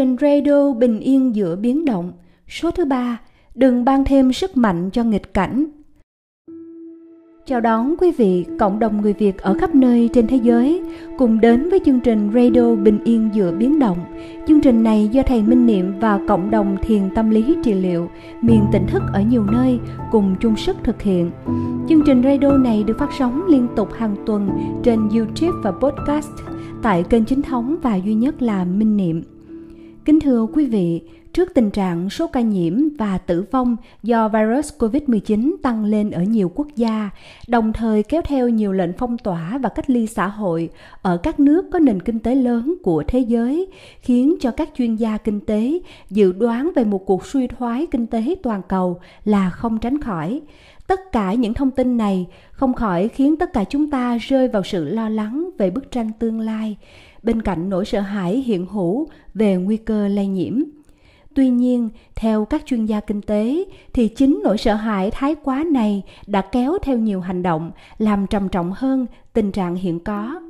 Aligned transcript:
Chương 0.00 0.16
trình 0.16 0.42
radio 0.44 0.72
Bình 0.72 1.00
yên 1.00 1.34
giữa 1.34 1.56
biến 1.56 1.84
động, 1.84 2.12
số 2.48 2.70
thứ 2.70 2.84
ba, 2.84 3.20
đừng 3.54 3.84
ban 3.84 4.04
thêm 4.04 4.32
sức 4.32 4.56
mạnh 4.56 4.90
cho 4.92 5.04
nghịch 5.04 5.34
cảnh. 5.34 5.66
Chào 7.46 7.60
đón 7.60 7.94
quý 7.98 8.10
vị, 8.10 8.46
cộng 8.58 8.78
đồng 8.78 9.00
người 9.00 9.12
Việt 9.12 9.38
ở 9.38 9.54
khắp 9.60 9.74
nơi 9.74 10.10
trên 10.12 10.26
thế 10.26 10.36
giới 10.36 10.82
cùng 11.18 11.40
đến 11.40 11.68
với 11.70 11.80
chương 11.84 12.00
trình 12.00 12.30
Radio 12.34 12.74
Bình 12.74 12.98
Yên 13.04 13.30
giữa 13.34 13.52
biến 13.52 13.78
động. 13.78 13.98
Chương 14.48 14.60
trình 14.60 14.82
này 14.82 15.08
do 15.12 15.22
thầy 15.22 15.42
Minh 15.42 15.66
Niệm 15.66 15.92
và 16.00 16.20
cộng 16.28 16.50
đồng 16.50 16.76
thiền 16.82 17.14
tâm 17.14 17.30
lý 17.30 17.56
trị 17.62 17.72
liệu 17.72 18.10
miền 18.42 18.64
tỉnh 18.72 18.86
thức 18.86 19.02
ở 19.12 19.20
nhiều 19.20 19.44
nơi 19.44 19.78
cùng 20.10 20.34
chung 20.40 20.56
sức 20.56 20.76
thực 20.84 21.02
hiện. 21.02 21.30
Chương 21.88 22.02
trình 22.06 22.22
radio 22.22 22.56
này 22.58 22.84
được 22.84 22.98
phát 22.98 23.10
sóng 23.18 23.42
liên 23.48 23.68
tục 23.76 23.92
hàng 23.92 24.16
tuần 24.26 24.50
trên 24.82 25.08
YouTube 25.08 25.58
và 25.62 25.70
podcast 25.70 26.32
tại 26.82 27.04
kênh 27.10 27.24
chính 27.24 27.42
thống 27.42 27.76
và 27.82 27.96
duy 27.96 28.14
nhất 28.14 28.42
là 28.42 28.64
Minh 28.64 28.96
Niệm. 28.96 29.22
Kính 30.04 30.20
thưa 30.20 30.46
quý 30.52 30.66
vị, 30.66 31.02
trước 31.32 31.54
tình 31.54 31.70
trạng 31.70 32.10
số 32.10 32.26
ca 32.26 32.40
nhiễm 32.40 32.78
và 32.98 33.18
tử 33.18 33.44
vong 33.50 33.76
do 34.02 34.28
virus 34.28 34.72
COVID-19 34.78 35.54
tăng 35.62 35.84
lên 35.84 36.10
ở 36.10 36.22
nhiều 36.22 36.52
quốc 36.54 36.68
gia, 36.76 37.10
đồng 37.48 37.72
thời 37.72 38.02
kéo 38.02 38.22
theo 38.24 38.48
nhiều 38.48 38.72
lệnh 38.72 38.92
phong 38.98 39.18
tỏa 39.18 39.58
và 39.62 39.68
cách 39.68 39.90
ly 39.90 40.06
xã 40.06 40.26
hội 40.26 40.70
ở 41.02 41.16
các 41.16 41.40
nước 41.40 41.66
có 41.72 41.78
nền 41.78 42.02
kinh 42.02 42.18
tế 42.18 42.34
lớn 42.34 42.74
của 42.82 43.04
thế 43.08 43.18
giới, 43.18 43.66
khiến 44.00 44.36
cho 44.40 44.50
các 44.50 44.68
chuyên 44.76 44.96
gia 44.96 45.16
kinh 45.16 45.40
tế 45.40 45.78
dự 46.10 46.32
đoán 46.32 46.70
về 46.76 46.84
một 46.84 47.06
cuộc 47.06 47.26
suy 47.26 47.46
thoái 47.46 47.86
kinh 47.90 48.06
tế 48.06 48.34
toàn 48.42 48.62
cầu 48.68 49.00
là 49.24 49.50
không 49.50 49.78
tránh 49.78 50.00
khỏi. 50.00 50.40
Tất 50.86 51.12
cả 51.12 51.34
những 51.34 51.54
thông 51.54 51.70
tin 51.70 51.96
này 51.96 52.26
không 52.50 52.74
khỏi 52.74 53.08
khiến 53.08 53.36
tất 53.36 53.52
cả 53.52 53.64
chúng 53.64 53.90
ta 53.90 54.16
rơi 54.16 54.48
vào 54.48 54.62
sự 54.62 54.84
lo 54.84 55.08
lắng 55.08 55.50
về 55.58 55.70
bức 55.70 55.90
tranh 55.90 56.10
tương 56.18 56.40
lai 56.40 56.76
bên 57.22 57.42
cạnh 57.42 57.70
nỗi 57.70 57.84
sợ 57.84 58.00
hãi 58.00 58.36
hiện 58.46 58.66
hữu 58.66 59.08
về 59.34 59.56
nguy 59.56 59.76
cơ 59.76 60.08
lây 60.08 60.26
nhiễm. 60.26 60.62
Tuy 61.34 61.48
nhiên, 61.48 61.88
theo 62.14 62.44
các 62.44 62.62
chuyên 62.66 62.86
gia 62.86 63.00
kinh 63.00 63.22
tế 63.22 63.64
thì 63.92 64.08
chính 64.08 64.40
nỗi 64.44 64.58
sợ 64.58 64.74
hãi 64.74 65.10
thái 65.10 65.34
quá 65.34 65.64
này 65.72 66.02
đã 66.26 66.40
kéo 66.40 66.78
theo 66.82 66.98
nhiều 66.98 67.20
hành 67.20 67.42
động 67.42 67.70
làm 67.98 68.26
trầm 68.26 68.48
trọng 68.48 68.72
hơn 68.76 69.06
tình 69.32 69.52
trạng 69.52 69.74
hiện 69.74 70.00
có 70.00 70.40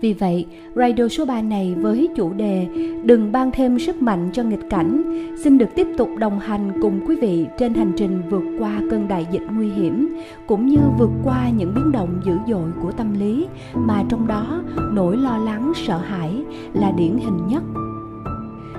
vì 0.00 0.12
vậy, 0.12 0.46
radio 0.74 1.08
số 1.08 1.24
3 1.24 1.42
này 1.42 1.74
với 1.74 2.08
chủ 2.16 2.32
đề 2.32 2.66
Đừng 3.04 3.32
ban 3.32 3.50
thêm 3.50 3.78
sức 3.78 4.02
mạnh 4.02 4.30
cho 4.32 4.42
nghịch 4.42 4.70
cảnh 4.70 5.02
xin 5.44 5.58
được 5.58 5.68
tiếp 5.74 5.86
tục 5.96 6.08
đồng 6.18 6.38
hành 6.38 6.72
cùng 6.82 7.00
quý 7.06 7.16
vị 7.16 7.46
trên 7.58 7.74
hành 7.74 7.92
trình 7.96 8.22
vượt 8.30 8.44
qua 8.58 8.80
cơn 8.90 9.08
đại 9.08 9.26
dịch 9.32 9.42
nguy 9.56 9.70
hiểm 9.70 10.16
cũng 10.46 10.66
như 10.66 10.78
vượt 10.98 11.10
qua 11.24 11.50
những 11.50 11.74
biến 11.74 11.92
động 11.92 12.20
dữ 12.24 12.32
dội 12.48 12.70
của 12.82 12.92
tâm 12.92 13.20
lý 13.20 13.46
mà 13.74 14.04
trong 14.08 14.26
đó 14.26 14.62
nỗi 14.92 15.16
lo 15.16 15.38
lắng 15.38 15.72
sợ 15.86 15.98
hãi 15.98 16.30
là 16.74 16.92
điển 16.96 17.18
hình 17.18 17.46
nhất. 17.48 17.62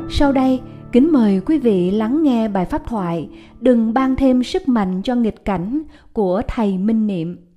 Sau 0.10 0.32
đây, 0.32 0.60
kính 0.92 1.12
mời 1.12 1.42
quý 1.46 1.58
vị 1.58 1.92
lắng 1.92 2.24
nghe 2.24 2.48
bài 2.48 2.66
pháp 2.66 2.88
thoại 2.88 3.30
Đừng 3.60 3.94
ban 3.94 4.16
thêm 4.16 4.44
sức 4.44 4.68
mạnh 4.68 5.02
cho 5.04 5.16
nghịch 5.16 5.46
cảnh 5.46 5.82
của 6.14 6.42
thầy 6.48 6.78
Minh 6.78 7.08
Niệm. 7.08 7.51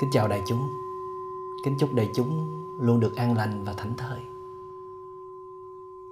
Kính 0.00 0.10
chào 0.10 0.28
đại 0.28 0.42
chúng. 0.46 0.68
Kính 1.64 1.76
chúc 1.80 1.94
đại 1.94 2.08
chúng 2.14 2.48
luôn 2.80 3.00
được 3.00 3.16
an 3.16 3.36
lành 3.36 3.64
và 3.64 3.72
thảnh 3.72 3.96
thơi. 3.96 4.18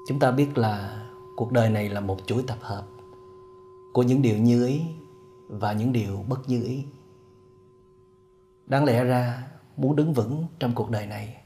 Chúng 0.09 0.19
ta 0.19 0.31
biết 0.31 0.59
là 0.59 1.07
cuộc 1.37 1.53
đời 1.53 1.71
này 1.71 1.89
là 1.89 2.01
một 2.01 2.17
chuỗi 2.27 2.43
tập 2.47 2.59
hợp 2.61 2.87
Của 3.93 4.03
những 4.03 4.23
điều 4.23 4.39
như 4.39 4.67
ý 4.67 4.83
và 5.49 5.73
những 5.73 5.93
điều 5.93 6.25
bất 6.29 6.49
như 6.49 6.63
ý. 6.63 6.85
Đáng 8.67 8.85
lẽ 8.85 9.05
ra 9.05 9.49
muốn 9.77 9.97
đứng 9.97 10.13
vững 10.13 10.47
trong 10.59 10.73
cuộc 10.75 10.91
đời 10.91 11.07
này 11.07 11.37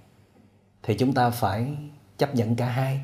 Thì 0.83 0.97
chúng 0.99 1.13
ta 1.13 1.31
phải 1.31 1.77
chấp 2.19 2.35
nhận 2.35 2.57
cả 2.57 2.67
hai. 2.67 3.01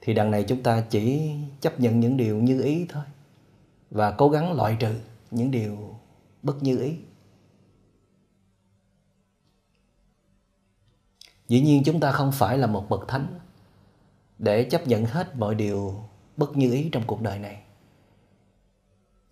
Thì 0.00 0.14
đằng 0.14 0.30
này 0.30 0.44
chúng 0.44 0.62
ta 0.62 0.80
chỉ 0.90 1.32
chấp 1.60 1.80
nhận 1.80 2.00
những 2.00 2.16
điều 2.16 2.36
như 2.36 2.62
ý 2.62 2.86
thôi 2.88 3.04
Và 3.90 4.10
cố 4.10 4.28
gắng 4.28 4.52
loại 4.52 4.76
trừ 4.80 4.94
những 5.30 5.50
điều 5.50 5.76
bất 6.42 6.62
như 6.62 6.78
ý. 6.78 6.94
Dĩ 11.48 11.60
nhiên 11.60 11.82
chúng 11.84 12.00
ta 12.00 12.12
không 12.12 12.32
phải 12.32 12.58
là 12.58 12.66
một 12.66 12.88
bậc 12.88 13.08
thánh 13.08 13.38
để 14.38 14.64
chấp 14.64 14.86
nhận 14.86 15.04
hết 15.04 15.36
mọi 15.36 15.54
điều 15.54 16.04
bất 16.36 16.56
như 16.56 16.72
ý 16.72 16.88
trong 16.92 17.02
cuộc 17.06 17.22
đời 17.22 17.38
này. 17.38 17.62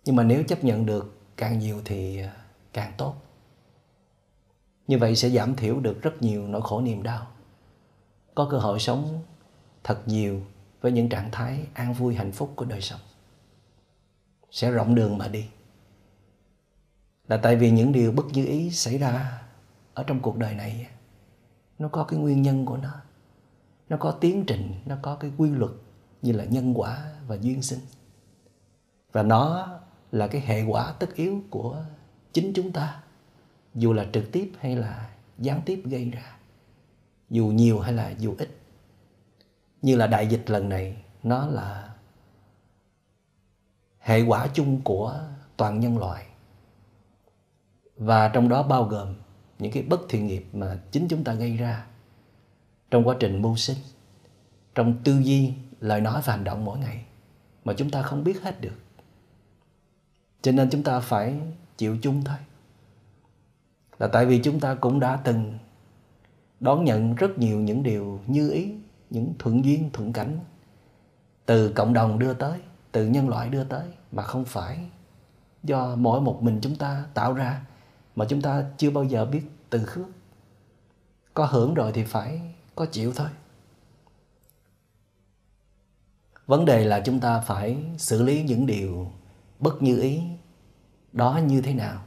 Nhưng 0.05 0.15
mà 0.15 0.23
nếu 0.23 0.43
chấp 0.43 0.63
nhận 0.63 0.85
được 0.85 1.19
càng 1.37 1.59
nhiều 1.59 1.81
thì 1.85 2.21
à, 2.21 2.33
càng 2.73 2.93
tốt. 2.97 3.15
Như 4.87 4.97
vậy 4.97 5.15
sẽ 5.15 5.29
giảm 5.29 5.55
thiểu 5.55 5.79
được 5.79 6.01
rất 6.01 6.21
nhiều 6.21 6.47
nỗi 6.47 6.61
khổ 6.61 6.81
niềm 6.81 7.03
đau. 7.03 7.27
Có 8.35 8.47
cơ 8.51 8.57
hội 8.57 8.79
sống 8.79 9.23
thật 9.83 10.07
nhiều 10.07 10.41
với 10.81 10.91
những 10.91 11.09
trạng 11.09 11.31
thái 11.31 11.67
an 11.73 11.93
vui, 11.93 12.15
hạnh 12.15 12.31
phúc 12.31 12.53
của 12.55 12.65
đời 12.65 12.81
sống. 12.81 12.99
Sẽ 14.51 14.71
rộng 14.71 14.95
đường 14.95 15.17
mà 15.17 15.27
đi. 15.27 15.45
Là 17.27 17.37
tại 17.37 17.55
vì 17.55 17.71
những 17.71 17.91
điều 17.91 18.11
bất 18.11 18.25
như 18.33 18.45
ý 18.45 18.71
xảy 18.71 18.97
ra 18.97 19.41
ở 19.93 20.03
trong 20.03 20.19
cuộc 20.19 20.37
đời 20.37 20.55
này 20.55 20.87
nó 21.79 21.87
có 21.87 22.03
cái 22.03 22.19
nguyên 22.19 22.41
nhân 22.41 22.65
của 22.65 22.77
nó. 22.77 22.91
Nó 23.89 23.97
có 23.97 24.11
tiến 24.11 24.43
trình, 24.47 24.73
nó 24.85 24.95
có 25.01 25.15
cái 25.15 25.31
quy 25.37 25.49
luật 25.49 25.71
như 26.21 26.31
là 26.31 26.45
nhân 26.45 26.73
quả 26.75 27.11
và 27.27 27.35
duyên 27.35 27.61
sinh. 27.61 27.79
Và 29.11 29.23
nó 29.23 29.69
là 30.11 30.27
cái 30.27 30.41
hệ 30.41 30.63
quả 30.63 30.93
tất 30.99 31.15
yếu 31.15 31.41
của 31.49 31.83
chính 32.33 32.51
chúng 32.55 32.71
ta, 32.71 33.03
dù 33.73 33.93
là 33.93 34.05
trực 34.13 34.31
tiếp 34.31 34.51
hay 34.59 34.75
là 34.75 35.09
gián 35.37 35.61
tiếp 35.65 35.81
gây 35.85 36.09
ra, 36.09 36.37
dù 37.29 37.47
nhiều 37.47 37.79
hay 37.79 37.93
là 37.93 38.09
dù 38.09 38.35
ít. 38.37 38.59
Như 39.81 39.95
là 39.95 40.07
đại 40.07 40.27
dịch 40.27 40.49
lần 40.49 40.69
này, 40.69 41.03
nó 41.23 41.47
là 41.47 41.93
hệ 43.99 44.21
quả 44.21 44.47
chung 44.53 44.81
của 44.81 45.19
toàn 45.57 45.79
nhân 45.79 45.97
loại. 45.97 46.25
Và 47.97 48.29
trong 48.29 48.49
đó 48.49 48.63
bao 48.63 48.83
gồm 48.83 49.15
những 49.59 49.71
cái 49.71 49.83
bất 49.83 50.01
thiện 50.09 50.27
nghiệp 50.27 50.45
mà 50.53 50.79
chính 50.91 51.07
chúng 51.07 51.23
ta 51.23 51.33
gây 51.33 51.57
ra 51.57 51.85
trong 52.91 53.07
quá 53.07 53.15
trình 53.19 53.41
mưu 53.41 53.55
sinh, 53.55 53.77
trong 54.75 54.97
tư 55.03 55.19
duy, 55.23 55.53
lời 55.79 56.01
nói 56.01 56.21
và 56.25 56.33
hành 56.33 56.43
động 56.43 56.65
mỗi 56.65 56.79
ngày 56.79 57.05
mà 57.65 57.73
chúng 57.73 57.89
ta 57.89 58.01
không 58.01 58.23
biết 58.23 58.41
hết 58.41 58.61
được. 58.61 58.79
Cho 60.41 60.51
nên 60.51 60.69
chúng 60.69 60.83
ta 60.83 60.99
phải 60.99 61.39
chịu 61.77 61.97
chung 62.01 62.23
thôi. 62.23 62.37
Là 63.99 64.07
tại 64.07 64.25
vì 64.25 64.39
chúng 64.43 64.59
ta 64.59 64.75
cũng 64.75 64.99
đã 64.99 65.19
từng 65.23 65.57
đón 66.59 66.83
nhận 66.83 67.15
rất 67.15 67.37
nhiều 67.37 67.59
những 67.59 67.83
điều 67.83 68.19
như 68.27 68.51
ý, 68.51 68.73
những 69.09 69.33
thuận 69.39 69.65
duyên, 69.65 69.89
thuận 69.93 70.13
cảnh 70.13 70.39
từ 71.45 71.71
cộng 71.73 71.93
đồng 71.93 72.19
đưa 72.19 72.33
tới, 72.33 72.59
từ 72.91 73.07
nhân 73.07 73.29
loại 73.29 73.49
đưa 73.49 73.63
tới 73.63 73.87
mà 74.11 74.23
không 74.23 74.45
phải 74.45 74.79
do 75.63 75.95
mỗi 75.95 76.21
một 76.21 76.43
mình 76.43 76.59
chúng 76.61 76.75
ta 76.75 77.05
tạo 77.13 77.33
ra 77.33 77.61
mà 78.15 78.25
chúng 78.29 78.41
ta 78.41 78.65
chưa 78.77 78.91
bao 78.91 79.03
giờ 79.03 79.25
biết 79.25 79.41
từ 79.69 79.85
khước. 79.85 80.05
Có 81.33 81.45
hưởng 81.45 81.73
rồi 81.73 81.91
thì 81.91 82.03
phải 82.03 82.41
có 82.75 82.85
chịu 82.85 83.13
thôi. 83.15 83.27
Vấn 86.47 86.65
đề 86.65 86.85
là 86.85 87.01
chúng 87.05 87.19
ta 87.19 87.39
phải 87.39 87.77
xử 87.97 88.23
lý 88.23 88.43
những 88.43 88.65
điều 88.65 89.11
bất 89.59 89.81
như 89.81 89.99
ý, 90.01 90.21
đó 91.11 91.39
như 91.45 91.61
thế 91.61 91.73
nào, 91.73 92.03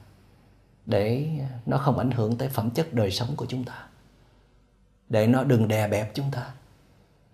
để 0.86 1.28
nó 1.66 1.78
không 1.78 1.98
ảnh 1.98 2.10
hưởng 2.10 2.36
tới 2.36 2.48
phẩm 2.48 2.70
chất 2.70 2.92
đời 2.92 3.10
sống 3.10 3.36
của 3.36 3.46
chúng 3.46 3.64
ta. 3.64 3.88
Để 5.08 5.26
nó 5.26 5.44
đừng 5.44 5.68
đè 5.68 5.88
bẹp 5.88 6.14
chúng 6.14 6.30
ta, 6.30 6.54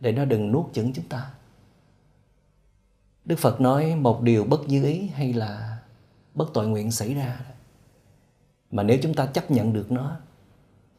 để 0.00 0.12
nó 0.12 0.24
đừng 0.24 0.52
nuốt 0.52 0.72
chửng 0.72 0.92
chúng 0.92 1.08
ta. 1.08 1.30
Đức 3.24 3.38
phật 3.38 3.60
nói 3.60 3.94
một 3.94 4.22
điều 4.22 4.44
bất 4.44 4.60
như 4.68 4.84
ý 4.84 5.06
hay 5.06 5.32
là 5.32 5.78
bất 6.34 6.50
tội 6.54 6.68
nguyện 6.68 6.90
xảy 6.90 7.14
ra 7.14 7.40
mà 8.74 8.82
nếu 8.82 8.98
chúng 9.02 9.14
ta 9.14 9.26
chấp 9.26 9.50
nhận 9.50 9.72
được 9.72 9.92
nó, 9.92 10.16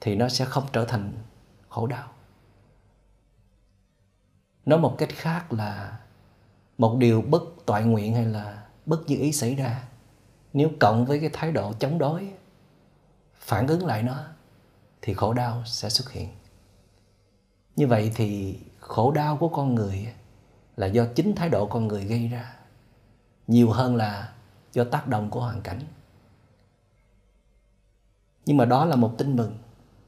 thì 0.01 0.15
nó 0.15 0.29
sẽ 0.29 0.45
không 0.45 0.63
trở 0.73 0.85
thành 0.85 1.13
khổ 1.69 1.87
đau. 1.87 2.11
Nói 4.65 4.79
một 4.79 4.95
cách 4.97 5.09
khác 5.11 5.53
là 5.53 5.99
một 6.77 6.97
điều 6.99 7.21
bất 7.21 7.43
toại 7.65 7.83
nguyện 7.83 8.13
hay 8.13 8.25
là 8.25 8.65
bất 8.85 8.99
như 9.07 9.15
ý 9.15 9.31
xảy 9.31 9.55
ra, 9.55 9.83
nếu 10.53 10.71
cộng 10.79 11.05
với 11.05 11.19
cái 11.19 11.29
thái 11.33 11.51
độ 11.51 11.73
chống 11.73 11.97
đối, 11.97 12.33
phản 13.35 13.67
ứng 13.67 13.85
lại 13.85 14.03
nó, 14.03 14.23
thì 15.01 15.13
khổ 15.13 15.33
đau 15.33 15.63
sẽ 15.65 15.89
xuất 15.89 16.11
hiện. 16.11 16.29
Như 17.75 17.87
vậy 17.87 18.11
thì 18.15 18.59
khổ 18.79 19.11
đau 19.11 19.37
của 19.37 19.49
con 19.49 19.75
người 19.75 20.13
là 20.75 20.87
do 20.87 21.05
chính 21.15 21.35
thái 21.35 21.49
độ 21.49 21.65
con 21.65 21.87
người 21.87 22.05
gây 22.05 22.27
ra, 22.27 22.55
nhiều 23.47 23.71
hơn 23.71 23.95
là 23.95 24.33
do 24.73 24.83
tác 24.83 25.07
động 25.07 25.29
của 25.29 25.41
hoàn 25.41 25.61
cảnh 25.61 25.81
nhưng 28.45 28.57
mà 28.57 28.65
đó 28.65 28.85
là 28.85 28.95
một 28.95 29.15
tin 29.17 29.35
mừng. 29.35 29.57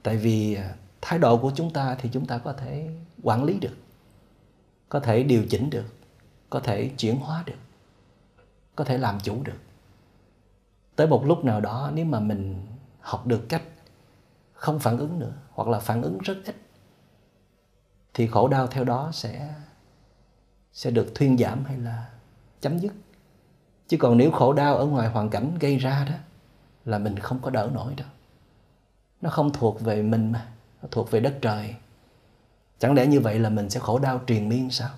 Tại 0.04 0.18
vì 0.18 0.56
à, 0.56 0.76
thái 1.02 1.20
độ 1.20 1.38
của 1.38 1.52
chúng 1.56 1.74
ta 1.74 1.96
thì 2.00 2.10
chúng 2.14 2.26
ta 2.26 2.38
có 2.38 2.54
thể 2.54 2.90
quản 3.24 3.44
lý 3.44 3.60
được, 3.60 3.78
có 4.90 5.00
thể 5.00 5.24
điều 5.24 5.46
chỉnh 5.50 5.70
được, 5.70 5.86
có 6.50 6.60
thể 6.60 6.92
chuyển 6.98 7.20
hóa 7.20 7.44
được, 7.46 7.58
có 8.76 8.84
thể 8.84 8.98
làm 8.98 9.20
chủ 9.20 9.44
được. 9.44 9.60
Tới 10.96 11.08
một 11.08 11.26
lúc 11.26 11.46
nào 11.46 11.62
đó, 11.62 11.92
nếu 11.94 12.06
mà 12.06 12.20
mình 12.20 12.66
học 13.00 13.28
được 13.28 13.50
cách 13.50 13.64
không 14.54 14.80
phản 14.80 14.98
ứng 14.98 15.20
nữa, 15.20 15.34
hoặc 15.52 15.70
là 15.70 15.80
phản 15.80 16.02
ứng 16.02 16.18
rất 16.18 16.38
ít, 16.46 16.56
thì 18.14 18.28
khổ 18.28 18.48
đau 18.48 18.68
theo 18.68 18.84
đó 18.84 19.10
sẽ 19.14 19.56
sẽ 20.74 20.92
được 20.92 21.16
thuyên 21.16 21.38
giảm 21.38 21.66
hay 21.66 21.78
là 21.78 22.10
chấm 22.62 22.80
dứt. 22.80 22.94
Chứ 23.88 23.98
còn 24.00 24.18
nếu 24.18 24.32
khổ 24.32 24.54
đau 24.54 24.78
ở 24.78 24.86
ngoài 24.86 25.10
hoàn 25.10 25.30
cảnh 25.30 25.58
gây 25.60 25.78
ra 25.78 26.06
đó, 26.10 26.16
là 26.86 27.00
mình 27.00 27.20
không 27.20 27.40
có 27.42 27.50
đỡ 27.50 27.70
nổi 27.74 27.94
đâu 27.98 28.08
nó 29.22 29.30
không 29.30 29.54
thuộc 29.54 29.82
về 29.82 30.02
mình 30.02 30.32
mà, 30.32 30.52
nó 30.82 30.88
thuộc 30.92 31.12
về 31.12 31.20
đất 31.20 31.38
trời. 31.42 31.76
Chẳng 32.80 32.94
lẽ 32.94 33.06
như 33.06 33.20
vậy 33.20 33.40
là 33.40 33.50
mình 33.50 33.70
sẽ 33.70 33.80
khổ 33.80 34.00
đau 34.00 34.20
triền 34.28 34.50
miên 34.50 34.70
sao? 34.70 34.90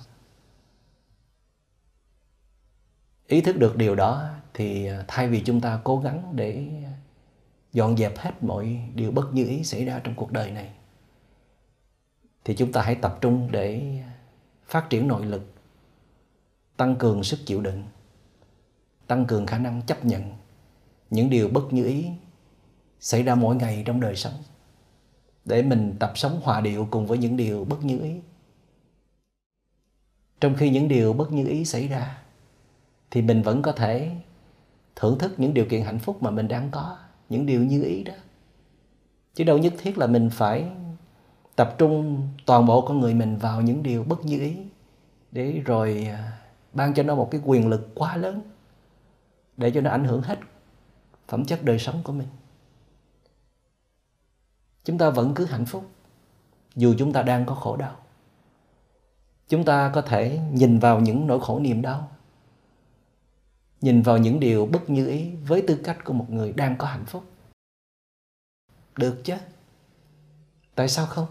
Ý 3.28 3.42
thức 3.42 3.58
được 3.58 3.78
điều 3.78 3.96
đó 3.96 4.30
thì 4.54 4.86
à, 4.86 5.06
thay 5.08 5.28
vì 5.28 5.42
chúng 5.46 5.62
ta 5.62 5.80
cố 5.84 6.00
gắng 6.00 6.32
để 6.36 6.68
dọn 7.74 7.98
dẹp 7.98 8.18
hết 8.18 8.44
mọi 8.44 8.90
điều 8.96 9.12
bất 9.12 9.34
như 9.34 9.46
ý 9.48 9.64
xảy 9.64 9.86
ra 9.86 10.02
trong 10.04 10.16
cuộc 10.16 10.32
đời 10.32 10.52
này, 10.52 10.74
thì 12.44 12.56
chúng 12.56 12.72
ta 12.72 12.82
hãy 12.82 12.96
tập 12.96 13.18
trung 13.22 13.50
để 13.52 13.98
phát 14.66 14.90
triển 14.90 15.08
nội 15.08 15.26
lực, 15.26 15.54
tăng 16.78 16.96
cường 16.96 17.24
sức 17.24 17.40
chịu 17.46 17.62
đựng, 17.62 17.84
tăng 19.08 19.26
cường 19.26 19.46
khả 19.46 19.58
năng 19.58 19.82
chấp 19.82 20.06
nhận 20.06 20.32
những 21.10 21.30
điều 21.30 21.50
bất 21.50 21.74
như 21.74 21.86
ý 21.86 22.10
xảy 23.00 23.24
ra 23.24 23.36
mỗi 23.36 23.56
ngày 23.56 23.84
trong 23.86 24.00
đời 24.00 24.16
sống, 24.16 24.34
để 25.46 25.62
mình 25.62 25.96
tập 26.00 26.12
sống 26.16 26.40
hòa 26.44 26.62
điệu 26.62 26.88
cùng 26.92 27.08
với 27.08 27.18
những 27.18 27.38
điều 27.38 27.66
bất 27.66 27.84
như 27.84 28.00
ý. 28.00 28.16
Trong 30.42 30.56
khi 30.56 30.70
những 30.70 30.88
điều 30.88 31.14
bất 31.14 31.32
như 31.32 31.48
ý 31.48 31.66
xảy 31.66 31.88
ra, 31.88 32.18
thì 33.12 33.22
mình 33.22 33.42
vẫn 33.42 33.62
có 33.62 33.72
thể 33.72 34.12
thưởng 34.96 35.20
thức 35.20 35.34
những 35.38 35.54
điều 35.54 35.66
kiện 35.66 35.82
hạnh 35.82 36.00
phúc 36.00 36.24
mà 36.24 36.32
mình 36.32 36.48
đang 36.48 36.72
có, 36.72 36.98
những 37.30 37.46
điều 37.46 37.64
như 37.64 37.84
ý 37.84 38.04
đó. 38.04 38.14
Chứ 39.34 39.44
đâu 39.44 39.58
nhất 39.58 39.74
thiết 39.78 39.98
là 39.98 40.08
mình 40.08 40.30
phải 40.30 40.72
tập 41.56 41.76
trung 41.78 42.28
toàn 42.46 42.66
bộ 42.66 42.82
con 42.82 43.00
người 43.00 43.14
mình 43.14 43.38
vào 43.38 43.62
những 43.62 43.84
điều 43.84 44.04
bất 44.04 44.26
như 44.26 44.40
ý, 44.40 44.58
để 45.32 45.52
rồi 45.66 46.08
à, 46.12 46.40
ban 46.74 46.94
cho 46.94 47.04
nó 47.04 47.16
một 47.16 47.32
cái 47.32 47.42
quyền 47.46 47.68
lực 47.68 47.90
quá 47.96 48.18
lớn, 48.18 48.42
để 49.58 49.72
cho 49.72 49.82
nó 49.82 49.90
ảnh 49.90 50.04
hưởng 50.04 50.22
hết 50.22 50.40
phẩm 51.28 51.46
chất 51.46 51.64
đời 51.64 51.80
sống 51.80 52.02
của 52.04 52.14
mình 52.14 52.28
chúng 54.84 54.98
ta 54.98 55.10
vẫn 55.10 55.34
cứ 55.34 55.46
hạnh 55.46 55.66
phúc, 55.66 55.90
dù 56.76 56.96
chúng 56.98 57.14
ta 57.14 57.22
đang 57.22 57.46
có 57.46 57.56
khổ 57.56 57.76
đau. 57.76 57.96
Chúng 59.48 59.66
ta 59.66 59.92
có 59.94 60.02
thể 60.02 60.40
nhìn 60.52 60.80
vào 60.80 61.00
những 61.00 61.28
nỗi 61.28 61.40
khổ 61.42 61.60
niềm 61.60 61.82
đau, 61.82 62.12
nhìn 63.82 64.02
vào 64.02 64.18
những 64.18 64.40
điều 64.40 64.66
bất 64.66 64.90
như 64.90 65.08
ý 65.08 65.32
với 65.48 65.64
tư 65.68 65.82
cách 65.84 66.04
của 66.04 66.14
một 66.14 66.26
người 66.30 66.54
đang 66.54 66.78
có 66.78 66.88
hạnh 66.88 67.06
phúc. 67.06 67.24
Được 68.96 69.22
chứ? 69.24 69.36
Tại 70.76 70.88
sao 70.88 71.06
không? 71.06 71.28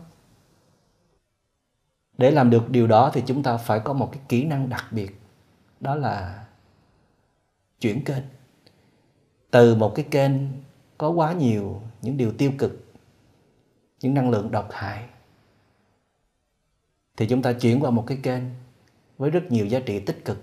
Để 2.19 2.31
làm 2.31 2.51
được 2.51 2.71
điều 2.71 2.87
đó 2.87 3.11
thì 3.15 3.23
chúng 3.27 3.43
ta 3.43 3.57
phải 3.57 3.81
có 3.81 3.93
một 3.93 4.09
cái 4.13 4.23
kỹ 4.29 4.45
năng 4.45 4.69
đặc 4.69 4.85
biệt, 4.91 5.21
đó 5.81 5.95
là 5.95 6.47
chuyển 7.81 8.05
kênh. 8.05 8.23
Từ 9.51 9.75
một 9.75 9.93
cái 9.95 10.07
kênh 10.11 10.33
có 10.99 11.11
quá 11.11 11.33
nhiều 11.33 11.83
những 12.03 12.17
điều 12.17 12.33
tiêu 12.33 12.53
cực 12.59 12.88
những 14.01 14.15
năng 14.15 14.31
lượng 14.31 14.51
độc 14.51 14.69
hại, 14.73 15.09
thì 17.17 17.27
chúng 17.29 17.43
ta 17.43 17.53
chuyển 17.53 17.81
qua 17.81 17.91
một 17.91 18.05
cái 18.07 18.19
kênh 18.23 18.43
với 19.19 19.31
rất 19.31 19.43
nhiều 19.51 19.67
giá 19.67 19.81
trị 19.87 20.01
tích 20.01 20.25
cực, 20.25 20.39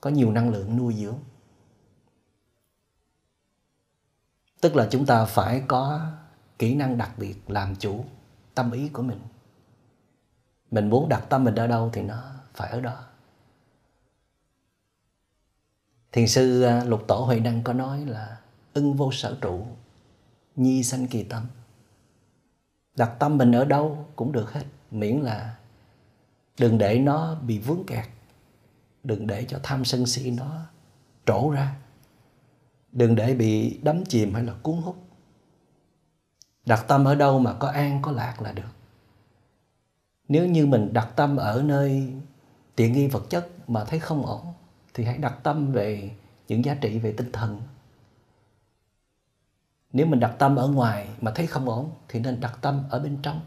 có 0.00 0.10
nhiều 0.10 0.32
năng 0.32 0.50
lượng 0.50 0.76
nuôi 0.76 0.94
dưỡng. 0.94 1.18
Tức 4.60 4.76
là 4.76 4.88
chúng 4.90 5.06
ta 5.06 5.24
phải 5.24 5.62
có 5.68 6.12
kỹ 6.58 6.74
năng 6.74 6.98
đặc 6.98 7.10
biệt 7.18 7.50
làm 7.50 7.76
chủ 7.76 8.04
tâm 8.54 8.72
ý 8.72 8.88
của 8.88 9.02
mình. 9.02 9.20
Mình 10.70 10.90
muốn 10.90 11.08
đặt 11.08 11.26
tâm 11.28 11.44
mình 11.44 11.54
ở 11.54 11.66
đâu 11.66 11.90
thì 11.92 12.02
nó 12.02 12.22
phải 12.54 12.70
ở 12.70 12.80
đó. 12.80 13.04
Thiền 16.12 16.28
sư 16.28 16.62
à, 16.62 16.84
lục 16.84 17.04
tổ 17.08 17.16
huệ 17.16 17.40
năng 17.40 17.62
có 17.62 17.72
nói 17.72 18.06
là 18.06 18.40
ưng 18.74 18.94
vô 18.94 19.12
sở 19.12 19.38
trụ, 19.40 19.66
nhi 20.56 20.82
sanh 20.82 21.06
kỳ 21.06 21.24
tâm 21.24 21.46
đặt 22.96 23.10
tâm 23.18 23.38
mình 23.38 23.52
ở 23.52 23.64
đâu 23.64 24.06
cũng 24.16 24.32
được 24.32 24.52
hết, 24.52 24.64
miễn 24.90 25.16
là 25.20 25.56
đừng 26.58 26.78
để 26.78 26.98
nó 26.98 27.34
bị 27.34 27.58
vướng 27.58 27.84
kẹt. 27.86 28.04
Đừng 29.04 29.26
để 29.26 29.44
cho 29.44 29.60
tham 29.62 29.84
sân 29.84 30.06
si 30.06 30.30
nó 30.30 30.60
trổ 31.26 31.50
ra. 31.50 31.76
Đừng 32.92 33.14
để 33.14 33.34
bị 33.34 33.78
đắm 33.82 34.04
chìm 34.04 34.34
hay 34.34 34.42
là 34.44 34.54
cuốn 34.62 34.76
hút. 34.76 34.96
Đặt 36.66 36.84
tâm 36.88 37.04
ở 37.04 37.14
đâu 37.14 37.38
mà 37.38 37.54
có 37.54 37.68
an, 37.68 37.98
có 38.02 38.12
lạc 38.12 38.42
là 38.42 38.52
được. 38.52 38.72
Nếu 40.28 40.46
như 40.46 40.66
mình 40.66 40.92
đặt 40.92 41.08
tâm 41.16 41.36
ở 41.36 41.62
nơi 41.62 42.12
tiện 42.76 42.92
nghi 42.92 43.06
vật 43.06 43.30
chất 43.30 43.70
mà 43.70 43.84
thấy 43.84 43.98
không 43.98 44.26
ổn, 44.26 44.46
thì 44.94 45.04
hãy 45.04 45.18
đặt 45.18 45.38
tâm 45.42 45.72
về 45.72 46.10
những 46.48 46.64
giá 46.64 46.74
trị 46.74 46.98
về 46.98 47.14
tinh 47.16 47.32
thần 47.32 47.60
nếu 49.92 50.06
mình 50.06 50.20
đặt 50.20 50.34
tâm 50.38 50.56
ở 50.56 50.68
ngoài 50.68 51.08
mà 51.20 51.32
thấy 51.34 51.46
không 51.46 51.68
ổn 51.68 51.90
thì 52.08 52.20
nên 52.20 52.40
đặt 52.40 52.58
tâm 52.60 52.84
ở 52.90 52.98
bên 52.98 53.18
trong. 53.22 53.40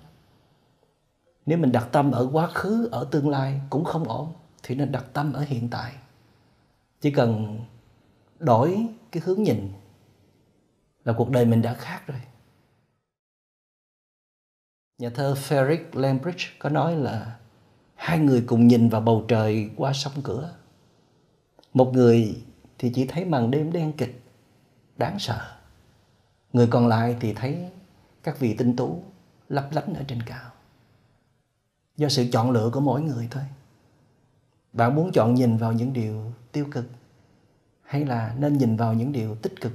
Nếu 1.45 1.57
mình 1.57 1.71
đặt 1.71 1.87
tâm 1.91 2.11
ở 2.11 2.29
quá 2.31 2.47
khứ, 2.47 2.89
ở 2.91 3.07
tương 3.11 3.29
lai 3.29 3.61
cũng 3.69 3.83
không 3.83 4.03
ổn 4.03 4.33
thì 4.63 4.75
nên 4.75 4.91
đặt 4.91 5.05
tâm 5.13 5.33
ở 5.33 5.41
hiện 5.41 5.69
tại. 5.69 5.93
Chỉ 7.01 7.11
cần 7.11 7.59
đổi 8.39 8.87
cái 9.11 9.23
hướng 9.25 9.43
nhìn 9.43 9.71
là 11.05 11.13
cuộc 11.13 11.29
đời 11.29 11.45
mình 11.45 11.61
đã 11.61 11.73
khác 11.73 12.07
rồi. 12.07 12.21
Nhà 14.97 15.09
thơ 15.09 15.33
Frederick 15.33 15.85
Lambridge 15.93 16.45
có 16.59 16.69
nói 16.69 16.95
là 16.95 17.37
hai 17.95 18.19
người 18.19 18.43
cùng 18.47 18.67
nhìn 18.67 18.89
vào 18.89 19.01
bầu 19.01 19.25
trời 19.27 19.69
qua 19.75 19.93
sông 19.93 20.13
cửa. 20.23 20.55
Một 21.73 21.91
người 21.93 22.43
thì 22.77 22.91
chỉ 22.95 23.07
thấy 23.07 23.25
màn 23.25 23.51
đêm 23.51 23.71
đen 23.71 23.93
kịch, 23.97 24.21
đáng 24.97 25.19
sợ 25.19 25.54
người 26.55 26.67
còn 26.67 26.87
lại 26.87 27.17
thì 27.19 27.33
thấy 27.33 27.69
các 28.23 28.39
vị 28.39 28.55
tinh 28.57 28.75
tú 28.75 29.03
lấp 29.49 29.67
lánh 29.71 29.93
ở 29.93 30.03
trên 30.07 30.21
cao. 30.21 30.51
Do 31.97 32.09
sự 32.09 32.25
chọn 32.31 32.51
lựa 32.51 32.69
của 32.73 32.79
mỗi 32.79 33.01
người 33.01 33.27
thôi. 33.31 33.43
Bạn 34.73 34.95
muốn 34.95 35.11
chọn 35.11 35.33
nhìn 35.33 35.57
vào 35.57 35.73
những 35.73 35.93
điều 35.93 36.33
tiêu 36.51 36.67
cực 36.71 36.85
hay 37.81 38.05
là 38.05 38.35
nên 38.37 38.57
nhìn 38.57 38.77
vào 38.77 38.93
những 38.93 39.11
điều 39.11 39.35
tích 39.35 39.61
cực 39.61 39.71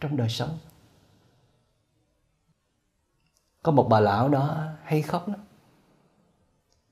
trong 0.00 0.16
đời 0.16 0.28
sống? 0.28 0.58
Có 3.62 3.72
một 3.72 3.88
bà 3.90 4.00
lão 4.00 4.28
đó 4.28 4.64
hay 4.84 5.02
khóc 5.02 5.28
lắm. 5.28 5.40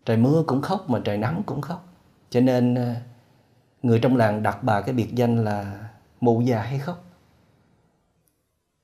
Trời 0.05 0.17
mưa 0.17 0.45
cũng 0.47 0.63
khóc 0.63 0.91
mà 0.91 1.01
trời 1.05 1.19
nắng 1.19 1.43
cũng 1.47 1.61
khóc. 1.61 1.87
Cho 2.31 2.41
nên 2.41 2.75
ờ, 2.75 2.95
người 3.83 3.99
trong 3.99 4.17
làng 4.17 4.43
đặt 4.43 4.63
bà 4.63 4.81
cái 4.81 4.95
biệt 4.95 5.15
danh 5.15 5.45
là 5.45 5.91
mụ 6.21 6.41
già 6.41 6.63
hay 6.63 6.79
khóc 6.79 7.05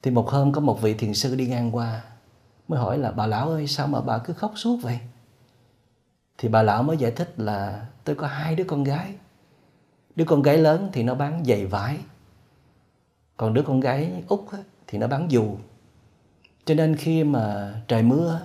thì 0.03 0.11
một 0.11 0.29
hôm 0.31 0.53
có 0.53 0.61
một 0.61 0.83
vị 0.83 0.95
thiền 0.95 1.15
sư 1.15 1.35
đi 1.35 1.47
ngang 1.47 1.77
qua, 1.77 2.03
mới 2.69 2.81
hỏi 2.81 2.99
là, 2.99 3.11
bà 3.11 3.27
lão 3.27 3.51
ơi, 3.51 3.67
sao 3.67 3.87
mà 3.87 4.01
bà 4.01 4.19
cứ 4.19 4.33
khóc 4.33 4.53
suốt 4.57 4.77
vậy? 4.83 4.99
Thì 6.39 6.49
bà 6.49 6.63
lão 6.63 6.83
mới 6.83 6.97
giải 6.97 7.11
thích 7.11 7.33
là, 7.37 7.87
tôi 8.05 8.17
có 8.17 8.27
hai 8.27 8.55
đứa 8.55 8.65
con 8.65 8.85
gái. 8.85 9.15
Đứa 10.17 10.25
con 10.25 10.43
gái 10.43 10.59
lớn 10.59 10.91
thì 10.93 11.03
nó 11.03 11.15
bán 11.15 11.45
giày 11.45 11.67
vải, 11.67 11.99
còn 13.37 13.55
đứa 13.55 13.63
con 13.63 13.81
gái 13.81 14.25
út 14.29 14.41
thì 14.87 14.99
nó 14.99 15.07
bán 15.07 15.31
dù. 15.31 15.57
Cho 16.65 16.75
nên 16.75 16.97
khi 16.97 17.25
mà 17.25 17.75
trời 17.89 18.03
mưa, 18.03 18.41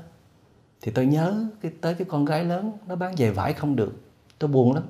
thì 0.81 0.91
tôi 0.91 1.05
nhớ 1.05 1.45
cái, 1.61 1.71
tới 1.81 1.95
cái 1.95 2.07
con 2.09 2.25
gái 2.25 2.43
lớn, 2.43 2.71
nó 2.87 2.95
bán 2.95 3.17
giày 3.17 3.31
vải 3.31 3.53
không 3.53 3.75
được. 3.75 3.93
Tôi 4.39 4.47
buồn 4.47 4.73
lắm. 4.73 4.83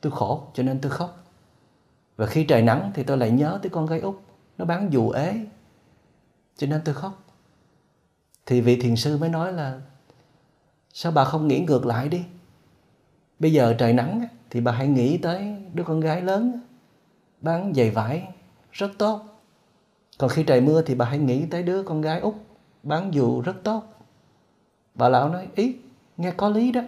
Tôi 0.00 0.12
khổ, 0.12 0.42
cho 0.54 0.62
nên 0.62 0.80
tôi 0.80 0.92
khóc. 0.92 1.24
Và 2.16 2.26
khi 2.26 2.44
trời 2.44 2.62
nắng 2.62 2.90
thì 2.94 3.02
tôi 3.02 3.16
lại 3.16 3.30
nhớ 3.30 3.58
tới 3.62 3.70
con 3.70 3.86
gái 3.86 4.00
út 4.00 4.16
nó 4.60 4.66
bán 4.66 4.92
dù 4.92 5.10
ế, 5.10 5.46
cho 6.56 6.66
nên 6.66 6.80
tôi 6.84 6.94
khóc. 6.94 7.22
Thì 8.46 8.60
vị 8.60 8.80
thiền 8.80 8.96
sư 8.96 9.18
mới 9.18 9.28
nói 9.28 9.52
là, 9.52 9.80
sao 10.92 11.12
bà 11.12 11.24
không 11.24 11.48
nghĩ 11.48 11.60
ngược 11.60 11.86
lại 11.86 12.08
đi? 12.08 12.24
Bây 13.38 13.52
giờ 13.52 13.74
trời 13.78 13.92
nắng 13.92 14.26
thì 14.50 14.60
bà 14.60 14.72
hãy 14.72 14.88
nghĩ 14.88 15.18
tới 15.18 15.56
đứa 15.74 15.84
con 15.84 16.00
gái 16.00 16.22
lớn 16.22 16.60
bán 17.40 17.74
giày 17.74 17.90
vải, 17.90 18.28
rất 18.72 18.90
tốt. 18.98 19.22
Còn 20.18 20.30
khi 20.30 20.42
trời 20.42 20.60
mưa 20.60 20.82
thì 20.82 20.94
bà 20.94 21.04
hãy 21.04 21.18
nghĩ 21.18 21.46
tới 21.46 21.62
đứa 21.62 21.82
con 21.82 22.00
gái 22.00 22.20
út 22.20 22.34
bán 22.82 23.14
dù 23.14 23.40
rất 23.40 23.56
tốt. 23.64 23.84
Bà 24.94 25.08
lão 25.08 25.28
nói, 25.28 25.48
ý, 25.54 25.76
nghe 26.16 26.30
có 26.30 26.48
lý 26.48 26.72
đó. 26.72 26.80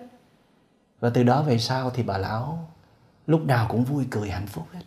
Và 1.01 1.11
từ 1.11 1.23
đó 1.23 1.43
về 1.43 1.59
sau 1.59 1.91
thì 1.91 2.03
bà 2.03 2.19
lão 2.19 2.69
lúc 3.27 3.45
nào 3.45 3.67
cũng 3.69 3.85
vui 3.85 4.07
cười 4.11 4.31
hạnh 4.31 4.47
phúc 4.47 4.67
hết. 4.73 4.83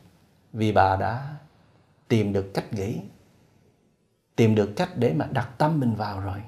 Vì 0.54 0.72
bà 0.72 0.96
đã 0.96 1.36
tìm 2.08 2.34
được 2.34 2.52
cách 2.54 2.74
nghĩ. 2.74 3.02
Tìm 4.36 4.56
được 4.56 4.74
cách 4.76 4.90
để 4.96 5.14
mà 5.14 5.26
đặt 5.26 5.50
tâm 5.58 5.80
mình 5.80 5.96
vào 5.96 6.20
rồi. 6.20 6.42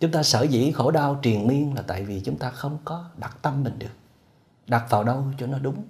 Chúng 0.00 0.12
ta 0.12 0.22
sở 0.22 0.42
dĩ 0.42 0.72
khổ 0.72 0.90
đau 0.90 1.18
triền 1.22 1.46
miên 1.46 1.74
là 1.74 1.82
tại 1.82 2.04
vì 2.04 2.20
chúng 2.24 2.38
ta 2.38 2.50
không 2.50 2.78
có 2.84 3.10
đặt 3.16 3.38
tâm 3.42 3.64
mình 3.64 3.78
được. 3.78 3.94
Đặt 4.66 4.86
vào 4.90 5.04
đâu 5.04 5.24
cho 5.38 5.46
nó 5.46 5.58
đúng. 5.58 5.84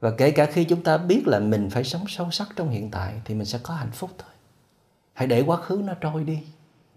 Và 0.00 0.10
kể 0.18 0.30
cả 0.30 0.46
khi 0.46 0.64
chúng 0.64 0.82
ta 0.82 0.98
biết 0.98 1.22
là 1.26 1.38
mình 1.38 1.70
phải 1.70 1.84
sống 1.84 2.04
sâu 2.08 2.30
sắc 2.30 2.48
trong 2.56 2.70
hiện 2.70 2.90
tại 2.90 3.20
thì 3.24 3.34
mình 3.34 3.46
sẽ 3.46 3.60
có 3.62 3.74
hạnh 3.74 3.90
phúc 3.92 4.10
thôi. 4.18 4.30
Hãy 5.12 5.26
để 5.26 5.40
quá 5.46 5.56
khứ 5.56 5.82
nó 5.84 5.94
trôi 5.94 6.24
đi. 6.24 6.42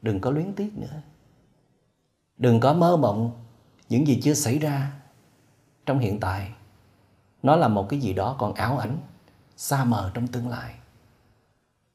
Đừng 0.02 0.22
có 0.22 0.32
luyến 0.32 0.54
tiếc 0.54 0.78
nữa. 0.78 1.02
Đừng 2.38 2.60
có 2.60 2.74
mơ 2.74 2.98
mộng 2.98 3.46
những 3.90 4.08
gì 4.08 4.22
chưa 4.24 4.34
xảy 4.34 4.60
ra 4.60 4.92
trong 5.86 6.00
hiện 6.00 6.20
tại 6.20 6.52
nó 7.46 7.56
là 7.56 7.68
một 7.68 7.90
cái 7.90 8.00
gì 8.00 8.14
đó 8.14 8.36
còn 8.40 8.54
ảo 8.54 8.78
ảnh, 8.78 8.98
xa 9.58 9.84
mờ 9.84 10.12
trong 10.14 10.28
tương 10.28 10.50
lai. 10.50 10.76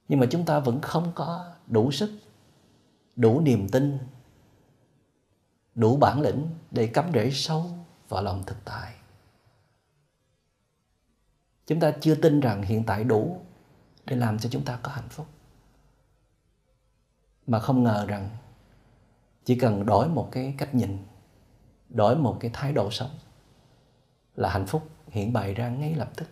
Nhưng 0.09 0.21
mà 0.21 0.27
chúng 0.31 0.45
ta 0.45 0.61
vẫn 0.61 0.81
không 0.81 1.13
có 1.15 1.53
đủ 1.67 1.91
sức, 1.91 2.11
đủ 3.17 3.41
niềm 3.41 3.69
tin, 3.69 3.99
đủ 5.75 5.97
bản 5.97 6.21
lĩnh 6.21 6.49
để 6.71 6.87
cắm 6.87 7.13
rễ 7.15 7.31
sâu 7.31 7.71
vào 8.09 8.23
lòng 8.23 8.43
thực 8.47 8.65
tại. 8.65 8.95
Chúng 11.67 11.81
ta 11.81 11.93
chưa 12.01 12.15
tin 12.15 12.41
rằng 12.41 12.63
hiện 12.63 12.85
tại 12.85 13.05
đủ 13.05 13.41
để 14.07 14.17
làm 14.17 14.39
cho 14.39 14.49
chúng 14.53 14.65
ta 14.65 14.79
có 14.83 14.93
hạnh 14.93 15.09
phúc. 15.09 15.27
Mà 17.47 17.59
không 17.59 17.85
ngờ 17.85 18.07
rằng 18.09 18.31
chỉ 19.45 19.59
cần 19.59 19.87
đổi 19.87 20.09
một 20.09 20.29
cái 20.33 20.55
cách 20.59 20.75
nhìn, 20.75 20.99
đổi 21.89 22.17
một 22.17 22.37
cái 22.41 22.51
thái 22.55 22.73
độ 22.73 22.91
sống 22.91 23.11
là 24.35 24.49
hạnh 24.49 24.67
phúc 24.67 24.89
hiện 25.11 25.33
bày 25.33 25.55
ra 25.55 25.69
ngay 25.69 25.95
lập 25.95 26.11
tức. 26.17 26.29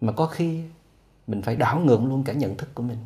Mà 0.00 0.12
có 0.12 0.26
khi 0.26 0.64
mình 1.26 1.42
phải 1.42 1.56
đảo 1.56 1.80
ngược 1.80 2.00
luôn 2.04 2.24
cả 2.24 2.32
nhận 2.32 2.56
thức 2.56 2.68
của 2.74 2.82
mình. 2.82 2.98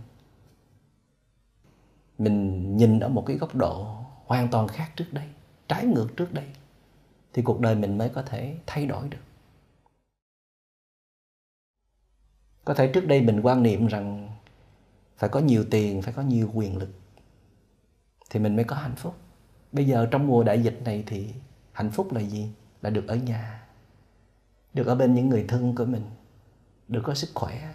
Mình 2.19 2.77
nhìn 2.77 3.01
ở 3.01 3.09
một 3.09 3.25
cái 3.27 3.37
góc 3.37 3.55
độ 3.55 3.97
hoàn 4.27 4.49
toàn 4.49 4.69
khác 4.69 4.91
trước 4.97 5.13
đây, 5.13 5.29
trái 5.69 5.87
ngược 5.87 6.09
trước 6.17 6.33
đây, 6.33 6.47
thì 7.33 7.43
cuộc 7.43 7.61
đời 7.61 7.75
mình 7.75 7.99
mới 7.99 8.09
có 8.09 8.23
thể 8.23 8.57
thay 8.67 8.87
đổi 8.87 9.09
được. 9.09 9.19
Có 12.65 12.75
thể 12.75 12.91
trước 12.95 13.07
đây 13.07 13.21
mình 13.21 13.41
quan 13.43 13.63
niệm 13.63 13.87
rằng 13.87 14.29
phải 15.17 15.31
có 15.31 15.41
nhiều 15.41 15.65
tiền, 15.71 16.03
phải 16.03 16.13
có 16.13 16.23
nhiều 16.23 16.51
quyền 16.55 16.77
lực, 16.77 16.91
thì 18.31 18.41
mình 18.41 18.57
mới 18.57 18.65
có 18.65 18.77
hạnh 18.77 18.97
phúc. 18.97 19.15
Bây 19.73 19.87
giờ 19.87 20.09
trong 20.11 20.27
mùa 20.27 20.43
đại 20.43 20.63
dịch 20.63 20.81
này 20.85 21.05
thì 21.07 21.35
hạnh 21.73 21.91
phúc 21.91 22.13
là 22.13 22.21
gì? 22.21 22.49
Là 22.83 22.91
được 22.91 23.09
ở 23.09 23.17
nhà, 23.17 23.67
được 24.75 24.87
ở 24.87 24.95
bên 24.95 25.15
những 25.15 25.29
người 25.29 25.45
thân 25.49 25.75
của 25.75 25.85
mình, 25.85 26.05
được 26.89 27.01
có 27.05 27.15
sức 27.15 27.31
khỏe, 27.35 27.75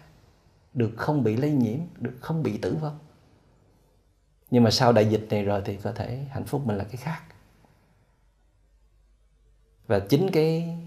được 0.74 0.91
không 0.97 1.24
bị 1.24 1.38
lây 1.38 1.51
nhiễm, 1.51 1.79
được 1.97 2.13
không 2.21 2.43
bị 2.43 2.57
tử 2.57 2.77
vong. 2.81 3.00
Nhưng 4.51 4.63
mà 4.63 4.71
sau 4.71 4.93
đại 4.93 5.05
dịch 5.05 5.27
này 5.29 5.43
rồi 5.43 5.62
thì 5.65 5.77
có 5.77 5.91
thể 5.91 6.25
hạnh 6.29 6.45
phúc 6.45 6.62
mình 6.65 6.77
là 6.77 6.83
cái 6.83 6.97
khác. 6.97 7.21
Và 9.88 10.00
chính 10.00 10.31
cái 10.31 10.77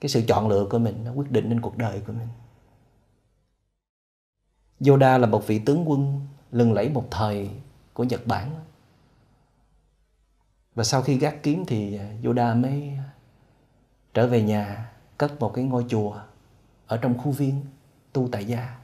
cái 0.00 0.08
sự 0.08 0.22
chọn 0.28 0.48
lựa 0.48 0.66
của 0.70 0.78
mình 0.78 1.04
nó 1.04 1.12
quyết 1.12 1.30
định 1.30 1.48
nên 1.48 1.60
cuộc 1.60 1.78
đời 1.78 2.00
của 2.06 2.12
mình. 2.12 2.28
Yoda 4.88 5.18
là 5.18 5.26
một 5.26 5.46
vị 5.46 5.58
tướng 5.58 5.90
quân 5.90 6.20
lừng 6.52 6.72
lẫy 6.72 6.88
một 6.88 7.08
thời 7.10 7.50
của 7.92 8.04
Nhật 8.04 8.26
Bản 8.26 8.50
và 10.74 10.84
sau 10.84 11.02
khi 11.02 11.18
gác 11.18 11.42
kiếm 11.42 11.64
thì 11.66 11.98
à, 11.98 12.08
Yoda 12.24 12.54
mới 12.54 12.88
à, 12.98 13.10
trở 14.14 14.26
về 14.26 14.42
nhà, 14.42 14.92
cất 15.18 15.40
một 15.40 15.52
cái 15.54 15.64
ngôi 15.64 15.84
chùa 15.88 16.20
ở 16.86 16.96
trong 16.96 17.18
khu 17.18 17.30
viên 17.30 17.64
tu 18.12 18.28
tại 18.32 18.44
gia. 18.44 18.78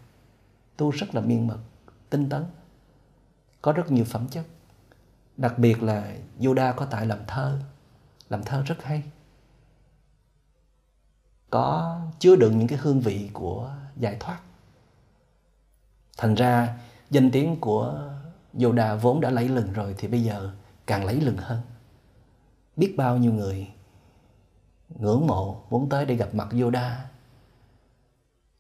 Tu 0.77 0.91
rất 0.91 1.15
là 1.15 1.21
miên 1.21 1.47
mật, 1.47 1.59
tinh 2.11 2.29
tấn, 2.29 2.45
có 3.63 3.73
rất 3.73 3.91
nhiều 3.91 4.05
phẩm 4.05 4.29
chất. 4.31 4.45
Đặc 5.37 5.59
biệt 5.59 5.83
là 5.83 6.13
Yoda 6.45 6.73
có 6.73 6.85
tài 6.85 7.07
làm 7.07 7.19
thơ 7.27 7.59
làm 8.29 8.43
thơ 8.43 8.63
rất 8.67 8.83
hay. 8.83 9.03
Có 11.51 12.01
chứa 12.19 12.37
đựng 12.37 12.59
những 12.59 12.69
cái 12.69 12.79
hương 12.83 13.01
vị 13.01 13.31
của 13.33 13.75
giải 13.97 14.17
thoát. 14.21 14.41
Thành 16.17 16.35
ra, 16.35 16.79
danh 17.11 17.31
tiếng 17.31 17.61
của 17.61 18.11
Yoda 18.63 18.95
vốn 18.95 19.21
đã 19.21 19.31
lấy 19.31 19.49
lừng 19.49 19.73
rồi 19.73 19.95
thì 19.99 20.09
bây 20.09 20.23
giờ 20.23 20.53
càng 20.87 21.05
lấy 21.05 21.21
lừng 21.21 21.37
hơn 21.37 21.61
biết 22.79 22.95
bao 22.97 23.17
nhiêu 23.17 23.33
người 23.33 23.69
ngưỡng 24.89 25.27
mộ 25.27 25.63
muốn 25.71 25.89
tới 25.89 26.07
để 26.07 26.15
gặp 26.15 26.35
mặt 26.35 26.49
Yoda 26.61 27.11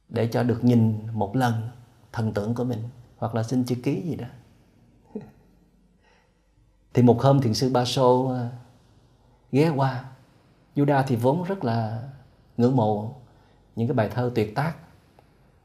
để 0.08 0.28
cho 0.32 0.42
được 0.42 0.64
nhìn 0.64 1.06
một 1.12 1.37
lần 1.37 1.68
thần 2.12 2.32
tượng 2.32 2.54
của 2.54 2.64
mình, 2.64 2.82
hoặc 3.16 3.34
là 3.34 3.42
xin 3.42 3.64
chữ 3.64 3.76
ký 3.82 4.02
gì 4.02 4.16
đó. 4.16 4.26
Thì 6.94 7.02
một 7.02 7.22
hôm 7.22 7.40
thiền 7.40 7.54
sư 7.54 7.70
Ba 7.72 7.84
Sô 7.84 8.26
ờ, 8.26 8.48
ghé 9.52 9.68
qua, 9.68 10.04
Yoda 10.76 11.02
thì 11.02 11.16
vốn 11.16 11.44
rất 11.44 11.64
là 11.64 12.08
ngưỡng 12.56 12.76
mộ 12.76 13.14
những 13.76 13.88
cái 13.88 13.94
bài 13.94 14.08
thơ 14.14 14.32
tuyệt 14.34 14.54
tác 14.54 14.75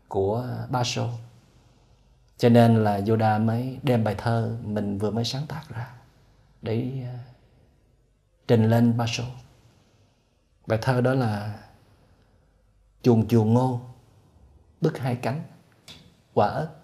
của 0.08 0.48
Ba 0.70 0.84
Sô 0.84 1.08
cho 2.38 2.50
nên 2.50 2.84
là 2.84 3.02
Yoda 3.08 3.38
mới 3.38 3.80
đem 3.84 4.04
bài 4.04 4.16
thơ 4.18 4.58
mình 4.64 4.98
vừa 4.98 5.12
mới 5.12 5.26
sáng 5.26 5.44
tác 5.48 5.62
ra 5.70 5.94
để 6.62 6.92
ờ, 7.04 7.33
trình 8.48 8.70
lên 8.70 8.98
Ba 8.98 9.06
bài 10.68 10.80
thơ 10.82 11.02
đó 11.02 11.14
là 11.14 11.60
chuồng 13.02 13.28
chuồng 13.28 13.54
ngô, 13.54 13.82
bức 14.82 14.98
hai 14.98 15.16
cánh, 15.16 15.44
quả 16.34 16.48
ớt. 16.48 16.76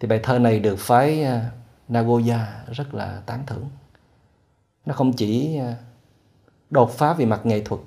Thì 0.00 0.08
bài 0.08 0.20
thơ 0.22 0.38
này 0.38 0.60
được 0.60 0.76
phái 0.78 1.24
à, 1.24 1.50
Nagoya 1.88 2.64
rất 2.70 2.94
là 2.94 3.22
tán 3.26 3.46
thưởng. 3.46 3.68
Nó 4.86 4.94
không 4.94 5.12
chỉ 5.12 5.56
à, 5.56 5.76
đột 6.70 6.90
phá 6.90 7.12
về 7.12 7.24
mặt 7.24 7.40
nghệ 7.44 7.62
thuật, 7.64 7.80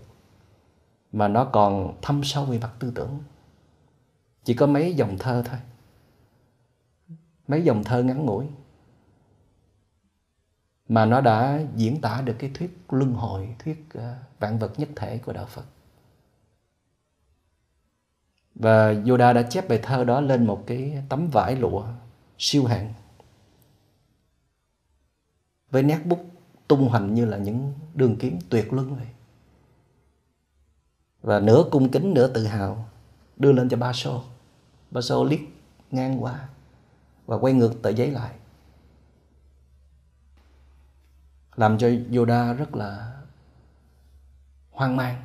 mà 1.12 1.28
nó 1.28 1.46
còn 1.46 1.98
thâm 2.02 2.24
sâu 2.24 2.46
về 2.46 2.60
mặt 2.60 2.72
tư 2.80 2.92
tưởng. 2.96 3.20
Chỉ 4.44 4.54
có 4.54 4.68
mấy 4.68 4.94
dòng 4.94 5.18
thơ 5.18 5.44
thôi. 5.46 5.60
Mấy 7.48 7.64
dòng 7.64 7.84
thơ 7.84 8.04
ngắn 8.04 8.26
ngủi 8.26 8.46
mà 10.90 11.06
nó 11.06 11.22
đã 11.22 11.62
diễn 11.76 12.02
tả 12.02 12.22
được 12.22 12.36
cái 12.40 12.52
thuyết 12.54 12.80
luân 12.90 13.14
hồi, 13.14 13.56
thuyết 13.60 13.86
ờ, 13.94 14.16
vạn 14.40 14.60
vật 14.60 14.80
nhất 14.80 14.90
thể 14.96 15.18
của 15.18 15.34
đạo 15.34 15.46
phật. 15.46 15.66
Và 18.56 18.96
Yoda 19.08 19.34
đã 19.34 19.42
chép 19.42 19.70
bài 19.70 19.80
thơ 19.84 20.04
đó 20.04 20.22
lên 20.22 20.48
một 20.48 20.64
cái 20.68 21.04
tấm 21.10 21.28
vải 21.28 21.56
lụa 21.56 21.86
siêu 22.38 22.66
hạng, 22.66 22.94
với 25.72 25.84
nét 25.84 26.00
bút 26.06 26.26
tung 26.68 26.88
hoành 26.88 27.14
như 27.14 27.26
là 27.26 27.38
những 27.38 27.74
đường 27.94 28.16
kiếm 28.20 28.40
tuyệt 28.50 28.74
luân 28.74 28.96
vậy. 28.96 29.08
Và 31.22 31.40
nửa 31.40 31.64
cung 31.72 31.92
kính, 31.92 32.14
nửa 32.14 32.28
tự 32.28 32.46
hào 32.46 32.90
đưa 33.38 33.52
lên 33.52 33.70
cho 33.70 33.78
ba 33.78 33.94
sô. 33.94 34.24
Ba 34.92 35.02
sô 35.02 35.24
liếc 35.24 35.40
ngang 35.92 36.24
qua 36.24 36.50
và 37.26 37.38
quay 37.38 37.54
ngược 37.54 37.82
tờ 37.82 37.90
giấy 37.90 38.12
lại. 38.12 38.34
Làm 41.58 41.78
cho 41.78 41.90
Yoda 42.16 42.54
rất 42.54 42.76
là 42.76 43.22
hoang 44.72 44.96
mang 44.96 45.24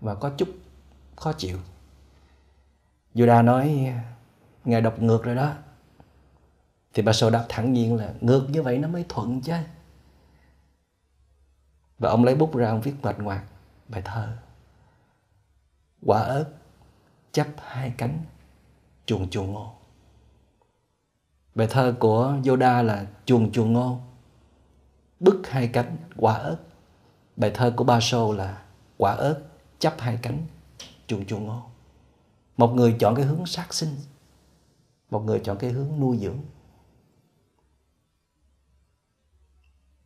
và 0.00 0.14
có 0.14 0.30
chút 0.36 0.48
khó 1.16 1.32
chịu. 1.32 1.58
Yoda 3.14 3.42
nói, 3.42 3.92
ngài 4.64 4.80
đọc 4.80 5.02
ngược 5.02 5.22
rồi 5.24 5.34
đó. 5.34 5.52
Thì 6.94 7.02
bà 7.02 7.12
Sô 7.12 7.30
đáp 7.30 7.46
thẳng 7.48 7.72
nhiên 7.72 7.96
là, 7.96 8.14
ngược 8.20 8.46
như 8.50 8.62
vậy 8.62 8.78
nó 8.78 8.88
mới 8.88 9.04
thuận 9.08 9.40
chứ. 9.40 9.52
Và 11.98 12.10
ông 12.10 12.24
lấy 12.24 12.34
bút 12.34 12.54
ra 12.54 12.68
ông 12.68 12.80
viết 12.80 12.94
mạch 13.02 13.18
ngoạc 13.18 13.44
bài 13.88 14.02
thơ. 14.04 14.36
Quả 16.06 16.20
ớt 16.20 16.52
chấp 17.32 17.46
hai 17.58 17.94
cánh, 17.98 18.24
chuồng 19.06 19.30
chuồng 19.30 19.52
ngô. 19.52 19.72
Bài 21.54 21.66
thơ 21.70 21.94
của 22.00 22.36
Yoda 22.48 22.82
là 22.82 23.06
chuồng 23.24 23.52
chuồng 23.52 23.72
ngô 23.72 24.00
bứt 25.22 25.40
hai 25.44 25.68
cánh 25.68 25.96
quả 26.16 26.34
ớt. 26.34 26.56
Bài 27.36 27.50
thơ 27.54 27.72
của 27.76 27.84
Ba 27.84 28.00
Sô 28.00 28.32
là 28.32 28.62
quả 28.96 29.12
ớt 29.12 29.42
chấp 29.78 29.94
hai 29.98 30.18
cánh, 30.22 30.46
chuồng 31.06 31.26
chuồng 31.26 31.44
ngô. 31.44 31.62
Một 32.56 32.74
người 32.74 32.96
chọn 32.98 33.14
cái 33.14 33.24
hướng 33.24 33.46
sát 33.46 33.74
sinh, 33.74 33.96
một 35.10 35.20
người 35.20 35.40
chọn 35.44 35.58
cái 35.58 35.70
hướng 35.70 36.00
nuôi 36.00 36.18
dưỡng. 36.18 36.38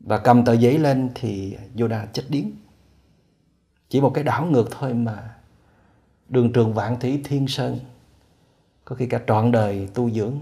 Và 0.01 0.19
cầm 0.19 0.45
tờ 0.45 0.53
giấy 0.53 0.79
lên 0.79 1.11
thì 1.15 1.57
Yoda 1.81 2.07
chết 2.07 2.25
điếng. 2.29 2.51
Chỉ 3.89 4.01
một 4.01 4.11
cái 4.15 4.25
đảo 4.25 4.47
ngược 4.47 4.69
thôi 4.71 4.95
mà 4.95 5.37
đường 6.29 6.53
trường 6.53 6.75
vạn 6.75 7.01
thủy 7.01 7.21
thiên 7.25 7.49
sơn, 7.49 7.79
có 8.85 8.97
khi 8.97 9.07
cả 9.07 9.21
trọn 9.27 9.53
đời 9.53 9.89
tu 9.95 10.11
dưỡng, 10.11 10.39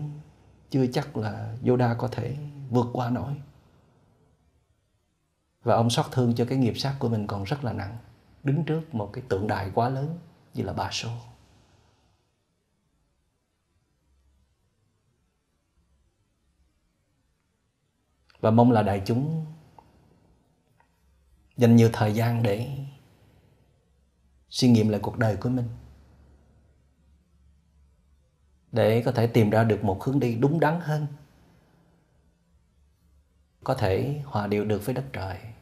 chưa 0.70 0.86
chắc 0.86 1.16
là 1.16 1.56
Yoda 1.66 1.94
có 1.94 2.08
thể 2.08 2.36
vượt 2.70 2.86
qua 2.92 3.10
nổi 3.10 3.34
và 5.64 5.74
ông 5.74 5.90
xót 5.90 6.06
thương 6.12 6.34
cho 6.34 6.44
cái 6.44 6.58
nghiệp 6.58 6.74
sát 6.76 6.96
của 6.98 7.08
mình 7.08 7.26
còn 7.26 7.44
rất 7.44 7.64
là 7.64 7.72
nặng, 7.72 7.98
đứng 8.42 8.64
trước 8.64 8.94
một 8.94 9.10
cái 9.12 9.24
tượng 9.28 9.46
đài 9.46 9.70
quá 9.74 9.88
lớn 9.88 10.18
như 10.54 10.62
là 10.62 10.72
bà 10.72 10.90
số 10.90 11.10
và 18.40 18.50
mong 18.50 18.72
là 18.72 18.82
đại 18.82 19.02
chúng 19.06 19.46
dành 21.56 21.76
nhiều 21.76 21.90
thời 21.92 22.14
gian 22.14 22.42
để 22.42 22.78
suy 24.48 24.68
nghiệm 24.68 24.88
lại 24.88 25.00
cuộc 25.02 25.18
đời 25.18 25.36
của 25.36 25.48
mình, 25.48 25.68
để 28.72 29.02
có 29.02 29.12
thể 29.12 29.26
tìm 29.26 29.50
ra 29.50 29.64
được 29.64 29.84
một 29.84 30.04
hướng 30.04 30.20
đi 30.20 30.34
đúng 30.34 30.60
đắn 30.60 30.80
hơn, 30.80 31.06
có 33.64 33.74
thể 33.74 34.22
hòa 34.24 34.46
điệu 34.46 34.64
được 34.64 34.86
với 34.86 34.94
đất 34.94 35.04
trời 35.12 35.53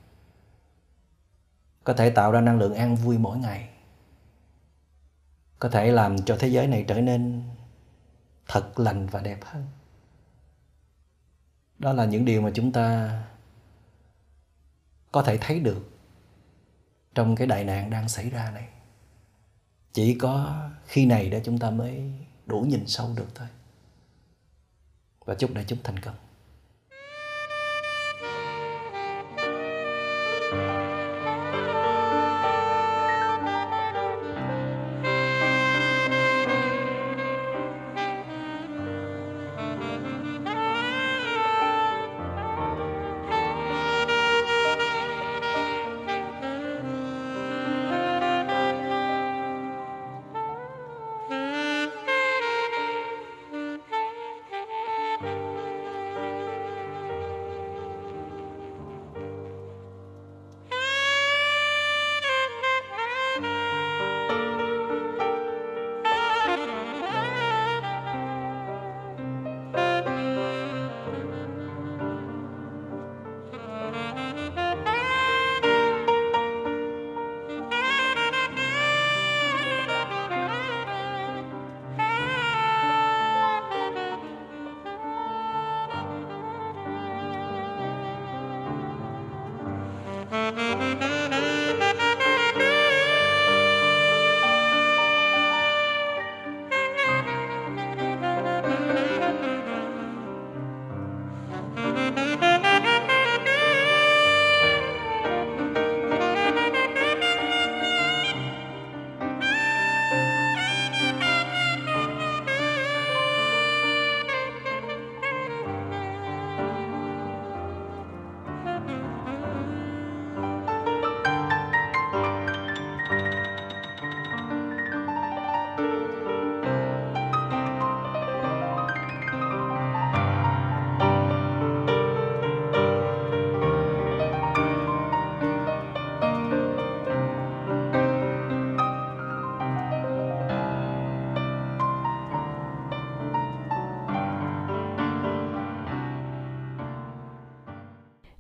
có 1.84 1.92
thể 1.92 2.10
tạo 2.10 2.32
ra 2.32 2.40
năng 2.40 2.58
lượng 2.58 2.74
an 2.74 2.96
vui 2.96 3.18
mỗi 3.18 3.38
ngày. 3.38 3.68
Có 5.58 5.68
thể 5.68 5.92
làm 5.92 6.22
cho 6.22 6.36
thế 6.40 6.48
giới 6.48 6.66
này 6.66 6.84
trở 6.88 7.00
nên 7.00 7.42
thật 8.48 8.78
lành 8.80 9.06
và 9.06 9.20
đẹp 9.20 9.38
hơn. 9.44 9.66
Đó 11.78 11.92
là 11.92 12.04
những 12.04 12.24
điều 12.24 12.42
mà 12.42 12.50
chúng 12.54 12.72
ta 12.72 13.18
có 15.12 15.22
thể 15.22 15.38
thấy 15.38 15.60
được 15.60 15.90
trong 17.14 17.36
cái 17.36 17.46
đại 17.46 17.64
nạn 17.64 17.90
đang 17.90 18.08
xảy 18.08 18.30
ra 18.30 18.50
này. 18.50 18.68
Chỉ 19.92 20.18
có 20.18 20.62
khi 20.86 21.06
này 21.06 21.30
để 21.30 21.42
chúng 21.44 21.58
ta 21.58 21.70
mới 21.70 22.12
đủ 22.46 22.60
nhìn 22.60 22.86
sâu 22.86 23.10
được 23.16 23.28
thôi. 23.34 23.48
Và 25.24 25.34
chúc 25.34 25.54
đại 25.54 25.64
chúng 25.68 25.78
thành 25.82 25.98
công. 25.98 26.14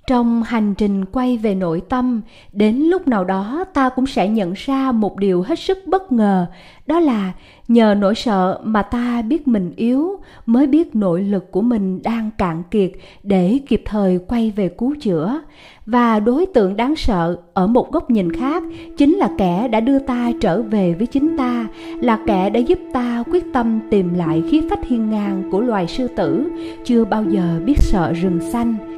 Trong 0.06 0.42
hành 0.42 0.74
trình 0.74 1.04
quay 1.04 1.36
về 1.36 1.54
nội 1.54 1.82
tâm, 1.88 2.20
đến 2.52 2.76
lúc 2.76 3.08
nào 3.08 3.24
đó 3.24 3.64
ta 3.74 3.88
cũng 3.88 4.06
sẽ 4.06 4.28
nhận 4.28 4.52
ra 4.56 4.92
một 4.92 5.16
điều 5.16 5.42
hết 5.42 5.58
sức 5.58 5.78
bất 5.86 6.12
ngờ, 6.12 6.46
đó 6.86 7.00
là 7.00 7.32
nhờ 7.68 7.94
nỗi 7.98 8.14
sợ 8.14 8.60
mà 8.64 8.82
ta 8.82 9.22
biết 9.22 9.48
mình 9.48 9.72
yếu 9.76 10.20
mới 10.46 10.66
biết 10.66 10.94
nội 10.96 11.22
lực 11.22 11.52
của 11.52 11.60
mình 11.60 12.02
đang 12.02 12.30
cạn 12.38 12.62
kiệt 12.70 12.92
để 13.22 13.58
kịp 13.68 13.82
thời 13.84 14.18
quay 14.18 14.52
về 14.56 14.68
cứu 14.68 14.94
chữa. 15.00 15.40
Và 15.86 16.20
đối 16.20 16.46
tượng 16.46 16.76
đáng 16.76 16.96
sợ 16.96 17.36
ở 17.54 17.66
một 17.66 17.92
góc 17.92 18.10
nhìn 18.10 18.32
khác 18.32 18.62
chính 18.96 19.14
là 19.14 19.30
kẻ 19.38 19.68
đã 19.68 19.80
đưa 19.80 19.98
ta 19.98 20.32
trở 20.40 20.62
về 20.62 20.94
với 20.94 21.06
chính 21.06 21.36
ta, 21.36 21.66
là 22.00 22.18
kẻ 22.26 22.50
đã 22.50 22.60
giúp 22.60 22.78
ta 22.92 23.24
quyết 23.32 23.44
tâm 23.52 23.80
tìm 23.90 24.14
lại 24.14 24.42
khí 24.50 24.62
phách 24.70 24.86
hiên 24.88 25.10
ngang 25.10 25.42
của 25.50 25.60
loài 25.60 25.86
sư 25.86 26.08
tử 26.16 26.50
chưa 26.84 27.04
bao 27.04 27.24
giờ 27.24 27.60
biết 27.64 27.76
sợ 27.78 28.12
rừng 28.12 28.40
xanh 28.52 28.91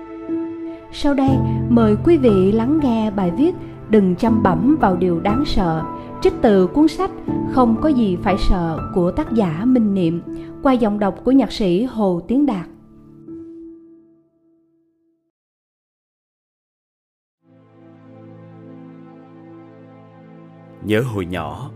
sau 0.95 1.15
đây, 1.15 1.39
mời 1.69 1.97
quý 2.05 2.17
vị 2.17 2.53
lắng 2.53 2.81
nghe 2.83 3.11
bài 3.11 3.31
viết 3.31 3.55
Đừng 3.91 4.17
chăm 4.17 4.43
bẩm 4.43 4.77
vào 4.81 4.97
điều 4.97 5.21
đáng 5.21 5.45
sợ. 5.47 5.83
Trích 6.23 6.33
từ 6.43 6.67
cuốn 6.67 6.89
sách 6.89 7.11
Không 7.53 7.77
có 7.81 7.89
gì 7.89 8.17
phải 8.23 8.35
sợ 8.39 8.79
của 8.95 9.11
tác 9.11 9.33
giả 9.33 9.65
Minh 9.65 9.95
Niệm 9.95 10.23
Qua 10.63 10.73
giọng 10.73 10.99
đọc 10.99 11.15
của 11.25 11.33
nhạc 11.33 11.53
sĩ 11.53 11.85
Hồ 11.85 12.21
Tiến 12.29 12.47
Đạt. 12.47 12.67
Nhớ 20.85 21.01
hồi 21.01 21.27
nhỏ, 21.27 21.71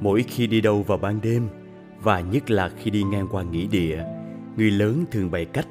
mỗi 0.00 0.22
khi 0.22 0.46
đi 0.46 0.60
đâu 0.60 0.82
vào 0.82 0.98
ban 0.98 1.20
đêm 1.22 1.48
và 2.02 2.20
nhất 2.20 2.50
là 2.50 2.68
khi 2.68 2.90
đi 2.90 3.02
ngang 3.02 3.26
qua 3.30 3.42
nghỉ 3.42 3.66
địa, 3.66 4.04
người 4.56 4.70
lớn 4.70 5.04
thường 5.10 5.30
bày 5.30 5.44
cách 5.44 5.66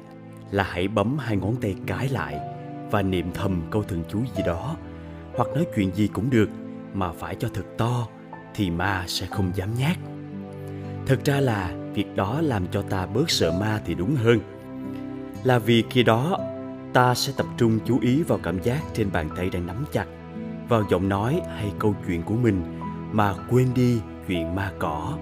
là 0.50 0.62
hãy 0.62 0.88
bấm 0.88 1.16
hai 1.18 1.36
ngón 1.36 1.56
tay 1.60 1.74
cái 1.86 2.08
lại 2.08 2.51
và 2.92 3.02
niệm 3.02 3.26
thầm 3.34 3.62
câu 3.70 3.82
thần 3.82 4.02
chú 4.08 4.18
gì 4.36 4.42
đó. 4.46 4.76
Hoặc 5.36 5.48
nói 5.54 5.66
chuyện 5.76 5.94
gì 5.94 6.08
cũng 6.08 6.30
được, 6.30 6.48
mà 6.94 7.12
phải 7.12 7.34
cho 7.34 7.48
thật 7.54 7.64
to, 7.78 8.08
thì 8.54 8.70
ma 8.70 9.04
sẽ 9.06 9.26
không 9.26 9.50
dám 9.54 9.68
nhát. 9.78 9.96
Thật 11.06 11.18
ra 11.24 11.40
là 11.40 11.70
việc 11.94 12.16
đó 12.16 12.40
làm 12.40 12.66
cho 12.66 12.82
ta 12.82 13.06
bớt 13.06 13.30
sợ 13.30 13.52
ma 13.60 13.80
thì 13.84 13.94
đúng 13.94 14.14
hơn. 14.14 14.38
Là 15.44 15.58
vì 15.58 15.84
khi 15.90 16.02
đó, 16.02 16.38
ta 16.92 17.14
sẽ 17.14 17.32
tập 17.36 17.46
trung 17.56 17.78
chú 17.84 17.98
ý 18.02 18.22
vào 18.22 18.38
cảm 18.42 18.62
giác 18.62 18.80
trên 18.94 19.12
bàn 19.12 19.28
tay 19.36 19.50
đang 19.50 19.66
nắm 19.66 19.84
chặt, 19.92 20.06
vào 20.68 20.84
giọng 20.90 21.08
nói 21.08 21.40
hay 21.56 21.72
câu 21.78 21.94
chuyện 22.06 22.22
của 22.22 22.34
mình, 22.34 22.80
mà 23.12 23.34
quên 23.50 23.68
đi 23.74 24.00
chuyện 24.28 24.54
ma 24.54 24.72
cỏ. 24.78 25.18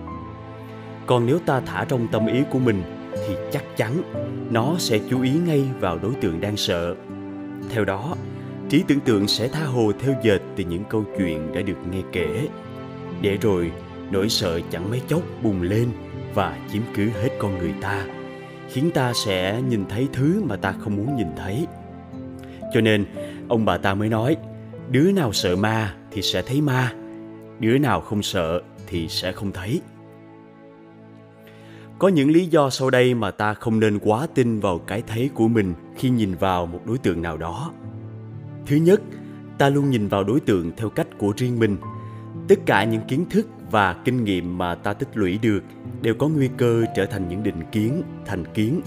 Còn 1.06 1.26
nếu 1.26 1.38
ta 1.46 1.60
thả 1.60 1.84
trong 1.84 2.08
tâm 2.12 2.26
ý 2.26 2.42
của 2.50 2.58
mình, 2.58 2.82
thì 3.12 3.34
chắc 3.52 3.64
chắn 3.76 4.02
nó 4.50 4.74
sẽ 4.78 5.00
chú 5.10 5.22
ý 5.22 5.30
ngay 5.46 5.64
vào 5.80 5.98
đối 5.98 6.14
tượng 6.14 6.40
đang 6.40 6.56
sợ 6.56 6.94
theo 7.68 7.84
đó, 7.84 8.16
trí 8.68 8.84
tưởng 8.88 9.00
tượng 9.00 9.28
sẽ 9.28 9.48
tha 9.48 9.64
hồ 9.64 9.92
theo 10.00 10.14
dệt 10.22 10.38
từ 10.56 10.64
những 10.64 10.84
câu 10.90 11.04
chuyện 11.18 11.52
đã 11.54 11.60
được 11.62 11.76
nghe 11.90 12.00
kể. 12.12 12.48
Để 13.22 13.38
rồi, 13.42 13.72
nỗi 14.10 14.28
sợ 14.28 14.60
chẳng 14.70 14.90
mấy 14.90 15.02
chốc 15.08 15.22
bùng 15.42 15.62
lên 15.62 15.88
và 16.34 16.58
chiếm 16.72 16.82
cứ 16.94 17.08
hết 17.08 17.28
con 17.38 17.58
người 17.58 17.74
ta, 17.80 18.06
khiến 18.68 18.90
ta 18.94 19.12
sẽ 19.12 19.62
nhìn 19.68 19.84
thấy 19.88 20.08
thứ 20.12 20.42
mà 20.44 20.56
ta 20.56 20.74
không 20.78 20.96
muốn 20.96 21.16
nhìn 21.16 21.28
thấy. 21.36 21.66
Cho 22.74 22.80
nên, 22.80 23.04
ông 23.48 23.64
bà 23.64 23.76
ta 23.76 23.94
mới 23.94 24.08
nói, 24.08 24.36
đứa 24.90 25.12
nào 25.12 25.32
sợ 25.32 25.56
ma 25.56 25.94
thì 26.10 26.22
sẽ 26.22 26.42
thấy 26.42 26.60
ma, 26.60 26.92
đứa 27.60 27.78
nào 27.78 28.00
không 28.00 28.22
sợ 28.22 28.62
thì 28.86 29.08
sẽ 29.08 29.32
không 29.32 29.52
thấy. 29.52 29.80
Có 31.98 32.08
những 32.08 32.30
lý 32.30 32.46
do 32.46 32.70
sau 32.70 32.90
đây 32.90 33.14
mà 33.14 33.30
ta 33.30 33.54
không 33.54 33.80
nên 33.80 33.98
quá 33.98 34.26
tin 34.34 34.60
vào 34.60 34.78
cái 34.78 35.02
thấy 35.06 35.30
của 35.34 35.48
mình 35.48 35.74
khi 36.00 36.10
nhìn 36.10 36.34
vào 36.34 36.66
một 36.66 36.80
đối 36.86 36.98
tượng 36.98 37.22
nào 37.22 37.36
đó. 37.36 37.72
Thứ 38.66 38.76
nhất, 38.76 39.00
ta 39.58 39.68
luôn 39.68 39.90
nhìn 39.90 40.08
vào 40.08 40.24
đối 40.24 40.40
tượng 40.40 40.72
theo 40.76 40.88
cách 40.88 41.06
của 41.18 41.32
riêng 41.36 41.58
mình. 41.58 41.76
Tất 42.48 42.58
cả 42.66 42.84
những 42.84 43.02
kiến 43.08 43.24
thức 43.30 43.46
và 43.70 43.92
kinh 44.04 44.24
nghiệm 44.24 44.58
mà 44.58 44.74
ta 44.74 44.92
tích 44.92 45.08
lũy 45.14 45.38
được 45.38 45.60
đều 46.02 46.14
có 46.14 46.28
nguy 46.28 46.48
cơ 46.56 46.84
trở 46.96 47.06
thành 47.06 47.28
những 47.28 47.42
định 47.42 47.62
kiến, 47.72 48.02
thành 48.26 48.44
kiến 48.54 48.80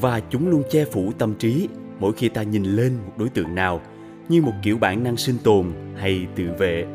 và 0.00 0.20
chúng 0.30 0.48
luôn 0.48 0.62
che 0.70 0.84
phủ 0.84 1.12
tâm 1.18 1.34
trí 1.34 1.68
mỗi 1.98 2.12
khi 2.12 2.28
ta 2.28 2.42
nhìn 2.42 2.64
lên 2.64 2.92
một 3.06 3.12
đối 3.18 3.28
tượng 3.28 3.54
nào 3.54 3.80
như 4.28 4.42
một 4.42 4.54
kiểu 4.62 4.78
bản 4.78 5.04
năng 5.04 5.16
sinh 5.16 5.36
tồn 5.44 5.72
hay 5.96 6.26
tự 6.36 6.52
vệ. 6.58 6.86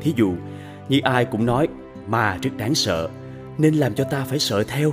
Thí 0.00 0.12
dụ, 0.16 0.34
như 0.88 1.00
ai 1.04 1.24
cũng 1.24 1.46
nói 1.46 1.68
ma 2.06 2.38
rất 2.42 2.50
đáng 2.56 2.74
sợ 2.74 3.08
nên 3.58 3.74
làm 3.74 3.94
cho 3.94 4.04
ta 4.04 4.24
phải 4.24 4.38
sợ 4.38 4.62
theo 4.62 4.92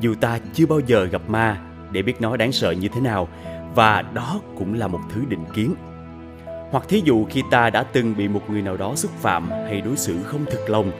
dù 0.00 0.14
ta 0.14 0.38
chưa 0.54 0.66
bao 0.66 0.80
giờ 0.86 1.04
gặp 1.04 1.22
ma 1.28 1.60
để 1.92 2.02
biết 2.02 2.20
nó 2.20 2.36
đáng 2.36 2.52
sợ 2.52 2.70
như 2.70 2.88
thế 2.88 3.00
nào 3.00 3.28
và 3.74 4.02
đó 4.02 4.40
cũng 4.58 4.74
là 4.74 4.88
một 4.88 5.00
thứ 5.14 5.24
định 5.28 5.44
kiến. 5.54 5.74
Hoặc 6.70 6.84
thí 6.88 7.02
dụ 7.04 7.24
khi 7.24 7.42
ta 7.50 7.70
đã 7.70 7.82
từng 7.82 8.16
bị 8.16 8.28
một 8.28 8.50
người 8.50 8.62
nào 8.62 8.76
đó 8.76 8.94
xúc 8.94 9.10
phạm 9.20 9.50
hay 9.50 9.80
đối 9.80 9.96
xử 9.96 10.22
không 10.22 10.44
thực 10.50 10.70
lòng, 10.70 10.90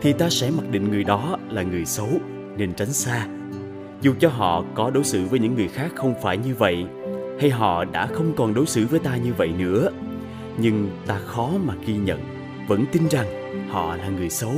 thì 0.00 0.12
ta 0.12 0.28
sẽ 0.30 0.50
mặc 0.50 0.70
định 0.70 0.90
người 0.90 1.04
đó 1.04 1.36
là 1.50 1.62
người 1.62 1.84
xấu, 1.84 2.08
nên 2.56 2.74
tránh 2.74 2.92
xa. 2.92 3.26
Dù 4.00 4.14
cho 4.18 4.28
họ 4.28 4.64
có 4.74 4.90
đối 4.90 5.04
xử 5.04 5.26
với 5.26 5.38
những 5.38 5.54
người 5.54 5.68
khác 5.68 5.92
không 5.94 6.14
phải 6.22 6.36
như 6.36 6.54
vậy, 6.54 6.86
hay 7.40 7.50
họ 7.50 7.84
đã 7.84 8.06
không 8.06 8.32
còn 8.36 8.54
đối 8.54 8.66
xử 8.66 8.86
với 8.86 9.00
ta 9.00 9.16
như 9.16 9.32
vậy 9.34 9.52
nữa, 9.58 9.90
nhưng 10.58 10.90
ta 11.06 11.18
khó 11.18 11.50
mà 11.64 11.74
ghi 11.86 11.96
nhận, 11.96 12.20
vẫn 12.68 12.84
tin 12.92 13.08
rằng 13.08 13.26
họ 13.70 13.96
là 13.96 14.08
người 14.08 14.30
xấu, 14.30 14.54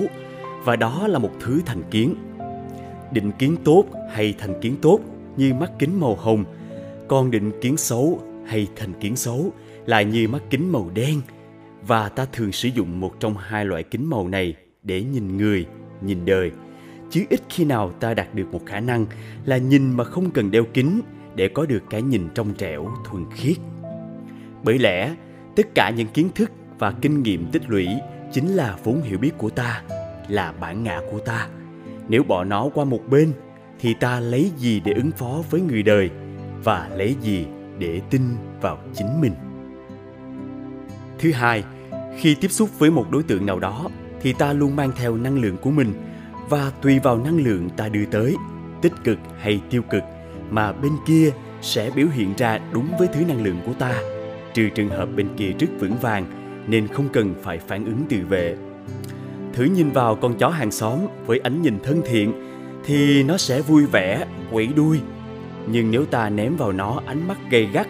và 0.64 0.76
đó 0.76 1.06
là 1.06 1.18
một 1.18 1.30
thứ 1.40 1.60
thành 1.66 1.82
kiến. 1.90 2.14
Định 3.12 3.32
kiến 3.32 3.56
tốt 3.64 3.84
hay 4.12 4.34
thành 4.38 4.60
kiến 4.60 4.76
tốt 4.82 5.00
như 5.36 5.54
mắt 5.54 5.70
kính 5.78 6.00
màu 6.00 6.14
hồng 6.14 6.44
con 7.10 7.30
định 7.30 7.52
kiến 7.60 7.76
xấu 7.76 8.20
hay 8.46 8.68
thành 8.76 8.92
kiến 9.00 9.16
xấu 9.16 9.52
lại 9.86 10.04
như 10.04 10.28
mắt 10.28 10.42
kính 10.50 10.72
màu 10.72 10.90
đen. 10.94 11.20
Và 11.86 12.08
ta 12.08 12.26
thường 12.32 12.52
sử 12.52 12.68
dụng 12.68 13.00
một 13.00 13.20
trong 13.20 13.36
hai 13.36 13.64
loại 13.64 13.82
kính 13.82 14.10
màu 14.10 14.28
này 14.28 14.54
để 14.82 15.02
nhìn 15.02 15.36
người, 15.36 15.66
nhìn 16.02 16.24
đời. 16.24 16.50
Chứ 17.10 17.24
ít 17.30 17.40
khi 17.48 17.64
nào 17.64 17.90
ta 17.90 18.14
đạt 18.14 18.34
được 18.34 18.52
một 18.52 18.66
khả 18.66 18.80
năng 18.80 19.06
là 19.44 19.56
nhìn 19.56 19.96
mà 19.96 20.04
không 20.04 20.30
cần 20.30 20.50
đeo 20.50 20.64
kính 20.74 21.00
để 21.34 21.48
có 21.48 21.66
được 21.66 21.82
cái 21.90 22.02
nhìn 22.02 22.28
trong 22.34 22.54
trẻo, 22.54 22.90
thuần 23.04 23.24
khiết. 23.30 23.56
Bởi 24.64 24.78
lẽ, 24.78 25.14
tất 25.56 25.66
cả 25.74 25.90
những 25.90 26.08
kiến 26.08 26.28
thức 26.34 26.50
và 26.78 26.92
kinh 26.92 27.22
nghiệm 27.22 27.46
tích 27.52 27.62
lũy 27.68 27.88
chính 28.32 28.48
là 28.48 28.76
vốn 28.84 29.02
hiểu 29.02 29.18
biết 29.18 29.32
của 29.38 29.50
ta, 29.50 29.82
là 30.28 30.52
bản 30.52 30.84
ngã 30.84 31.00
của 31.10 31.18
ta. 31.18 31.48
Nếu 32.08 32.22
bỏ 32.22 32.44
nó 32.44 32.68
qua 32.74 32.84
một 32.84 33.00
bên, 33.10 33.32
thì 33.80 33.94
ta 33.94 34.20
lấy 34.20 34.50
gì 34.56 34.80
để 34.84 34.92
ứng 34.92 35.10
phó 35.10 35.42
với 35.50 35.60
người 35.60 35.82
đời? 35.82 36.10
Và 36.64 36.90
lấy 36.96 37.16
gì 37.20 37.46
để 37.78 38.00
tin 38.10 38.22
vào 38.60 38.78
chính 38.94 39.20
mình? 39.20 39.32
Thứ 41.18 41.32
hai, 41.32 41.64
khi 42.18 42.34
tiếp 42.34 42.48
xúc 42.48 42.78
với 42.78 42.90
một 42.90 43.10
đối 43.10 43.22
tượng 43.22 43.46
nào 43.46 43.58
đó 43.58 43.88
thì 44.20 44.32
ta 44.32 44.52
luôn 44.52 44.76
mang 44.76 44.92
theo 44.96 45.16
năng 45.16 45.38
lượng 45.38 45.56
của 45.56 45.70
mình 45.70 45.92
và 46.48 46.72
tùy 46.82 46.98
vào 46.98 47.18
năng 47.18 47.36
lượng 47.36 47.70
ta 47.76 47.88
đưa 47.88 48.04
tới, 48.04 48.36
tích 48.82 48.92
cực 49.04 49.18
hay 49.40 49.60
tiêu 49.70 49.82
cực, 49.82 50.02
mà 50.50 50.72
bên 50.72 50.92
kia 51.06 51.32
sẽ 51.62 51.90
biểu 51.90 52.06
hiện 52.12 52.34
ra 52.36 52.58
đúng 52.72 52.88
với 52.98 53.08
thứ 53.08 53.24
năng 53.24 53.44
lượng 53.44 53.58
của 53.66 53.72
ta. 53.72 53.94
Trừ 54.54 54.68
trường 54.68 54.88
hợp 54.88 55.08
bên 55.16 55.28
kia 55.36 55.52
rất 55.58 55.66
vững 55.80 55.96
vàng 56.00 56.24
nên 56.66 56.88
không 56.88 57.08
cần 57.12 57.34
phải 57.42 57.58
phản 57.58 57.84
ứng 57.84 58.04
tự 58.08 58.26
vệ. 58.28 58.56
Thử 59.52 59.64
nhìn 59.64 59.90
vào 59.90 60.16
con 60.16 60.38
chó 60.38 60.48
hàng 60.48 60.70
xóm 60.70 60.98
với 61.26 61.38
ánh 61.38 61.62
nhìn 61.62 61.78
thân 61.82 62.02
thiện 62.06 62.32
thì 62.84 63.22
nó 63.22 63.36
sẽ 63.36 63.60
vui 63.60 63.86
vẻ, 63.86 64.26
quẩy 64.52 64.66
đuôi 64.66 65.00
nhưng 65.66 65.90
nếu 65.90 66.04
ta 66.04 66.30
ném 66.30 66.56
vào 66.56 66.72
nó 66.72 67.00
ánh 67.06 67.28
mắt 67.28 67.38
gay 67.50 67.68
gắt, 67.72 67.86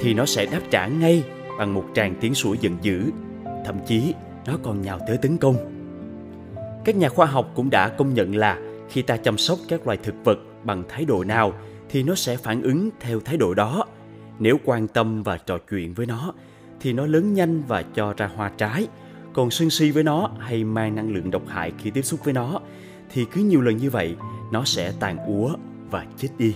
thì 0.00 0.14
nó 0.14 0.26
sẽ 0.26 0.46
đáp 0.46 0.60
trả 0.70 0.86
ngay 0.86 1.24
bằng 1.58 1.74
một 1.74 1.84
tràng 1.94 2.14
tiếng 2.20 2.34
sủa 2.34 2.54
giận 2.54 2.76
dữ. 2.82 3.10
Thậm 3.64 3.76
chí, 3.86 4.14
nó 4.46 4.58
còn 4.62 4.82
nhào 4.82 4.98
tới 5.08 5.16
tấn 5.16 5.36
công. 5.36 5.56
Các 6.84 6.96
nhà 6.96 7.08
khoa 7.08 7.26
học 7.26 7.50
cũng 7.54 7.70
đã 7.70 7.88
công 7.88 8.14
nhận 8.14 8.34
là 8.34 8.58
khi 8.88 9.02
ta 9.02 9.16
chăm 9.16 9.38
sóc 9.38 9.58
các 9.68 9.86
loài 9.86 9.98
thực 10.02 10.14
vật 10.24 10.38
bằng 10.64 10.82
thái 10.88 11.04
độ 11.04 11.24
nào, 11.24 11.52
thì 11.88 12.02
nó 12.02 12.14
sẽ 12.14 12.36
phản 12.36 12.62
ứng 12.62 12.90
theo 13.00 13.20
thái 13.20 13.36
độ 13.36 13.54
đó. 13.54 13.84
Nếu 14.38 14.56
quan 14.64 14.88
tâm 14.88 15.22
và 15.22 15.38
trò 15.38 15.58
chuyện 15.70 15.94
với 15.94 16.06
nó, 16.06 16.32
thì 16.80 16.92
nó 16.92 17.06
lớn 17.06 17.34
nhanh 17.34 17.62
và 17.68 17.82
cho 17.82 18.14
ra 18.16 18.30
hoa 18.34 18.50
trái. 18.56 18.86
Còn 19.32 19.50
sân 19.50 19.70
si 19.70 19.90
với 19.90 20.02
nó 20.02 20.30
hay 20.38 20.64
mang 20.64 20.94
năng 20.94 21.14
lượng 21.14 21.30
độc 21.30 21.42
hại 21.48 21.72
khi 21.78 21.90
tiếp 21.90 22.02
xúc 22.02 22.24
với 22.24 22.34
nó, 22.34 22.60
thì 23.10 23.24
cứ 23.24 23.40
nhiều 23.40 23.60
lần 23.60 23.76
như 23.76 23.90
vậy, 23.90 24.16
nó 24.52 24.64
sẽ 24.64 24.92
tàn 25.00 25.16
úa 25.26 25.54
và 25.90 26.06
chết 26.16 26.28
đi 26.38 26.54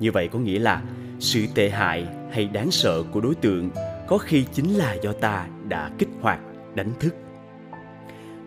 như 0.00 0.12
vậy 0.12 0.28
có 0.28 0.38
nghĩa 0.38 0.58
là 0.58 0.82
sự 1.18 1.46
tệ 1.54 1.70
hại 1.70 2.06
hay 2.32 2.44
đáng 2.44 2.70
sợ 2.70 3.02
của 3.12 3.20
đối 3.20 3.34
tượng 3.34 3.70
có 4.08 4.18
khi 4.18 4.44
chính 4.52 4.74
là 4.74 4.96
do 5.02 5.12
ta 5.12 5.46
đã 5.68 5.90
kích 5.98 6.08
hoạt 6.20 6.40
đánh 6.74 6.90
thức 7.00 7.14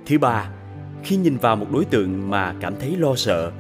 thứ 0.06 0.18
ba 0.18 0.50
khi 1.04 1.18
nhìn 1.18 1.38
vào 1.38 1.56
một 1.56 1.68
đối 1.72 1.86
tượng 1.86 2.30
mà 2.30 2.56
cảm 2.60 2.76
thấy 2.80 2.96
lo 2.98 3.16
sợ 3.16 3.52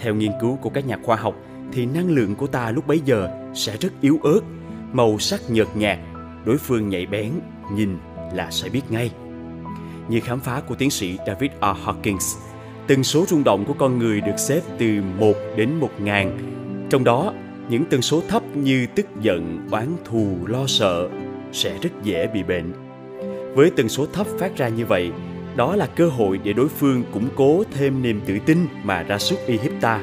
theo 0.00 0.14
nghiên 0.14 0.32
cứu 0.40 0.56
của 0.56 0.70
các 0.70 0.86
nhà 0.86 0.98
khoa 1.02 1.16
học 1.16 1.34
thì 1.72 1.86
năng 1.86 2.10
lượng 2.10 2.34
của 2.34 2.46
ta 2.46 2.70
lúc 2.70 2.86
bấy 2.86 3.00
giờ 3.04 3.28
sẽ 3.54 3.76
rất 3.76 3.92
yếu 4.00 4.18
ớt 4.22 4.40
màu 4.92 5.18
sắc 5.18 5.40
nhợt 5.50 5.68
nhạt 5.74 5.98
đối 6.44 6.58
phương 6.58 6.88
nhạy 6.88 7.06
bén 7.06 7.32
nhìn 7.72 7.98
là 8.32 8.50
sẽ 8.50 8.68
biết 8.68 8.82
ngay. 8.90 9.10
Như 10.08 10.20
khám 10.20 10.40
phá 10.40 10.60
của 10.60 10.74
tiến 10.74 10.90
sĩ 10.90 11.18
David 11.26 11.50
R. 11.60 11.64
Hawkins, 11.64 12.38
tần 12.86 13.04
số 13.04 13.24
rung 13.28 13.44
động 13.44 13.64
của 13.64 13.74
con 13.78 13.98
người 13.98 14.20
được 14.20 14.38
xếp 14.38 14.60
từ 14.78 15.02
1 15.18 15.34
đến 15.56 15.74
1 15.80 15.90
ngàn. 15.98 16.38
Trong 16.90 17.04
đó, 17.04 17.34
những 17.68 17.84
tần 17.84 18.02
số 18.02 18.22
thấp 18.28 18.42
như 18.56 18.86
tức 18.94 19.06
giận, 19.20 19.66
oán 19.70 19.86
thù, 20.04 20.36
lo 20.46 20.66
sợ 20.66 21.08
sẽ 21.52 21.78
rất 21.82 21.90
dễ 22.02 22.26
bị 22.26 22.42
bệnh. 22.42 22.72
Với 23.54 23.70
tần 23.70 23.88
số 23.88 24.06
thấp 24.06 24.26
phát 24.38 24.56
ra 24.56 24.68
như 24.68 24.86
vậy, 24.86 25.10
đó 25.56 25.76
là 25.76 25.86
cơ 25.86 26.08
hội 26.08 26.40
để 26.44 26.52
đối 26.52 26.68
phương 26.68 27.02
củng 27.12 27.28
cố 27.36 27.62
thêm 27.72 28.02
niềm 28.02 28.20
tự 28.26 28.38
tin 28.46 28.58
mà 28.84 29.02
ra 29.02 29.18
sức 29.18 29.38
uy 29.46 29.58
hiếp 29.58 29.72
ta. 29.80 30.00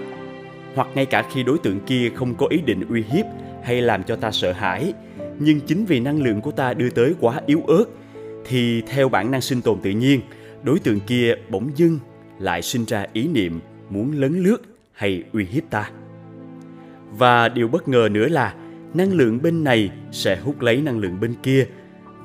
Hoặc 0.75 0.87
ngay 0.95 1.05
cả 1.05 1.25
khi 1.33 1.43
đối 1.43 1.57
tượng 1.57 1.79
kia 1.79 2.11
không 2.15 2.35
có 2.35 2.47
ý 2.49 2.61
định 2.61 2.81
uy 2.89 3.03
hiếp 3.11 3.25
hay 3.63 3.81
làm 3.81 4.03
cho 4.03 4.15
ta 4.15 4.31
sợ 4.31 4.51
hãi, 4.51 4.93
nhưng 5.39 5.59
chính 5.59 5.85
vì 5.85 5.99
năng 5.99 6.23
lượng 6.23 6.41
của 6.41 6.51
ta 6.51 6.73
đưa 6.73 6.89
tới 6.89 7.13
quá 7.19 7.41
yếu 7.45 7.61
ớt 7.67 7.85
thì 8.45 8.81
theo 8.81 9.09
bản 9.09 9.31
năng 9.31 9.41
sinh 9.41 9.61
tồn 9.61 9.79
tự 9.79 9.89
nhiên 9.89 10.21
đối 10.63 10.79
tượng 10.79 10.99
kia 10.99 11.35
bỗng 11.49 11.71
dưng 11.75 11.99
lại 12.39 12.61
sinh 12.61 12.85
ra 12.85 13.05
ý 13.13 13.27
niệm 13.27 13.59
muốn 13.89 14.11
lấn 14.11 14.43
lướt 14.43 14.57
hay 14.91 15.23
uy 15.33 15.45
hiếp 15.45 15.63
ta 15.69 15.89
và 17.17 17.49
điều 17.49 17.67
bất 17.67 17.87
ngờ 17.87 18.09
nữa 18.11 18.27
là 18.27 18.53
năng 18.93 19.13
lượng 19.13 19.41
bên 19.41 19.63
này 19.63 19.89
sẽ 20.11 20.39
hút 20.39 20.61
lấy 20.61 20.81
năng 20.81 20.99
lượng 20.99 21.19
bên 21.19 21.33
kia. 21.43 21.67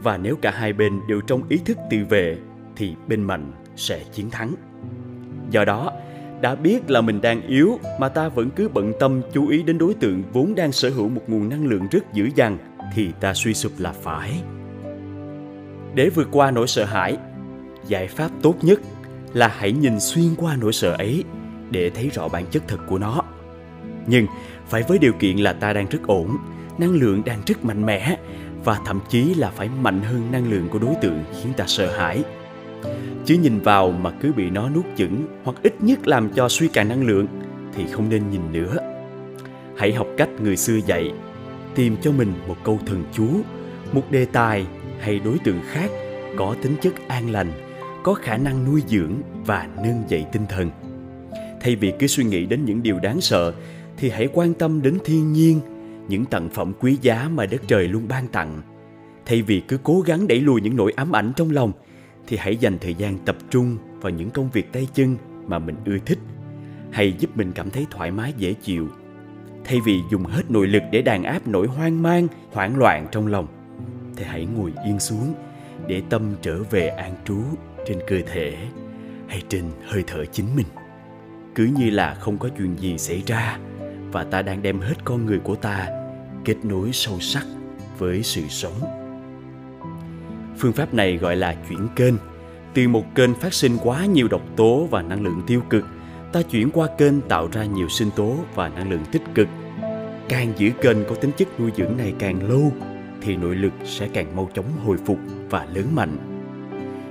Và 0.03 0.16
nếu 0.16 0.37
cả 0.37 0.50
hai 0.50 0.72
bên 0.72 1.00
đều 1.09 1.20
trong 1.20 1.42
ý 1.48 1.59
thức 1.64 1.79
tự 1.90 1.98
vệ, 2.09 2.38
thì 2.76 2.94
bên 3.09 3.22
mạnh 3.22 3.53
sẽ 3.76 4.00
chiến 4.12 4.31
thắng. 4.31 4.55
Do 5.50 5.64
đó, 5.64 5.92
đã 6.40 6.55
biết 6.55 6.90
là 6.90 7.00
mình 7.00 7.20
đang 7.20 7.42
yếu 7.46 7.79
mà 8.00 8.09
ta 8.09 8.29
vẫn 8.29 8.50
cứ 8.50 8.68
bận 8.68 8.92
tâm 9.00 9.22
chú 9.33 9.48
ý 9.48 9.62
đến 9.62 9.79
đối 9.79 9.94
tượng 9.94 10.22
vốn 10.33 10.55
đang 10.55 10.72
sở 10.72 10.90
hữu 10.90 11.09
một 11.09 11.22
nguồn 11.26 11.48
năng 11.48 11.66
lượng 11.66 11.87
rất 11.90 12.12
dữ 12.12 12.29
dằn, 12.35 12.59
thì 12.94 13.11
ta 13.20 13.35
suy 13.35 13.55
sụp 13.55 13.72
là 13.79 13.92
phải. 13.92 14.42
Để 15.94 16.11
vượt 16.11 16.29
qua 16.33 16.50
nỗi 16.50 16.66
sợ 16.66 16.85
hãi, 16.85 17.16
giải 17.87 18.09
pháp 18.09 18.31
tốt 18.42 18.55
nhất 18.62 18.81
là 19.33 19.48
hãy 19.48 19.72
nhìn 19.72 20.00
xuyên 20.00 20.35
qua 20.37 20.57
nỗi 20.61 20.72
sợ 20.72 20.92
ấy 20.92 21.24
để 21.70 21.90
thấy 21.90 22.09
rõ 22.09 22.29
bản 22.29 22.46
chất 22.50 22.62
thật 22.68 22.79
của 22.88 22.98
nó 22.98 23.22
nhưng 24.06 24.26
phải 24.68 24.82
với 24.82 24.98
điều 24.98 25.12
kiện 25.12 25.36
là 25.36 25.52
ta 25.52 25.72
đang 25.72 25.86
rất 25.88 26.06
ổn, 26.06 26.36
năng 26.78 26.90
lượng 26.90 27.22
đang 27.26 27.40
rất 27.46 27.64
mạnh 27.64 27.86
mẽ, 27.86 28.16
và 28.64 28.78
thậm 28.86 29.00
chí 29.08 29.34
là 29.34 29.50
phải 29.50 29.68
mạnh 29.82 30.00
hơn 30.02 30.32
năng 30.32 30.50
lượng 30.50 30.68
của 30.68 30.78
đối 30.78 30.94
tượng 31.02 31.24
khiến 31.32 31.52
ta 31.56 31.64
sợ 31.66 31.98
hãi. 31.98 32.22
Chứ 33.24 33.34
nhìn 33.34 33.60
vào 33.60 33.90
mà 33.90 34.10
cứ 34.10 34.32
bị 34.32 34.50
nó 34.50 34.68
nuốt 34.70 34.84
chửng 34.96 35.26
hoặc 35.44 35.56
ít 35.62 35.74
nhất 35.80 36.08
làm 36.08 36.30
cho 36.30 36.48
suy 36.48 36.68
cạn 36.68 36.88
năng 36.88 37.06
lượng 37.06 37.26
thì 37.74 37.84
không 37.92 38.08
nên 38.08 38.30
nhìn 38.30 38.52
nữa. 38.52 38.76
Hãy 39.76 39.92
học 39.92 40.06
cách 40.16 40.28
người 40.42 40.56
xưa 40.56 40.78
dạy, 40.86 41.12
tìm 41.74 41.96
cho 42.02 42.12
mình 42.12 42.32
một 42.48 42.56
câu 42.64 42.78
thần 42.86 43.04
chú, 43.12 43.28
một 43.92 44.02
đề 44.10 44.24
tài 44.24 44.66
hay 45.00 45.18
đối 45.18 45.38
tượng 45.38 45.60
khác 45.70 45.90
có 46.36 46.56
tính 46.62 46.76
chất 46.82 47.08
an 47.08 47.30
lành, 47.30 47.52
có 48.02 48.14
khả 48.14 48.36
năng 48.36 48.64
nuôi 48.64 48.82
dưỡng 48.86 49.12
và 49.46 49.68
nâng 49.76 50.02
dậy 50.08 50.24
tinh 50.32 50.46
thần. 50.48 50.70
Thay 51.60 51.76
vì 51.76 51.92
cứ 51.98 52.06
suy 52.06 52.24
nghĩ 52.24 52.46
đến 52.46 52.64
những 52.64 52.82
điều 52.82 52.98
đáng 52.98 53.20
sợ 53.20 53.52
thì 54.00 54.10
hãy 54.10 54.28
quan 54.32 54.54
tâm 54.54 54.82
đến 54.82 54.98
thiên 55.04 55.32
nhiên, 55.32 55.60
những 56.08 56.24
tặng 56.24 56.48
phẩm 56.48 56.72
quý 56.80 56.98
giá 57.02 57.28
mà 57.34 57.46
đất 57.46 57.62
trời 57.66 57.88
luôn 57.88 58.08
ban 58.08 58.28
tặng. 58.28 58.62
Thay 59.26 59.42
vì 59.42 59.62
cứ 59.68 59.78
cố 59.82 60.00
gắng 60.00 60.28
đẩy 60.28 60.40
lùi 60.40 60.60
những 60.60 60.76
nỗi 60.76 60.92
ám 60.96 61.16
ảnh 61.16 61.32
trong 61.36 61.50
lòng, 61.50 61.72
thì 62.26 62.36
hãy 62.36 62.56
dành 62.56 62.78
thời 62.78 62.94
gian 62.94 63.18
tập 63.18 63.36
trung 63.50 63.76
vào 64.00 64.10
những 64.10 64.30
công 64.30 64.50
việc 64.50 64.72
tay 64.72 64.88
chân 64.94 65.16
mà 65.46 65.58
mình 65.58 65.76
ưa 65.84 65.98
thích, 66.06 66.18
hay 66.90 67.12
giúp 67.18 67.30
mình 67.36 67.52
cảm 67.52 67.70
thấy 67.70 67.86
thoải 67.90 68.10
mái, 68.10 68.34
dễ 68.36 68.52
chịu. 68.52 68.88
Thay 69.64 69.78
vì 69.84 70.00
dùng 70.10 70.24
hết 70.24 70.50
nội 70.50 70.66
lực 70.66 70.82
để 70.92 71.02
đàn 71.02 71.22
áp 71.22 71.46
nỗi 71.46 71.66
hoang 71.66 72.02
mang, 72.02 72.26
hoảng 72.52 72.76
loạn 72.76 73.06
trong 73.12 73.26
lòng, 73.26 73.46
thì 74.16 74.24
hãy 74.24 74.46
ngồi 74.56 74.72
yên 74.86 75.00
xuống 75.00 75.34
để 75.86 76.02
tâm 76.10 76.22
trở 76.42 76.62
về 76.62 76.88
an 76.88 77.14
trú 77.24 77.38
trên 77.86 77.98
cơ 78.06 78.16
thể 78.32 78.56
hay 79.28 79.42
trên 79.48 79.64
hơi 79.86 80.04
thở 80.06 80.24
chính 80.24 80.46
mình. 80.56 80.66
Cứ 81.54 81.64
như 81.78 81.90
là 81.90 82.14
không 82.14 82.38
có 82.38 82.48
chuyện 82.58 82.76
gì 82.78 82.98
xảy 82.98 83.22
ra 83.26 83.58
và 84.12 84.25
ta 84.25 84.42
đang 84.42 84.62
đem 84.62 84.81
hết 84.81 84.94
con 85.05 85.27
người 85.27 85.38
của 85.38 85.55
ta 85.55 85.88
kết 86.44 86.57
nối 86.62 86.92
sâu 86.92 87.20
sắc 87.20 87.46
với 87.99 88.23
sự 88.23 88.42
sống. 88.49 88.81
Phương 90.59 90.73
pháp 90.73 90.94
này 90.94 91.16
gọi 91.16 91.37
là 91.37 91.57
chuyển 91.68 91.88
kênh. 91.96 92.14
Từ 92.75 92.88
một 92.88 93.14
kênh 93.14 93.35
phát 93.35 93.55
sinh 93.55 93.77
quá 93.83 94.07
nhiều 94.07 94.29
độc 94.29 94.42
tố 94.57 94.88
và 94.90 95.03
năng 95.03 95.23
lượng 95.23 95.42
tiêu 95.46 95.62
cực 95.70 95.85
ta 96.33 96.42
chuyển 96.42 96.70
qua 96.70 96.88
kênh 96.99 97.20
tạo 97.20 97.49
ra 97.53 97.64
nhiều 97.64 97.88
sinh 97.88 98.11
tố 98.16 98.37
và 98.55 98.68
năng 98.68 98.90
lượng 98.90 99.05
tích 99.12 99.23
cực. 99.35 99.49
Càng 100.29 100.53
giữ 100.57 100.70
kênh 100.81 101.05
có 101.09 101.14
tính 101.14 101.31
chất 101.37 101.61
nuôi 101.61 101.70
dưỡng 101.77 101.96
này 101.96 102.14
càng 102.18 102.49
lâu 102.49 102.73
thì 103.20 103.37
nội 103.37 103.57
lực 103.57 103.73
sẽ 103.85 104.09
càng 104.12 104.37
mau 104.37 104.51
chóng 104.55 104.64
hồi 104.85 104.96
phục 105.07 105.18
và 105.51 105.66
lớn 105.75 105.87
mạnh. 105.94 106.16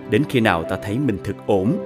Đến 0.10 0.24
khi 0.30 0.40
nào 0.40 0.64
ta 0.64 0.78
thấy 0.84 1.00
mình 1.00 1.18
thực 1.24 1.36
ổn, 1.46 1.78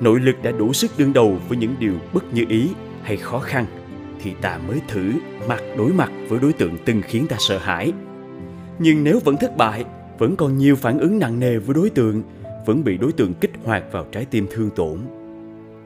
nội 0.00 0.20
lực 0.20 0.42
đã 0.42 0.50
đủ 0.50 0.72
sức 0.72 0.90
đương 0.98 1.12
đầu 1.12 1.38
với 1.48 1.58
những 1.58 1.74
điều 1.78 1.94
bất 2.12 2.34
như 2.34 2.44
ý 2.48 2.68
hay 3.02 3.16
khó 3.16 3.38
khăn 3.38 3.66
thì 4.22 4.34
ta 4.40 4.58
mới 4.68 4.80
thử 4.88 5.12
mặt 5.48 5.62
đối 5.78 5.92
mặt 5.92 6.12
với 6.28 6.38
đối 6.40 6.52
tượng 6.52 6.76
từng 6.84 7.02
khiến 7.02 7.26
ta 7.26 7.36
sợ 7.38 7.58
hãi. 7.58 7.92
Nhưng 8.78 9.04
nếu 9.04 9.20
vẫn 9.24 9.36
thất 9.36 9.56
bại, 9.56 9.84
vẫn 10.18 10.36
còn 10.36 10.58
nhiều 10.58 10.76
phản 10.76 10.98
ứng 10.98 11.18
nặng 11.18 11.40
nề 11.40 11.58
với 11.58 11.74
đối 11.74 11.90
tượng, 11.90 12.22
vẫn 12.66 12.84
bị 12.84 12.96
đối 12.96 13.12
tượng 13.12 13.34
kích 13.34 13.50
hoạt 13.64 13.84
vào 13.92 14.06
trái 14.12 14.24
tim 14.24 14.46
thương 14.50 14.70
tổn, 14.70 14.98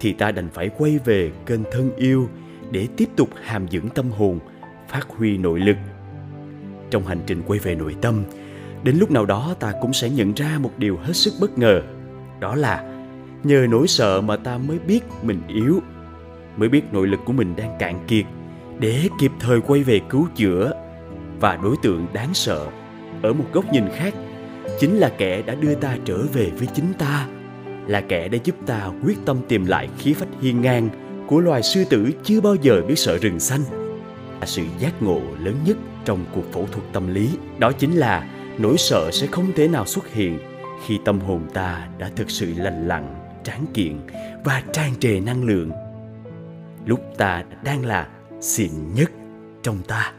thì 0.01 0.13
ta 0.13 0.31
đành 0.31 0.49
phải 0.55 0.71
quay 0.79 0.99
về 1.05 1.31
kênh 1.47 1.61
thân 1.73 1.91
yêu 1.97 2.29
để 2.71 2.89
tiếp 2.97 3.09
tục 3.17 3.29
hàm 3.43 3.69
dưỡng 3.69 3.89
tâm 3.89 4.11
hồn, 4.11 4.39
phát 4.89 5.09
huy 5.09 5.39
nội 5.39 5.61
lực. 5.61 5.77
Trong 6.91 7.07
hành 7.07 7.21
trình 7.27 7.43
quay 7.47 7.59
về 7.59 7.75
nội 7.75 7.97
tâm, 8.01 8.25
đến 8.83 8.97
lúc 8.97 9.11
nào 9.11 9.27
đó 9.27 9.55
ta 9.61 9.73
cũng 9.81 9.93
sẽ 9.93 10.11
nhận 10.11 10.33
ra 10.33 10.59
một 10.61 10.73
điều 10.79 10.97
hết 10.97 11.13
sức 11.13 11.33
bất 11.41 11.59
ngờ, 11.59 11.83
đó 12.41 12.55
là 12.55 13.05
nhờ 13.45 13.67
nỗi 13.71 13.89
sợ 13.89 14.21
mà 14.21 14.37
ta 14.37 14.59
mới 14.59 14.79
biết 14.79 15.01
mình 15.23 15.41
yếu 15.49 15.81
mới 16.57 16.69
biết 16.69 16.83
nội 16.93 17.07
lực 17.07 17.21
của 17.25 17.33
mình 17.33 17.57
đang 17.57 17.77
cạn 17.79 18.05
kiệt 18.09 18.25
để 18.79 19.09
kịp 19.21 19.33
thời 19.41 19.61
quay 19.61 19.83
về 19.83 20.01
cứu 20.11 20.29
chữa. 20.37 20.73
Và 21.41 21.57
đối 21.57 21.77
tượng 21.83 22.07
đáng 22.13 22.35
sợ 22.35 22.67
ở 23.23 23.33
một 23.33 23.45
góc 23.53 23.73
nhìn 23.73 23.85
khác 23.95 24.15
chính 24.81 24.97
là 24.97 25.13
kẻ 25.19 25.43
đã 25.43 25.55
đưa 25.55 25.75
ta 25.75 25.97
trở 26.05 26.19
về 26.33 26.51
với 26.59 26.69
chính 26.75 26.93
ta, 26.99 27.27
là 27.87 28.01
kẻ 28.01 28.29
đã 28.29 28.39
giúp 28.45 28.55
ta 28.67 28.91
quyết 29.05 29.19
tâm 29.25 29.37
tìm 29.49 29.67
lại 29.67 29.89
khí 29.99 30.15
phách 30.15 30.29
hiên 30.41 30.61
ngang 30.61 30.89
của 31.27 31.41
loài 31.41 31.63
sư 31.63 31.85
tử 31.91 32.11
chưa 32.25 32.41
bao 32.41 32.55
giờ 32.55 32.83
biết 32.89 32.99
sợ 32.99 33.19
rừng 33.19 33.41
xanh. 33.41 33.61
Là 34.41 34.47
sự 34.47 34.63
giác 34.79 35.03
ngộ 35.03 35.21
lớn 35.39 35.55
nhất 35.67 35.77
trong 36.05 36.25
cuộc 36.35 36.53
phẫu 36.53 36.67
thuật 36.73 36.85
tâm 36.93 37.15
lý, 37.15 37.29
đó 37.59 37.73
chính 37.73 37.93
là 37.97 38.29
nỗi 38.59 38.79
sợ 38.79 39.11
sẽ 39.13 39.27
không 39.27 39.53
thể 39.57 39.69
nào 39.69 39.87
xuất 39.87 40.13
hiện 40.13 40.39
khi 40.87 40.99
tâm 41.05 41.21
hồn 41.21 41.43
ta 41.55 41.89
đã 41.99 42.11
thực 42.17 42.31
sự 42.31 42.55
lành 42.57 42.89
lặn, 42.89 43.15
tráng 43.45 43.67
kiện 43.75 43.97
và 44.45 44.63
tràn 44.73 44.91
trề 45.01 45.21
năng 45.21 45.45
lượng 45.45 45.71
lúc 46.85 47.01
ta 47.17 47.45
đang 47.65 47.85
là 47.85 48.09
xịn 48.41 48.71
nhất 48.95 49.11
trong 49.63 49.83
ta. 49.89 50.13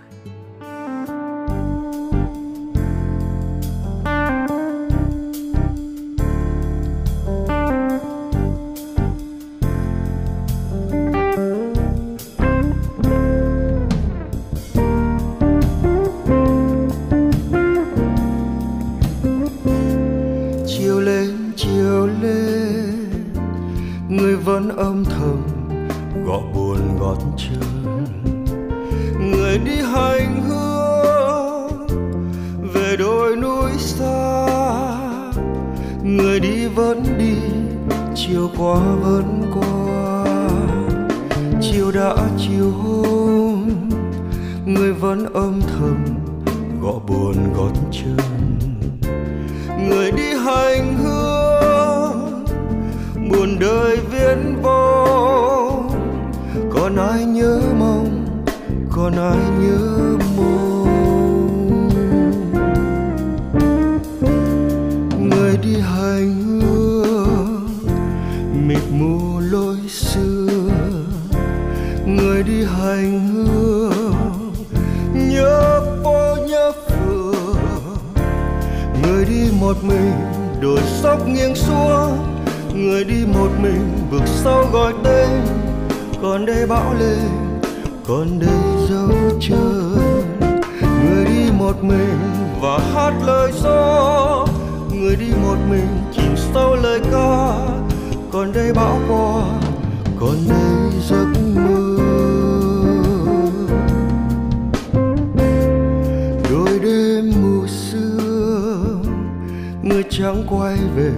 Quay 110.50 110.78
về, 110.96 111.12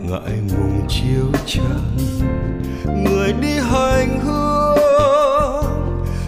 ngại 0.00 0.38
ngùng 0.48 0.86
chiếu 0.88 1.26
trăng. 1.46 1.96
Người 2.84 3.32
đi 3.32 3.58
hành 3.58 4.20
hương, 4.20 5.64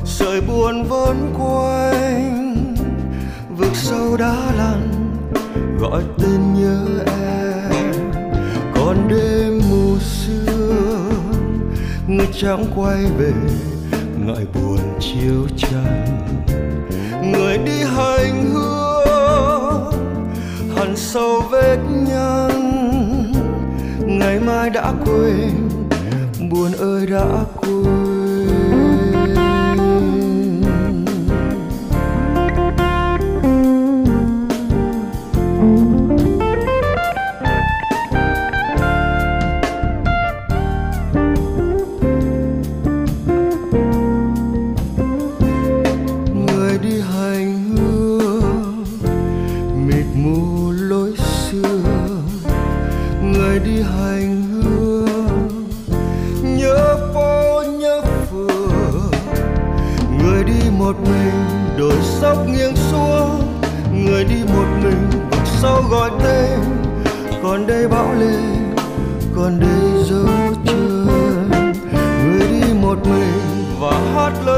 sợi 0.05 0.41
buồn 0.41 0.83
vẫn 0.83 1.35
quanh. 1.39 2.75
Vực 3.57 3.73
sâu 3.75 4.17
đá 4.17 4.53
lăn, 4.57 5.11
gọi 5.81 6.03
tên 6.19 6.55
nhớ 6.55 6.87
em. 7.07 7.73
Còn 8.75 9.09
đêm 9.09 9.61
mù 9.71 9.99
sương, 9.99 11.13
người 12.09 12.29
chẳng 12.41 12.65
quay 12.77 13.05
về, 13.19 13.33
ngại 14.27 14.47
buồn 14.55 14.79
chiếu 15.01 15.47
trăng. 15.57 16.07
Người 17.33 17.59
đi 17.59 17.83
hành 17.83 18.45
hương 18.53 18.58
sâu 20.99 21.43
vết 21.51 21.79
nhăn. 22.09 22.51
Ngày 24.07 24.41
mai 24.41 24.71
đã 24.71 24.93
quên 25.07 25.51
buồn 26.51 26.73
ơi 26.73 27.07
đã 27.07 27.45
quên. 27.57 28.08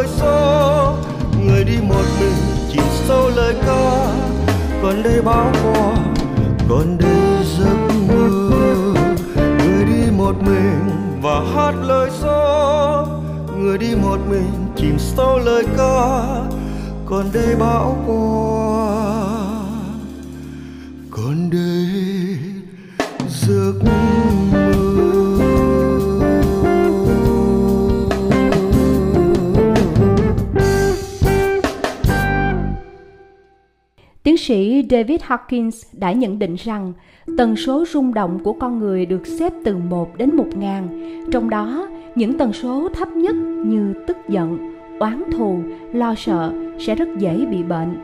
đôi 0.00 0.08
số 0.08 0.96
người 1.46 1.64
đi 1.64 1.76
một 1.88 2.04
mình 2.20 2.32
chìm 2.72 2.82
sâu 3.08 3.30
lời 3.36 3.54
ca. 3.66 4.14
Còn 4.82 5.02
đây 5.02 5.22
bão 5.22 5.52
hòa 5.62 5.96
còn 6.68 6.98
đây 6.98 7.44
giấc 7.58 7.76
mơ. 8.08 8.28
Người 9.36 9.84
đi 9.84 10.10
một 10.16 10.34
mình 10.42 10.90
và 11.22 11.40
hát 11.54 11.74
lời 11.82 12.10
gió 12.22 13.06
người 13.56 13.78
đi 13.78 13.94
một 13.94 14.18
mình 14.30 14.52
chìm 14.76 14.98
sâu 14.98 15.38
lời 15.38 15.64
ca. 15.76 16.24
Còn 17.06 17.24
đây 17.32 17.56
bão 17.58 17.96
qua 18.06 18.96
còn 21.10 21.50
đây 21.50 22.38
giấc 23.28 23.72
mơ. 23.84 24.19
Sĩ 34.50 34.86
David 34.90 35.20
Hawkins 35.20 35.70
đã 35.92 36.12
nhận 36.12 36.38
định 36.38 36.54
rằng 36.54 36.92
tần 37.38 37.56
số 37.56 37.84
rung 37.92 38.14
động 38.14 38.38
của 38.44 38.52
con 38.52 38.78
người 38.78 39.06
được 39.06 39.26
xếp 39.26 39.52
từ 39.64 39.76
1 39.76 40.16
đến 40.16 40.36
1 40.36 40.46
ngàn, 40.56 40.88
trong 41.32 41.50
đó 41.50 41.88
những 42.14 42.38
tần 42.38 42.52
số 42.52 42.88
thấp 42.94 43.08
nhất 43.08 43.34
như 43.64 43.94
tức 44.06 44.16
giận, 44.28 44.74
oán 45.00 45.22
thù, 45.32 45.58
lo 45.92 46.14
sợ 46.14 46.52
sẽ 46.78 46.94
rất 46.94 47.08
dễ 47.18 47.46
bị 47.50 47.62
bệnh. 47.62 47.96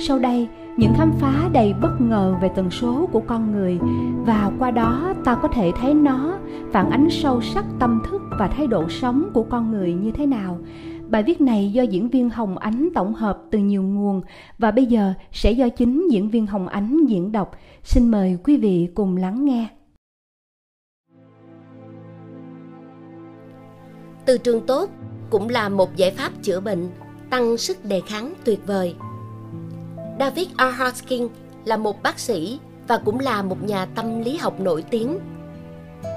Sau 0.00 0.18
đây, 0.18 0.48
những 0.76 0.92
khám 0.96 1.12
phá 1.20 1.48
đầy 1.52 1.74
bất 1.82 2.00
ngờ 2.00 2.34
về 2.42 2.50
tần 2.56 2.70
số 2.70 3.08
của 3.12 3.20
con 3.20 3.52
người 3.52 3.78
và 4.26 4.50
qua 4.58 4.70
đó 4.70 5.14
ta 5.24 5.34
có 5.34 5.48
thể 5.48 5.72
thấy 5.80 5.94
nó 5.94 6.38
phản 6.72 6.90
ánh 6.90 7.10
sâu 7.10 7.40
sắc 7.40 7.64
tâm 7.78 8.02
thức 8.10 8.22
và 8.38 8.48
thái 8.48 8.66
độ 8.66 8.88
sống 8.88 9.30
của 9.34 9.42
con 9.42 9.70
người 9.70 9.92
như 9.92 10.10
thế 10.10 10.26
nào 10.26 10.58
Bài 11.14 11.22
viết 11.22 11.40
này 11.40 11.70
do 11.72 11.82
diễn 11.82 12.08
viên 12.08 12.30
Hồng 12.30 12.58
Ánh 12.58 12.88
tổng 12.94 13.14
hợp 13.14 13.38
từ 13.50 13.58
nhiều 13.58 13.82
nguồn 13.82 14.22
và 14.58 14.70
bây 14.70 14.86
giờ 14.86 15.12
sẽ 15.32 15.52
do 15.52 15.68
chính 15.68 16.08
diễn 16.10 16.30
viên 16.30 16.46
Hồng 16.46 16.68
Ánh 16.68 17.06
diễn 17.06 17.32
đọc. 17.32 17.56
Xin 17.82 18.10
mời 18.10 18.38
quý 18.44 18.56
vị 18.56 18.88
cùng 18.94 19.16
lắng 19.16 19.44
nghe. 19.44 19.68
Từ 24.24 24.38
trường 24.38 24.66
tốt 24.66 24.90
cũng 25.30 25.48
là 25.48 25.68
một 25.68 25.96
giải 25.96 26.10
pháp 26.10 26.32
chữa 26.42 26.60
bệnh, 26.60 26.88
tăng 27.30 27.56
sức 27.56 27.84
đề 27.84 28.00
kháng 28.06 28.34
tuyệt 28.44 28.60
vời. 28.66 28.94
David 30.18 30.48
R. 30.58 30.80
Hoskin 30.80 31.28
là 31.64 31.76
một 31.76 32.02
bác 32.02 32.18
sĩ 32.18 32.58
và 32.88 32.98
cũng 33.04 33.20
là 33.20 33.42
một 33.42 33.62
nhà 33.62 33.86
tâm 33.86 34.20
lý 34.20 34.36
học 34.36 34.60
nổi 34.60 34.84
tiếng. 34.90 35.18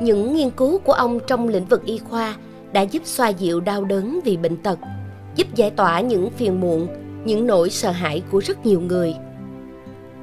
Những 0.01 0.35
nghiên 0.35 0.49
cứu 0.49 0.79
của 0.79 0.93
ông 0.93 1.19
trong 1.27 1.47
lĩnh 1.47 1.65
vực 1.65 1.85
y 1.85 1.97
khoa 1.97 2.35
đã 2.77 2.81
giúp 2.81 3.05
xoa 3.05 3.29
dịu 3.29 3.59
đau 3.59 3.85
đớn 3.85 4.19
vì 4.25 4.37
bệnh 4.37 4.57
tật, 4.57 4.79
giúp 5.35 5.47
giải 5.55 5.69
tỏa 5.69 6.01
những 6.01 6.29
phiền 6.29 6.61
muộn, 6.61 6.87
những 7.25 7.47
nỗi 7.47 7.69
sợ 7.69 7.91
hãi 7.91 8.23
của 8.31 8.39
rất 8.39 8.65
nhiều 8.65 8.81
người. 8.81 9.13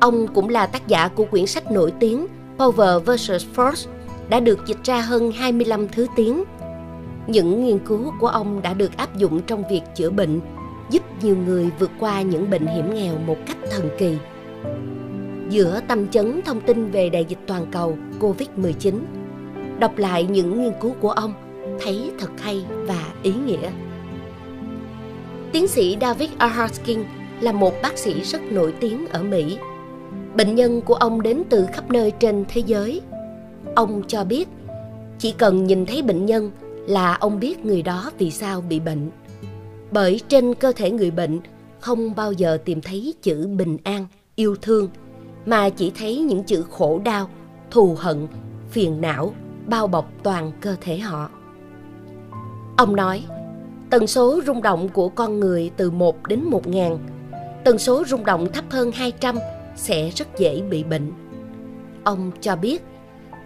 Ông 0.01 0.27
cũng 0.35 0.49
là 0.49 0.67
tác 0.67 0.89
giả 0.89 1.09
của 1.09 1.25
quyển 1.25 1.47
sách 1.47 1.73
nổi 1.73 1.93
tiếng 2.01 2.27
Power 2.59 3.01
vs. 3.01 3.45
Force 3.57 3.89
đã 4.29 4.41
được 4.41 4.59
dịch 4.67 4.85
ra 4.85 5.01
hơn 5.01 5.33
25 5.33 5.89
thứ 5.89 6.07
tiếng. 6.17 6.45
Những 7.27 7.65
nghiên 7.65 7.79
cứu 7.79 8.13
của 8.21 8.29
ông 8.29 8.63
đã 8.63 8.75
được 8.75 8.97
áp 8.97 9.17
dụng 9.17 9.41
trong 9.47 9.63
việc 9.71 9.83
chữa 9.95 10.11
bệnh, 10.11 10.41
giúp 10.91 11.03
nhiều 11.23 11.37
người 11.37 11.71
vượt 11.79 11.91
qua 12.01 12.23
những 12.23 12.51
bệnh 12.51 12.67
hiểm 12.67 12.95
nghèo 12.95 13.19
một 13.19 13.37
cách 13.47 13.59
thần 13.71 13.89
kỳ. 13.99 14.17
Giữa 15.49 15.81
tâm 15.89 16.09
chấn 16.09 16.41
thông 16.45 16.61
tin 16.61 16.91
về 16.91 17.09
đại 17.09 17.25
dịch 17.25 17.41
toàn 17.47 17.67
cầu 17.71 17.99
COVID-19, 18.21 18.95
đọc 19.79 19.99
lại 19.99 20.25
những 20.25 20.63
nghiên 20.63 20.73
cứu 20.81 20.95
của 21.01 21.11
ông 21.11 21.35
thấy 21.81 22.11
thật 22.19 22.31
hay 22.39 22.65
và 22.87 23.13
ý 23.23 23.33
nghĩa. 23.47 23.71
Tiến 25.53 25.69
sĩ 25.69 25.97
David 26.01 26.31
R. 26.41 26.59
Hoskin 26.59 27.05
là 27.41 27.53
một 27.53 27.75
bác 27.83 27.99
sĩ 27.99 28.21
rất 28.21 28.41
nổi 28.51 28.75
tiếng 28.81 29.07
ở 29.07 29.23
Mỹ. 29.23 29.59
Bệnh 30.37 30.55
nhân 30.55 30.81
của 30.81 30.95
ông 30.95 31.23
đến 31.23 31.43
từ 31.51 31.67
khắp 31.73 31.91
nơi 31.91 32.11
trên 32.11 32.45
thế 32.49 32.63
giới. 32.67 33.01
Ông 33.75 34.03
cho 34.09 34.25
biết, 34.25 34.49
chỉ 35.19 35.33
cần 35.33 35.65
nhìn 35.65 35.87
thấy 35.87 36.03
bệnh 36.03 36.27
nhân 36.27 36.51
là 36.87 37.15
ông 37.15 37.41
biết 37.41 37.65
người 37.65 37.83
đó 37.83 38.11
vì 38.19 38.31
sao 38.31 38.61
bị 38.61 38.81
bệnh. 38.81 39.11
Bởi 39.91 40.21
trên 40.29 40.55
cơ 40.55 40.73
thể 40.73 40.91
người 40.91 41.11
bệnh 41.11 41.41
không 41.81 42.15
bao 42.15 42.33
giờ 42.33 42.59
tìm 42.65 42.81
thấy 42.81 43.15
chữ 43.23 43.47
bình 43.47 43.79
an, 43.85 44.07
yêu 44.35 44.57
thương, 44.63 44.89
mà 45.47 45.69
chỉ 45.69 45.93
thấy 45.99 46.19
những 46.19 46.45
chữ 46.45 46.65
khổ 46.71 47.01
đau, 47.05 47.29
thù 47.71 47.97
hận, 47.99 48.27
phiền 48.71 49.01
não 49.01 49.35
bao 49.67 49.87
bọc 49.87 50.11
toàn 50.23 50.53
cơ 50.61 50.77
thể 50.81 50.99
họ. 50.99 51.31
Ông 52.77 52.97
nói, 52.97 53.25
tần 53.91 54.07
số 54.07 54.41
rung 54.47 54.63
động 54.63 54.89
của 54.89 55.09
con 55.09 55.41
người 55.41 55.71
từ 55.77 55.91
1 55.91 56.27
đến 56.27 56.45
1 56.45 56.67
ngàn, 56.67 56.99
tần 57.65 57.79
số 57.79 58.05
rung 58.07 58.25
động 58.25 58.53
thấp 58.53 58.65
hơn 58.71 58.93
200 58.93 59.37
sẽ 59.77 60.11
rất 60.11 60.39
dễ 60.39 60.63
bị 60.71 60.85
bệnh. 60.85 61.13
Ông 62.05 62.31
cho 62.41 62.57
biết, 62.57 62.83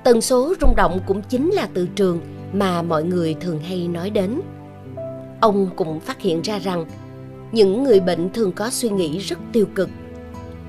tần 0.04 0.20
số 0.20 0.54
rung 0.60 0.76
động 0.76 1.00
cũng 1.06 1.22
chính 1.22 1.50
là 1.50 1.68
từ 1.74 1.88
trường 1.94 2.20
mà 2.52 2.82
mọi 2.82 3.04
người 3.04 3.34
thường 3.34 3.60
hay 3.60 3.88
nói 3.88 4.10
đến. 4.10 4.40
Ông 5.40 5.70
cũng 5.76 6.00
phát 6.00 6.20
hiện 6.20 6.42
ra 6.42 6.58
rằng, 6.58 6.86
những 7.52 7.84
người 7.84 8.00
bệnh 8.00 8.32
thường 8.32 8.52
có 8.52 8.70
suy 8.70 8.90
nghĩ 8.90 9.18
rất 9.18 9.38
tiêu 9.52 9.66
cực. 9.74 9.90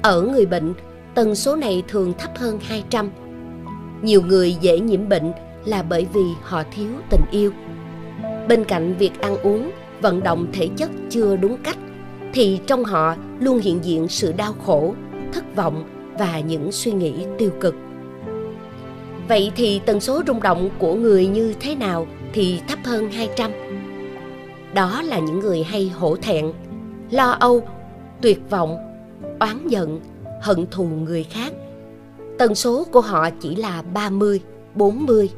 Ở 0.01 0.21
người 0.21 0.45
bệnh, 0.45 0.73
tần 1.15 1.35
số 1.35 1.55
này 1.55 1.83
thường 1.87 2.13
thấp 2.17 2.31
hơn 2.37 2.59
200. 2.61 3.11
Nhiều 4.01 4.21
người 4.21 4.55
dễ 4.61 4.79
nhiễm 4.79 5.09
bệnh 5.09 5.31
là 5.65 5.83
bởi 5.83 6.07
vì 6.13 6.23
họ 6.41 6.63
thiếu 6.75 6.89
tình 7.09 7.21
yêu 7.31 7.51
bên 8.49 8.63
cạnh 8.63 8.95
việc 8.99 9.21
ăn 9.21 9.37
uống 9.37 9.71
vận 10.01 10.23
động 10.23 10.47
thể 10.53 10.69
chất 10.77 10.89
chưa 11.09 11.35
đúng 11.35 11.57
cách 11.63 11.77
thì 12.33 12.59
trong 12.67 12.83
họ 12.83 13.15
luôn 13.39 13.59
hiện 13.59 13.79
diện 13.83 14.07
sự 14.07 14.31
đau 14.31 14.53
khổ 14.65 14.93
thất 15.33 15.55
vọng 15.55 15.83
và 16.19 16.39
những 16.39 16.71
suy 16.71 16.91
nghĩ 16.91 17.13
tiêu 17.37 17.51
cực. 17.59 17.75
Vậy 19.27 19.51
thì 19.55 19.81
tần 19.85 19.99
số 19.99 20.21
rung 20.27 20.41
động 20.41 20.69
của 20.79 20.93
người 20.93 21.27
như 21.27 21.53
thế 21.59 21.75
nào 21.75 22.07
thì 22.33 22.59
thấp 22.67 22.79
hơn 22.85 23.11
200 23.11 23.51
đó 24.73 25.01
là 25.01 25.19
những 25.19 25.39
người 25.39 25.63
hay 25.63 25.89
hổ 25.89 26.15
thẹn 26.15 26.51
lo 27.11 27.31
âu 27.31 27.67
tuyệt 28.21 28.39
vọng 28.49 28.77
oán 29.39 29.67
giận 29.67 30.01
hận 30.41 30.65
thù 30.71 30.83
người 30.83 31.23
khác. 31.23 31.53
Tần 32.37 32.55
số 32.55 32.85
của 32.91 33.01
họ 33.01 33.29
chỉ 33.29 33.55
là 33.55 33.81
30, 33.93 34.41
40 34.75 35.29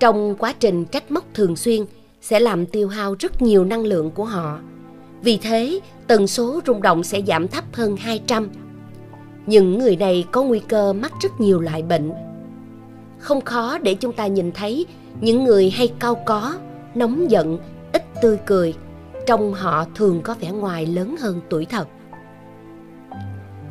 trong 0.00 0.34
quá 0.38 0.54
trình 0.60 0.84
trách 0.84 1.10
móc 1.10 1.24
thường 1.34 1.56
xuyên 1.56 1.84
sẽ 2.20 2.40
làm 2.40 2.66
tiêu 2.66 2.88
hao 2.88 3.14
rất 3.18 3.42
nhiều 3.42 3.64
năng 3.64 3.84
lượng 3.84 4.10
của 4.10 4.24
họ. 4.24 4.58
Vì 5.22 5.36
thế, 5.36 5.80
tần 6.06 6.26
số 6.26 6.60
rung 6.66 6.82
động 6.82 7.04
sẽ 7.04 7.22
giảm 7.26 7.48
thấp 7.48 7.64
hơn 7.72 7.96
200. 7.96 8.50
Những 9.46 9.78
người 9.78 9.96
này 9.96 10.24
có 10.32 10.42
nguy 10.42 10.58
cơ 10.58 10.92
mắc 10.92 11.12
rất 11.22 11.40
nhiều 11.40 11.60
loại 11.60 11.82
bệnh. 11.82 12.12
Không 13.18 13.40
khó 13.40 13.78
để 13.78 13.94
chúng 13.94 14.12
ta 14.12 14.26
nhìn 14.26 14.52
thấy 14.52 14.86
những 15.20 15.44
người 15.44 15.70
hay 15.70 15.92
cao 15.98 16.22
có, 16.26 16.54
nóng 16.94 17.30
giận, 17.30 17.58
ít 17.92 18.02
tươi 18.22 18.38
cười, 18.46 18.74
trong 19.26 19.52
họ 19.54 19.84
thường 19.94 20.20
có 20.22 20.34
vẻ 20.40 20.50
ngoài 20.50 20.86
lớn 20.86 21.16
hơn 21.20 21.40
tuổi 21.50 21.64
thật. 21.64 21.88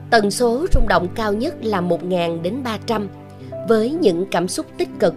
Tần 0.10 0.32
số 0.32 0.68
rung 0.74 0.88
động 0.88 1.08
cao 1.15 1.34
nhất 1.34 1.56
là 1.62 1.82
1.000 1.82 2.42
đến 2.42 2.63
300 2.63 3.08
với 3.68 3.98
những 4.02 4.26
cảm 4.32 4.48
xúc 4.48 4.65
tích 4.78 4.89
cực 5.00 5.13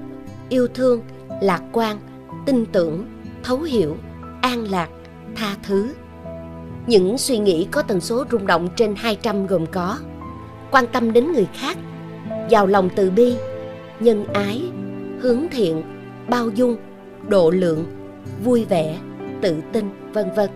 yêu 0.49 0.69
thương 0.75 1.01
lạc 1.41 1.63
quan 1.73 1.99
tin 2.47 2.67
tưởng 2.67 3.07
thấu 3.43 3.61
hiểu 3.61 3.97
an 4.41 4.71
lạc 4.71 4.89
tha 5.37 5.57
thứ 5.63 5.95
những 6.87 7.19
suy 7.19 7.39
nghĩ 7.39 7.67
có 7.71 7.83
tần 7.83 8.01
số 8.01 8.25
rung 8.31 8.47
động 8.47 8.69
trên 8.77 8.95
200 8.97 9.47
gồm 9.47 9.67
có 9.67 9.99
quan 10.71 10.87
tâm 10.87 11.13
đến 11.13 11.33
người 11.33 11.49
khác 11.55 11.77
giàu 12.49 12.67
lòng 12.67 12.89
từ 12.97 13.11
bi 13.11 13.37
nhân 14.01 14.25
ái 14.25 14.63
hướng 15.21 15.47
thiện 15.51 15.83
bao 16.29 16.49
dung 16.49 16.77
độ 17.29 17.51
lượng 17.51 17.85
vui 18.45 18.65
vẻ 18.65 18.99
tự 19.41 19.61
tin 19.73 19.85
vân 20.13 20.27
vân 20.37 20.51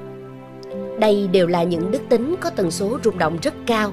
đây 1.00 1.28
đều 1.32 1.46
là 1.46 1.62
những 1.62 1.90
đức 1.90 2.02
tính 2.08 2.34
có 2.40 2.50
tần 2.50 2.70
số 2.70 2.98
rung 3.04 3.18
động 3.18 3.38
rất 3.42 3.54
cao 3.66 3.92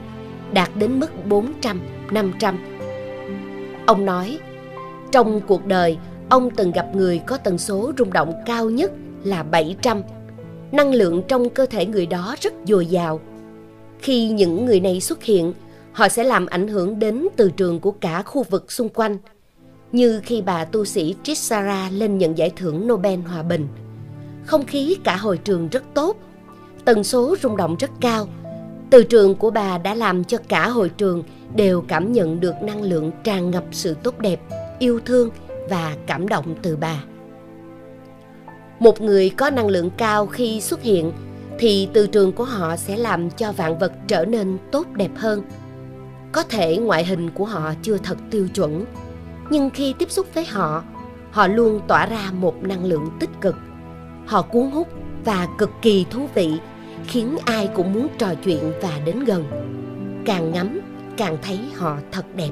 đạt 0.53 0.69
đến 0.75 0.99
mức 0.99 1.25
400, 1.25 1.81
500. 2.11 2.57
Ông 3.85 4.05
nói, 4.05 4.39
trong 5.13 5.41
cuộc 5.41 5.65
đời, 5.65 5.97
ông 6.29 6.49
từng 6.49 6.71
gặp 6.71 6.95
người 6.95 7.21
có 7.25 7.37
tần 7.37 7.57
số 7.57 7.91
rung 7.97 8.13
động 8.13 8.33
cao 8.45 8.69
nhất 8.69 8.91
là 9.23 9.43
700. 9.43 10.01
Năng 10.71 10.93
lượng 10.93 11.23
trong 11.27 11.49
cơ 11.49 11.65
thể 11.65 11.85
người 11.85 12.05
đó 12.05 12.35
rất 12.41 12.53
dồi 12.67 12.85
dào. 12.85 13.19
Khi 13.99 14.29
những 14.29 14.65
người 14.65 14.79
này 14.79 15.01
xuất 15.01 15.23
hiện, 15.23 15.53
họ 15.91 16.09
sẽ 16.09 16.23
làm 16.23 16.45
ảnh 16.45 16.67
hưởng 16.67 16.99
đến 16.99 17.27
từ 17.35 17.51
trường 17.51 17.79
của 17.79 17.91
cả 17.91 18.21
khu 18.21 18.43
vực 18.43 18.71
xung 18.71 18.89
quanh. 18.89 19.17
Như 19.91 20.21
khi 20.23 20.41
bà 20.41 20.65
tu 20.65 20.85
sĩ 20.85 21.15
Trissara 21.23 21.89
lên 21.89 22.17
nhận 22.17 22.37
giải 22.37 22.51
thưởng 22.55 22.87
Nobel 22.87 23.19
Hòa 23.19 23.43
Bình. 23.43 23.67
Không 24.45 24.65
khí 24.65 24.97
cả 25.03 25.15
hội 25.15 25.37
trường 25.37 25.69
rất 25.69 25.83
tốt, 25.93 26.17
tần 26.85 27.03
số 27.03 27.35
rung 27.41 27.57
động 27.57 27.75
rất 27.79 27.91
cao. 28.01 28.27
Từ 28.89 29.03
trường 29.03 29.35
của 29.35 29.51
bà 29.51 29.77
đã 29.77 29.93
làm 29.93 30.23
cho 30.23 30.37
cả 30.47 30.69
hội 30.69 30.89
trường 30.89 31.23
đều 31.55 31.81
cảm 31.87 32.11
nhận 32.11 32.39
được 32.39 32.55
năng 32.61 32.81
lượng 32.81 33.11
tràn 33.23 33.51
ngập 33.51 33.63
sự 33.71 33.95
tốt 34.03 34.19
đẹp 34.19 34.39
yêu 34.83 34.99
thương 35.05 35.29
và 35.69 35.95
cảm 36.07 36.27
động 36.27 36.55
từ 36.61 36.77
bà. 36.77 37.03
Một 38.79 39.01
người 39.01 39.29
có 39.29 39.49
năng 39.49 39.67
lượng 39.67 39.89
cao 39.97 40.27
khi 40.27 40.61
xuất 40.61 40.81
hiện, 40.81 41.11
thì 41.59 41.87
từ 41.93 42.07
trường 42.07 42.31
của 42.31 42.43
họ 42.43 42.75
sẽ 42.75 42.97
làm 42.97 43.29
cho 43.29 43.51
vạn 43.51 43.79
vật 43.79 43.91
trở 44.07 44.25
nên 44.25 44.57
tốt 44.71 44.87
đẹp 44.93 45.11
hơn. 45.15 45.41
Có 46.31 46.43
thể 46.43 46.77
ngoại 46.77 47.05
hình 47.05 47.29
của 47.29 47.45
họ 47.45 47.73
chưa 47.81 47.97
thật 47.97 48.17
tiêu 48.31 48.47
chuẩn, 48.55 48.85
nhưng 49.49 49.69
khi 49.69 49.93
tiếp 49.99 50.11
xúc 50.11 50.27
với 50.33 50.45
họ 50.45 50.83
họ 51.31 51.47
luôn 51.47 51.81
tỏa 51.87 52.05
ra 52.05 52.31
một 52.31 52.63
năng 52.63 52.85
lượng 52.85 53.09
tích 53.19 53.29
cực. 53.41 53.55
Họ 54.25 54.41
cuốn 54.41 54.71
hút 54.71 54.87
và 55.25 55.47
cực 55.57 55.69
kỳ 55.81 56.05
thú 56.09 56.27
vị, 56.35 56.59
khiến 57.07 57.35
ai 57.45 57.69
cũng 57.75 57.93
muốn 57.93 58.07
trò 58.17 58.33
chuyện 58.43 58.73
và 58.81 58.99
đến 59.05 59.23
gần. 59.23 59.43
Càng 60.25 60.51
ngắm, 60.51 60.79
càng 61.17 61.37
thấy 61.41 61.59
họ 61.75 61.97
thật 62.11 62.25
đẹp. 62.35 62.51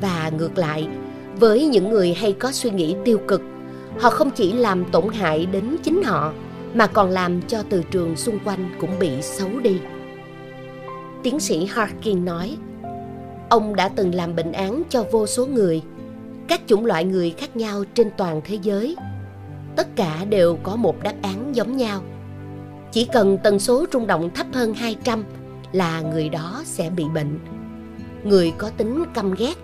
Và 0.00 0.30
ngược 0.38 0.58
lại 0.58 0.88
với 1.36 1.66
những 1.66 1.90
người 1.90 2.14
hay 2.14 2.32
có 2.32 2.52
suy 2.52 2.70
nghĩ 2.70 2.96
tiêu 3.04 3.20
cực 3.28 3.42
họ 4.00 4.10
không 4.10 4.30
chỉ 4.30 4.52
làm 4.52 4.84
tổn 4.84 5.08
hại 5.12 5.46
đến 5.46 5.76
chính 5.82 6.02
họ 6.02 6.32
mà 6.74 6.86
còn 6.86 7.10
làm 7.10 7.42
cho 7.42 7.62
từ 7.68 7.82
trường 7.90 8.16
xung 8.16 8.38
quanh 8.44 8.70
cũng 8.80 8.98
bị 8.98 9.22
xấu 9.22 9.48
đi 9.62 9.80
Tiến 11.22 11.40
sĩ 11.40 11.66
Harkin 11.70 12.24
nói, 12.24 12.56
ông 13.50 13.76
đã 13.76 13.88
từng 13.88 14.14
làm 14.14 14.36
bệnh 14.36 14.52
án 14.52 14.82
cho 14.88 15.04
vô 15.12 15.26
số 15.26 15.46
người, 15.46 15.82
các 16.48 16.60
chủng 16.66 16.86
loại 16.86 17.04
người 17.04 17.34
khác 17.38 17.56
nhau 17.56 17.84
trên 17.94 18.10
toàn 18.16 18.40
thế 18.44 18.58
giới. 18.62 18.96
Tất 19.76 19.96
cả 19.96 20.24
đều 20.30 20.58
có 20.62 20.76
một 20.76 21.02
đáp 21.02 21.14
án 21.22 21.56
giống 21.56 21.76
nhau. 21.76 22.02
Chỉ 22.92 23.08
cần 23.12 23.38
tần 23.42 23.58
số 23.58 23.86
rung 23.92 24.06
động 24.06 24.30
thấp 24.34 24.46
hơn 24.52 24.74
200 24.74 25.24
là 25.72 26.00
người 26.00 26.28
đó 26.28 26.62
sẽ 26.64 26.90
bị 26.90 27.04
bệnh. 27.14 27.38
Người 28.24 28.52
có 28.58 28.70
tính 28.76 29.04
căm 29.14 29.34
ghét, 29.34 29.54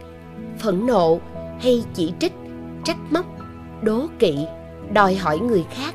phẫn 0.58 0.86
nộ 0.86 1.20
hay 1.60 1.84
chỉ 1.94 2.12
trích, 2.18 2.32
trách 2.84 2.96
móc, 3.10 3.26
đố 3.82 4.06
kỵ, 4.18 4.36
đòi 4.92 5.14
hỏi 5.14 5.38
người 5.38 5.64
khác, 5.70 5.94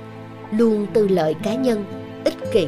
luôn 0.52 0.88
tư 0.94 1.08
lợi 1.08 1.34
cá 1.44 1.56
nhân, 1.56 1.86
ích 2.24 2.52
kỷ, 2.52 2.68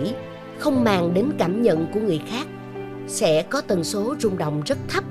không 0.59 0.83
màng 0.83 1.13
đến 1.13 1.31
cảm 1.37 1.61
nhận 1.61 1.87
của 1.93 1.99
người 1.99 2.21
khác 2.29 2.47
sẽ 3.07 3.41
có 3.41 3.61
tần 3.61 3.83
số 3.83 4.15
rung 4.19 4.37
động 4.37 4.61
rất 4.65 4.77
thấp. 4.89 5.03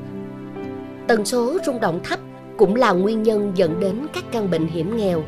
Tần 1.08 1.24
số 1.24 1.58
rung 1.66 1.80
động 1.80 2.00
thấp 2.04 2.20
cũng 2.56 2.76
là 2.76 2.92
nguyên 2.92 3.22
nhân 3.22 3.52
dẫn 3.54 3.80
đến 3.80 4.06
các 4.14 4.24
căn 4.32 4.50
bệnh 4.50 4.66
hiểm 4.66 4.96
nghèo, 4.96 5.22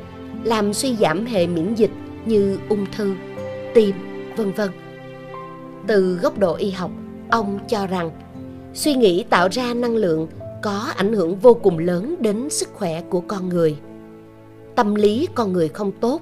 làm 0.45 0.75
suy 0.75 0.97
giảm 0.97 1.27
hệ 1.27 1.47
miễn 1.47 1.75
dịch 1.75 1.91
như 2.25 2.59
ung 2.69 2.87
thư, 2.97 3.15
tim, 3.75 3.95
vân 4.37 4.53
vân. 4.53 4.71
Từ 5.87 6.19
góc 6.23 6.39
độ 6.39 6.55
y 6.55 6.71
học, 6.71 6.91
ông 7.31 7.59
cho 7.69 7.87
rằng 7.87 8.11
suy 8.75 8.95
nghĩ 8.95 9.25
tạo 9.31 9.49
ra 9.53 9.75
năng 9.75 9.97
lượng 9.97 10.29
có 10.67 10.93
ảnh 10.97 11.13
hưởng 11.13 11.37
vô 11.37 11.55
cùng 11.55 11.79
lớn 11.79 12.15
đến 12.21 12.51
sức 12.51 12.69
khỏe 12.73 13.03
của 13.03 13.21
con 13.21 13.49
người. 13.49 13.77
Tâm 14.75 14.95
lý 14.95 15.29
con 15.35 15.53
người 15.53 15.69
không 15.69 15.93
tốt 16.01 16.21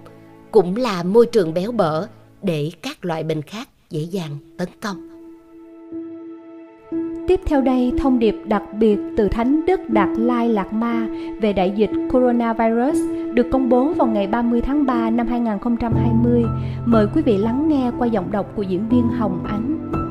cũng 0.50 0.76
là 0.76 1.02
môi 1.02 1.26
trường 1.26 1.54
béo 1.54 1.72
bở 1.72 2.06
để 2.42 2.70
các 2.82 3.04
loại 3.04 3.22
bệnh 3.22 3.42
khác 3.42 3.68
dễ 3.90 4.00
dàng 4.00 4.30
tấn 4.58 4.68
công. 4.82 5.08
Tiếp 7.28 7.40
theo 7.46 7.60
đây, 7.60 7.92
thông 7.98 8.18
điệp 8.18 8.34
đặc 8.46 8.62
biệt 8.78 8.98
từ 9.16 9.28
Thánh 9.28 9.66
Đức 9.66 9.80
Đạt 9.88 10.08
Lai 10.18 10.48
Lạt 10.48 10.72
Ma 10.72 11.08
về 11.40 11.52
đại 11.52 11.72
dịch 11.76 11.90
coronavirus 12.12 12.98
được 13.34 13.46
công 13.52 13.68
bố 13.68 13.92
vào 13.92 14.06
ngày 14.06 14.26
30 14.26 14.60
tháng 14.60 14.86
3 14.86 15.10
năm 15.10 15.26
2020. 15.26 16.44
Mời 16.84 17.06
quý 17.14 17.22
vị 17.22 17.38
lắng 17.38 17.68
nghe 17.68 17.90
qua 17.98 18.06
giọng 18.06 18.32
đọc 18.32 18.46
của 18.56 18.62
diễn 18.62 18.88
viên 18.88 19.08
Hồng 19.08 19.44
Ánh. 19.44 20.03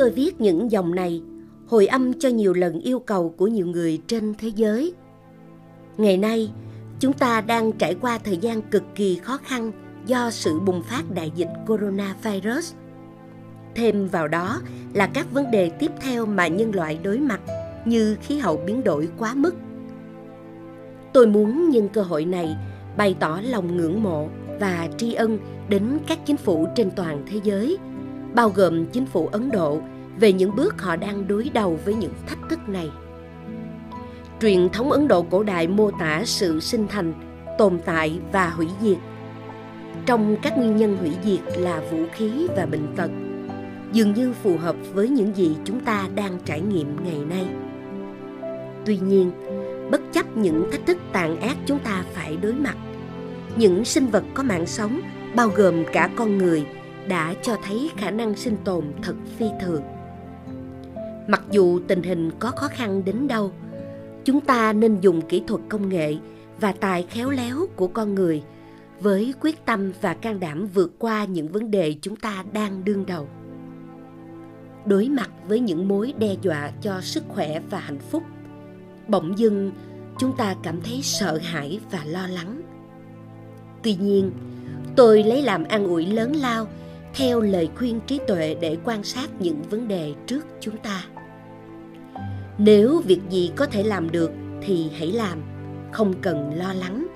Tôi 0.00 0.10
viết 0.10 0.40
những 0.40 0.70
dòng 0.70 0.94
này 0.94 1.22
hồi 1.68 1.86
âm 1.86 2.12
cho 2.18 2.28
nhiều 2.28 2.52
lần 2.52 2.80
yêu 2.80 2.98
cầu 2.98 3.34
của 3.36 3.46
nhiều 3.46 3.66
người 3.66 4.00
trên 4.06 4.34
thế 4.38 4.48
giới. 4.48 4.94
Ngày 5.96 6.16
nay, 6.16 6.52
chúng 7.00 7.12
ta 7.12 7.40
đang 7.40 7.72
trải 7.72 7.94
qua 7.94 8.18
thời 8.18 8.36
gian 8.36 8.62
cực 8.62 8.82
kỳ 8.94 9.16
khó 9.16 9.36
khăn 9.36 9.72
do 10.06 10.30
sự 10.30 10.60
bùng 10.60 10.82
phát 10.82 11.02
đại 11.14 11.32
dịch 11.34 11.48
coronavirus. 11.66 12.74
Thêm 13.74 14.08
vào 14.08 14.28
đó 14.28 14.60
là 14.94 15.06
các 15.06 15.32
vấn 15.32 15.50
đề 15.50 15.70
tiếp 15.70 15.90
theo 16.00 16.26
mà 16.26 16.48
nhân 16.48 16.74
loại 16.74 16.98
đối 17.02 17.18
mặt 17.18 17.40
như 17.84 18.16
khí 18.22 18.38
hậu 18.38 18.56
biến 18.56 18.84
đổi 18.84 19.08
quá 19.18 19.34
mức. 19.34 19.54
Tôi 21.12 21.26
muốn 21.26 21.70
nhân 21.70 21.88
cơ 21.88 22.02
hội 22.02 22.24
này 22.24 22.56
bày 22.96 23.16
tỏ 23.20 23.40
lòng 23.44 23.76
ngưỡng 23.76 24.02
mộ 24.02 24.28
và 24.60 24.88
tri 24.96 25.14
ân 25.14 25.38
đến 25.68 25.98
các 26.06 26.18
chính 26.26 26.36
phủ 26.36 26.66
trên 26.76 26.90
toàn 26.90 27.22
thế 27.26 27.40
giới, 27.44 27.78
bao 28.34 28.48
gồm 28.48 28.86
chính 28.86 29.06
phủ 29.06 29.26
Ấn 29.26 29.50
Độ 29.50 29.80
về 30.20 30.32
những 30.32 30.56
bước 30.56 30.82
họ 30.82 30.96
đang 30.96 31.28
đối 31.28 31.50
đầu 31.54 31.78
với 31.84 31.94
những 31.94 32.12
thách 32.26 32.38
thức 32.50 32.68
này. 32.68 32.90
Truyền 34.40 34.68
thống 34.68 34.92
Ấn 34.92 35.08
Độ 35.08 35.22
cổ 35.22 35.42
đại 35.42 35.68
mô 35.68 35.90
tả 35.90 36.22
sự 36.24 36.60
sinh 36.60 36.86
thành, 36.88 37.14
tồn 37.58 37.78
tại 37.84 38.20
và 38.32 38.50
hủy 38.50 38.66
diệt 38.80 38.98
trong 40.06 40.36
các 40.42 40.58
nguyên 40.58 40.76
nhân 40.76 40.96
hủy 40.96 41.10
diệt 41.24 41.58
là 41.58 41.82
vũ 41.90 42.04
khí 42.12 42.46
và 42.56 42.66
bệnh 42.66 42.96
tật 42.96 43.10
dường 43.92 44.14
như 44.14 44.32
phù 44.32 44.56
hợp 44.56 44.76
với 44.92 45.08
những 45.08 45.36
gì 45.36 45.56
chúng 45.64 45.80
ta 45.80 46.08
đang 46.14 46.38
trải 46.44 46.60
nghiệm 46.60 46.96
ngày 47.04 47.18
nay 47.28 47.46
tuy 48.86 48.98
nhiên 48.98 49.32
bất 49.90 50.00
chấp 50.12 50.36
những 50.36 50.70
thách 50.72 50.86
thức 50.86 50.98
tàn 51.12 51.40
ác 51.40 51.56
chúng 51.66 51.78
ta 51.78 52.04
phải 52.14 52.36
đối 52.36 52.52
mặt 52.52 52.76
những 53.56 53.84
sinh 53.84 54.06
vật 54.06 54.24
có 54.34 54.42
mạng 54.42 54.66
sống 54.66 55.00
bao 55.36 55.48
gồm 55.48 55.84
cả 55.92 56.10
con 56.16 56.38
người 56.38 56.66
đã 57.08 57.34
cho 57.42 57.56
thấy 57.64 57.90
khả 57.96 58.10
năng 58.10 58.36
sinh 58.36 58.56
tồn 58.64 58.84
thật 59.02 59.14
phi 59.36 59.46
thường. 59.60 59.82
Mặc 61.28 61.42
dù 61.50 61.80
tình 61.88 62.02
hình 62.02 62.30
có 62.38 62.50
khó 62.50 62.68
khăn 62.68 63.04
đến 63.04 63.28
đâu, 63.28 63.52
chúng 64.24 64.40
ta 64.40 64.72
nên 64.72 65.00
dùng 65.00 65.20
kỹ 65.20 65.42
thuật 65.46 65.60
công 65.68 65.88
nghệ 65.88 66.16
và 66.60 66.72
tài 66.72 67.02
khéo 67.02 67.30
léo 67.30 67.66
của 67.76 67.88
con 67.88 68.14
người 68.14 68.42
với 69.00 69.34
quyết 69.40 69.64
tâm 69.64 69.92
và 70.00 70.14
can 70.14 70.40
đảm 70.40 70.66
vượt 70.66 70.92
qua 70.98 71.24
những 71.24 71.48
vấn 71.48 71.70
đề 71.70 71.94
chúng 72.02 72.16
ta 72.16 72.44
đang 72.52 72.84
đương 72.84 73.06
đầu. 73.06 73.28
Đối 74.84 75.08
mặt 75.08 75.30
với 75.48 75.60
những 75.60 75.88
mối 75.88 76.14
đe 76.18 76.36
dọa 76.42 76.70
cho 76.82 77.00
sức 77.00 77.24
khỏe 77.28 77.60
và 77.70 77.78
hạnh 77.78 77.98
phúc, 77.98 78.22
bỗng 79.08 79.38
dưng 79.38 79.72
chúng 80.18 80.36
ta 80.36 80.54
cảm 80.62 80.80
thấy 80.80 81.00
sợ 81.02 81.38
hãi 81.42 81.80
và 81.90 82.04
lo 82.04 82.26
lắng. 82.26 82.62
Tuy 83.82 83.96
nhiên, 84.00 84.30
tôi 84.96 85.22
lấy 85.22 85.42
làm 85.42 85.64
an 85.64 85.84
ủi 85.84 86.06
lớn 86.06 86.32
lao 86.36 86.66
theo 87.14 87.40
lời 87.40 87.70
khuyên 87.76 88.00
trí 88.06 88.20
tuệ 88.26 88.56
để 88.60 88.76
quan 88.84 89.04
sát 89.04 89.30
những 89.38 89.62
vấn 89.62 89.88
đề 89.88 90.14
trước 90.26 90.46
chúng 90.60 90.76
ta. 90.76 91.04
Nếu 92.58 93.02
việc 93.06 93.20
gì 93.30 93.52
có 93.56 93.66
thể 93.66 93.82
làm 93.82 94.10
được 94.10 94.30
thì 94.62 94.90
hãy 94.98 95.12
làm, 95.12 95.38
không 95.92 96.14
cần 96.22 96.54
lo 96.54 96.72
lắng. 96.72 97.06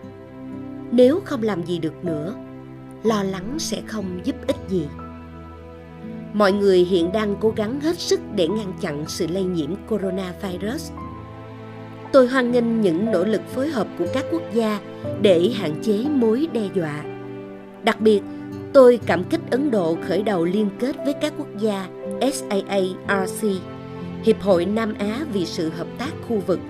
Nếu 0.91 1.21
không 1.25 1.43
làm 1.43 1.67
gì 1.67 1.79
được 1.79 2.05
nữa, 2.05 2.35
lo 3.03 3.23
lắng 3.23 3.59
sẽ 3.59 3.83
không 3.87 4.21
giúp 4.25 4.37
ích 4.47 4.57
gì. 4.69 4.87
Mọi 6.33 6.53
người 6.53 6.79
hiện 6.79 7.13
đang 7.13 7.37
cố 7.41 7.53
gắng 7.57 7.81
hết 7.81 7.99
sức 7.99 8.21
để 8.35 8.49
ngăn 8.49 8.73
chặn 8.81 9.05
sự 9.09 9.27
lây 9.27 9.45
nhiễm 9.45 9.71
coronavirus. 9.89 10.93
Tôi 12.13 12.27
hoan 12.29 12.53
nghênh 12.53 12.81
những 12.81 13.13
nỗ 13.13 13.25
lực 13.25 13.41
phối 13.49 13.69
hợp 13.69 13.87
của 13.99 14.07
các 14.13 14.25
quốc 14.31 14.43
gia 14.53 14.81
để 15.23 15.51
hạn 15.55 15.75
chế 15.83 16.05
mối 16.11 16.49
đe 16.53 16.69
dọa. 16.75 17.05
Đặc 17.83 18.01
biệt, 18.01 18.23
tôi 18.73 19.01
cảm 19.07 19.25
kích 19.25 19.41
ấn 19.55 19.71
độ 19.71 19.97
khởi 20.03 20.23
đầu 20.23 20.45
liên 20.45 20.71
kết 20.79 20.97
với 21.05 21.13
các 21.13 21.33
quốc 21.39 21.49
gia 21.59 21.89
saarc 22.21 23.45
hiệp 24.25 24.41
hội 24.41 24.67
nam 24.67 24.95
á 24.99 25.27
vì 25.33 25.47
sự 25.47 25.71
hợp 25.71 25.87
tác 25.99 26.13
khu 26.29 26.39
vực 26.47 26.61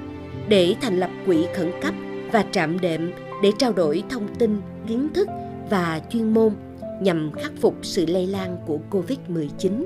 để 0.48 0.74
thành 0.80 1.00
lập 1.00 1.10
quỹ 1.26 1.46
khẩn 1.54 1.72
cấp 1.82 1.94
và 2.32 2.44
trạm 2.52 2.80
đệm 2.80 3.12
để 3.42 3.52
trao 3.58 3.72
đổi 3.72 4.04
thông 4.08 4.34
tin, 4.34 4.60
kiến 4.86 5.08
thức 5.14 5.28
và 5.70 6.00
chuyên 6.10 6.34
môn 6.34 6.52
nhằm 7.00 7.32
khắc 7.32 7.52
phục 7.60 7.76
sự 7.82 8.06
lây 8.06 8.26
lan 8.26 8.56
của 8.66 8.78
COVID-19. 8.90 9.84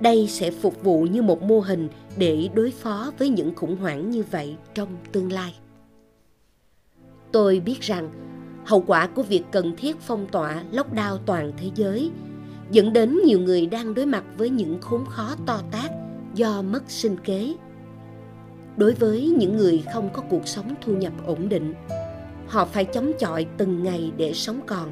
Đây 0.00 0.26
sẽ 0.28 0.50
phục 0.50 0.82
vụ 0.82 1.02
như 1.02 1.22
một 1.22 1.42
mô 1.42 1.60
hình 1.60 1.88
để 2.18 2.48
đối 2.54 2.70
phó 2.70 3.12
với 3.18 3.28
những 3.28 3.54
khủng 3.54 3.76
hoảng 3.76 4.10
như 4.10 4.24
vậy 4.30 4.56
trong 4.74 4.88
tương 5.12 5.32
lai. 5.32 5.54
Tôi 7.32 7.60
biết 7.60 7.80
rằng 7.80 8.10
hậu 8.66 8.84
quả 8.86 9.06
của 9.06 9.22
việc 9.22 9.42
cần 9.52 9.76
thiết 9.76 9.96
phong 10.00 10.26
tỏa 10.26 10.62
lockdown 10.72 11.18
toàn 11.26 11.52
thế 11.56 11.70
giới 11.74 12.10
dẫn 12.70 12.92
đến 12.92 13.18
nhiều 13.24 13.40
người 13.40 13.66
đang 13.66 13.94
đối 13.94 14.06
mặt 14.06 14.24
với 14.38 14.50
những 14.50 14.80
khốn 14.80 15.04
khó 15.04 15.34
to 15.46 15.60
tát 15.70 15.90
do 16.34 16.62
mất 16.62 16.82
sinh 16.88 17.16
kế. 17.24 17.54
Đối 18.76 18.92
với 18.92 19.34
những 19.38 19.56
người 19.56 19.84
không 19.94 20.10
có 20.12 20.22
cuộc 20.30 20.48
sống 20.48 20.74
thu 20.80 20.92
nhập 20.92 21.12
ổn 21.26 21.48
định, 21.48 21.74
họ 22.46 22.64
phải 22.64 22.84
chống 22.84 23.12
chọi 23.18 23.46
từng 23.56 23.82
ngày 23.82 24.12
để 24.16 24.32
sống 24.32 24.60
còn 24.66 24.90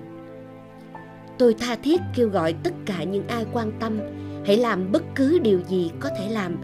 tôi 1.39 1.55
tha 1.55 1.77
thiết 1.77 2.01
kêu 2.15 2.29
gọi 2.29 2.55
tất 2.63 2.73
cả 2.87 3.05
những 3.05 3.29
ai 3.29 3.47
quan 3.53 3.73
tâm 3.81 4.01
hãy 4.47 4.57
làm 4.57 4.93
bất 4.93 5.03
cứ 5.15 5.39
điều 5.39 5.61
gì 5.69 5.91
có 6.01 6.11
thể 6.19 6.29
làm 6.29 6.57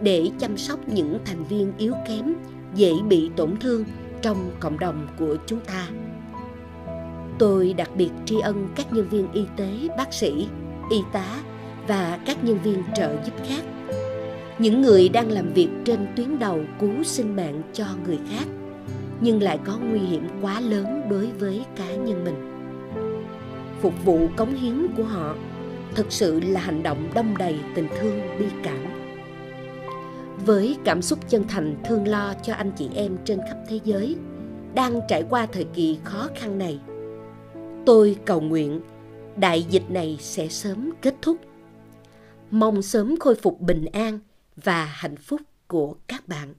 để 0.00 0.30
chăm 0.38 0.56
sóc 0.56 0.88
những 0.88 1.18
thành 1.24 1.44
viên 1.44 1.72
yếu 1.78 1.94
kém 2.08 2.34
dễ 2.74 2.92
bị 3.08 3.30
tổn 3.36 3.56
thương 3.60 3.84
trong 4.22 4.50
cộng 4.60 4.78
đồng 4.78 5.08
của 5.18 5.36
chúng 5.46 5.60
ta 5.60 5.88
tôi 7.38 7.72
đặc 7.72 7.90
biệt 7.96 8.10
tri 8.24 8.40
ân 8.40 8.68
các 8.76 8.92
nhân 8.92 9.08
viên 9.08 9.32
y 9.32 9.44
tế, 9.56 9.88
bác 9.98 10.14
sĩ, 10.14 10.48
y 10.90 11.02
tá 11.12 11.42
và 11.86 12.18
các 12.26 12.44
nhân 12.44 12.58
viên 12.62 12.82
trợ 12.94 13.16
giúp 13.24 13.32
khác. 13.48 13.62
Những 14.58 14.82
người 14.82 15.08
đang 15.08 15.30
làm 15.30 15.52
việc 15.52 15.68
trên 15.84 16.06
tuyến 16.16 16.38
đầu 16.38 16.60
cứu 16.80 17.02
sinh 17.04 17.36
mạng 17.36 17.62
cho 17.72 17.84
người 18.06 18.18
khác, 18.30 18.46
nhưng 19.20 19.42
lại 19.42 19.58
có 19.64 19.78
nguy 19.78 19.98
hiểm 19.98 20.28
quá 20.42 20.60
lớn 20.60 21.02
đối 21.10 21.26
với 21.26 21.64
cá 21.76 21.94
nhân 21.94 22.24
mình. 22.24 22.52
Phục 23.80 24.04
vụ 24.04 24.28
cống 24.36 24.54
hiến 24.54 24.86
của 24.96 25.04
họ 25.04 25.34
thực 25.94 26.06
sự 26.12 26.40
là 26.40 26.60
hành 26.60 26.82
động 26.82 27.08
đông 27.14 27.38
đầy 27.38 27.56
tình 27.74 27.88
thương, 28.00 28.20
bi 28.38 28.46
cảm. 28.62 28.78
Với 30.46 30.76
cảm 30.84 31.02
xúc 31.02 31.18
chân 31.28 31.44
thành 31.48 31.76
thương 31.84 32.08
lo 32.08 32.34
cho 32.42 32.54
anh 32.54 32.70
chị 32.76 32.88
em 32.94 33.16
trên 33.24 33.38
khắp 33.48 33.56
thế 33.68 33.80
giới 33.84 34.16
đang 34.74 35.00
trải 35.08 35.24
qua 35.30 35.46
thời 35.46 35.64
kỳ 35.64 35.98
khó 36.04 36.28
khăn 36.34 36.58
này 36.58 36.80
tôi 37.86 38.16
cầu 38.24 38.40
nguyện, 38.40 38.80
đại 39.36 39.62
dịch 39.62 39.90
này 39.90 40.16
sẽ 40.20 40.48
sớm 40.48 40.90
kết 41.02 41.14
thúc. 41.22 41.36
Mong 42.50 42.82
sớm 42.82 43.14
khôi 43.20 43.34
phục 43.34 43.60
bình 43.60 43.84
an 43.92 44.18
và 44.56 44.84
hạnh 44.84 45.16
phúc 45.16 45.40
của 45.66 45.94
các 46.06 46.28
bạn. 46.28 46.54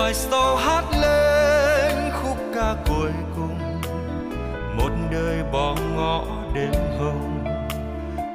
Loài 0.00 0.14
sâu 0.14 0.56
hát 0.56 0.84
lên 1.00 2.12
khúc 2.12 2.36
ca 2.54 2.74
cuối 2.88 3.10
cùng. 3.36 3.80
Một 4.76 4.90
đời 5.12 5.42
bỏ 5.52 5.76
ngõ 5.96 6.24
đêm 6.54 6.72
hồng 6.98 7.44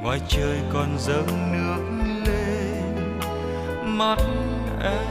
ngoài 0.02 0.20
trời 0.28 0.58
còn 0.74 0.88
dâng 1.00 1.52
nước 1.54 1.82
lên 2.26 3.20
mắt 3.86 4.18
em. 4.84 5.08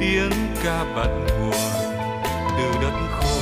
Tiếng 0.00 0.30
ca 0.64 0.84
bật 0.96 1.08
nguồn 1.38 1.60
từ 2.58 2.78
đất 2.82 2.98
khô, 3.20 3.36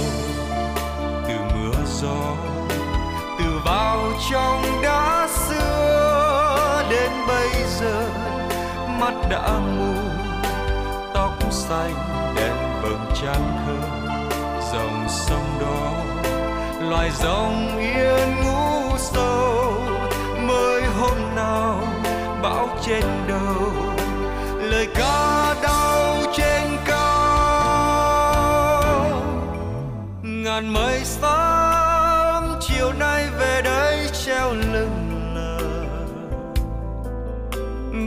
từ 1.28 1.34
mưa 1.54 1.84
gió, 1.86 2.36
từ 3.38 3.44
vào 3.64 3.98
trong 4.30 4.62
đá 4.82 5.28
xưa. 5.28 6.84
Đến 6.90 7.10
bây 7.28 7.48
giờ 7.80 8.21
mắt 9.02 9.14
đã 9.30 9.58
mù 9.76 9.94
tóc 11.14 11.32
xanh 11.50 11.94
đèn 12.36 12.54
vầng 12.82 13.06
trăng 13.22 13.58
thơ 13.66 13.76
dòng 14.72 15.06
sông 15.08 15.58
đó, 15.60 15.92
loài 16.90 17.10
rồng 17.10 17.78
yên 17.78 18.36
ngủ 18.44 18.96
sâu. 18.98 19.74
Mới 20.48 20.82
hôm 20.82 21.34
nào 21.36 21.80
bão 22.42 22.68
trên 22.86 23.04
đầu, 23.28 23.72
lời 24.60 24.88
ca 24.94 25.54
đau 25.62 26.16
trên 26.32 26.62
cao. 26.84 28.12
Ngàn 30.22 30.72
mây 30.72 31.04
xa 31.04 31.61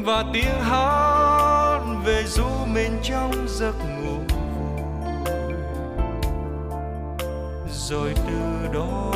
và 0.05 0.23
tiếng 0.33 0.61
hát 0.61 1.79
về 2.05 2.23
du 2.27 2.45
mình 2.73 2.99
trong 3.03 3.31
giấc 3.47 3.73
ngủ. 3.79 4.17
Rồi 7.69 8.13
từ 8.15 8.67
đó, 8.73 9.13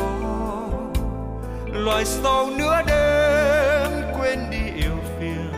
loài 1.72 2.04
sâu 2.04 2.50
nửa 2.58 2.82
đêm 2.86 3.92
quên 4.18 4.38
đi 4.50 4.82
yêu 4.84 4.96
phiền, 5.18 5.52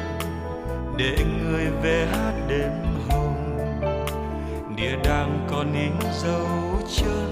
để 0.97 1.17
người 1.43 1.67
về 1.83 2.07
hát 2.13 2.33
đêm 2.49 2.73
hồng. 3.11 3.57
Địa 4.77 4.97
đang 5.05 5.47
còn 5.51 5.73
in 5.73 5.93
dấu 6.23 6.47
chân 6.97 7.32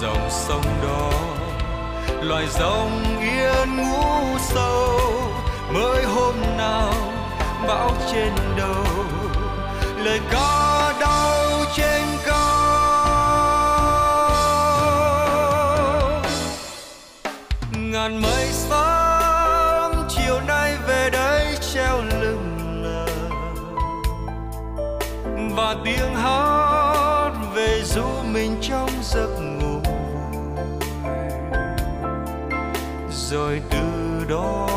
dòng 0.00 0.28
sông 0.30 0.64
đó, 0.82 1.10
loài 2.22 2.46
rồng 2.48 3.20
yên 3.20 3.76
ngủ 3.76 4.38
sâu, 4.40 5.00
mới 5.70 6.04
hôm 6.04 6.34
nào 6.56 6.92
bão 7.68 7.90
trên 8.12 8.32
đầu, 8.56 8.84
lời 9.96 10.20
ca 10.30 10.92
đau 11.00 11.64
trên 11.76 12.02
cao. 12.26 12.58
Ngàn 17.72 18.22
mây 18.22 18.48
sáng, 18.52 20.08
chiều 20.08 20.40
nay 20.46 20.76
về 20.86 21.10
đây 21.12 21.58
treo 21.74 22.02
lưng 22.20 22.82
lờ. 22.82 23.06
Và 25.56 25.76
tiếng 25.84 26.14
hát 26.14 27.30
về 27.54 27.82
du 27.84 28.06
mình 28.32 28.56
trong 28.62 28.90
giấc 29.02 29.28
ngủ 29.40 29.57
rồi 33.30 33.62
từ 33.70 33.78
đó. 34.28 34.68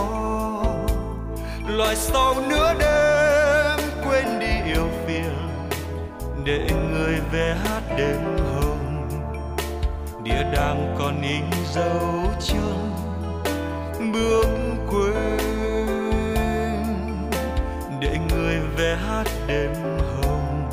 Loài 1.68 1.96
sau 1.96 2.36
nửa 2.50 2.74
đêm 2.80 3.80
quên 4.04 4.40
đi 4.40 4.72
yêu 4.74 4.88
phiền, 5.08 5.34
để 6.46 6.68
người 6.92 7.20
về 7.32 7.56
hát 7.64 7.82
đêm 7.98 8.20
hồng. 8.56 9.08
Địa 10.24 10.44
đang 10.54 10.96
còn 11.00 11.22
in 11.22 11.44
dấu 11.74 12.32
chân 12.40 12.92
bước 14.14 14.48
quên, 14.90 15.40
để 18.00 18.18
người 18.30 18.60
về 18.78 18.98
hát 19.08 19.28
đêm 19.48 19.74
hồng. 20.22 20.70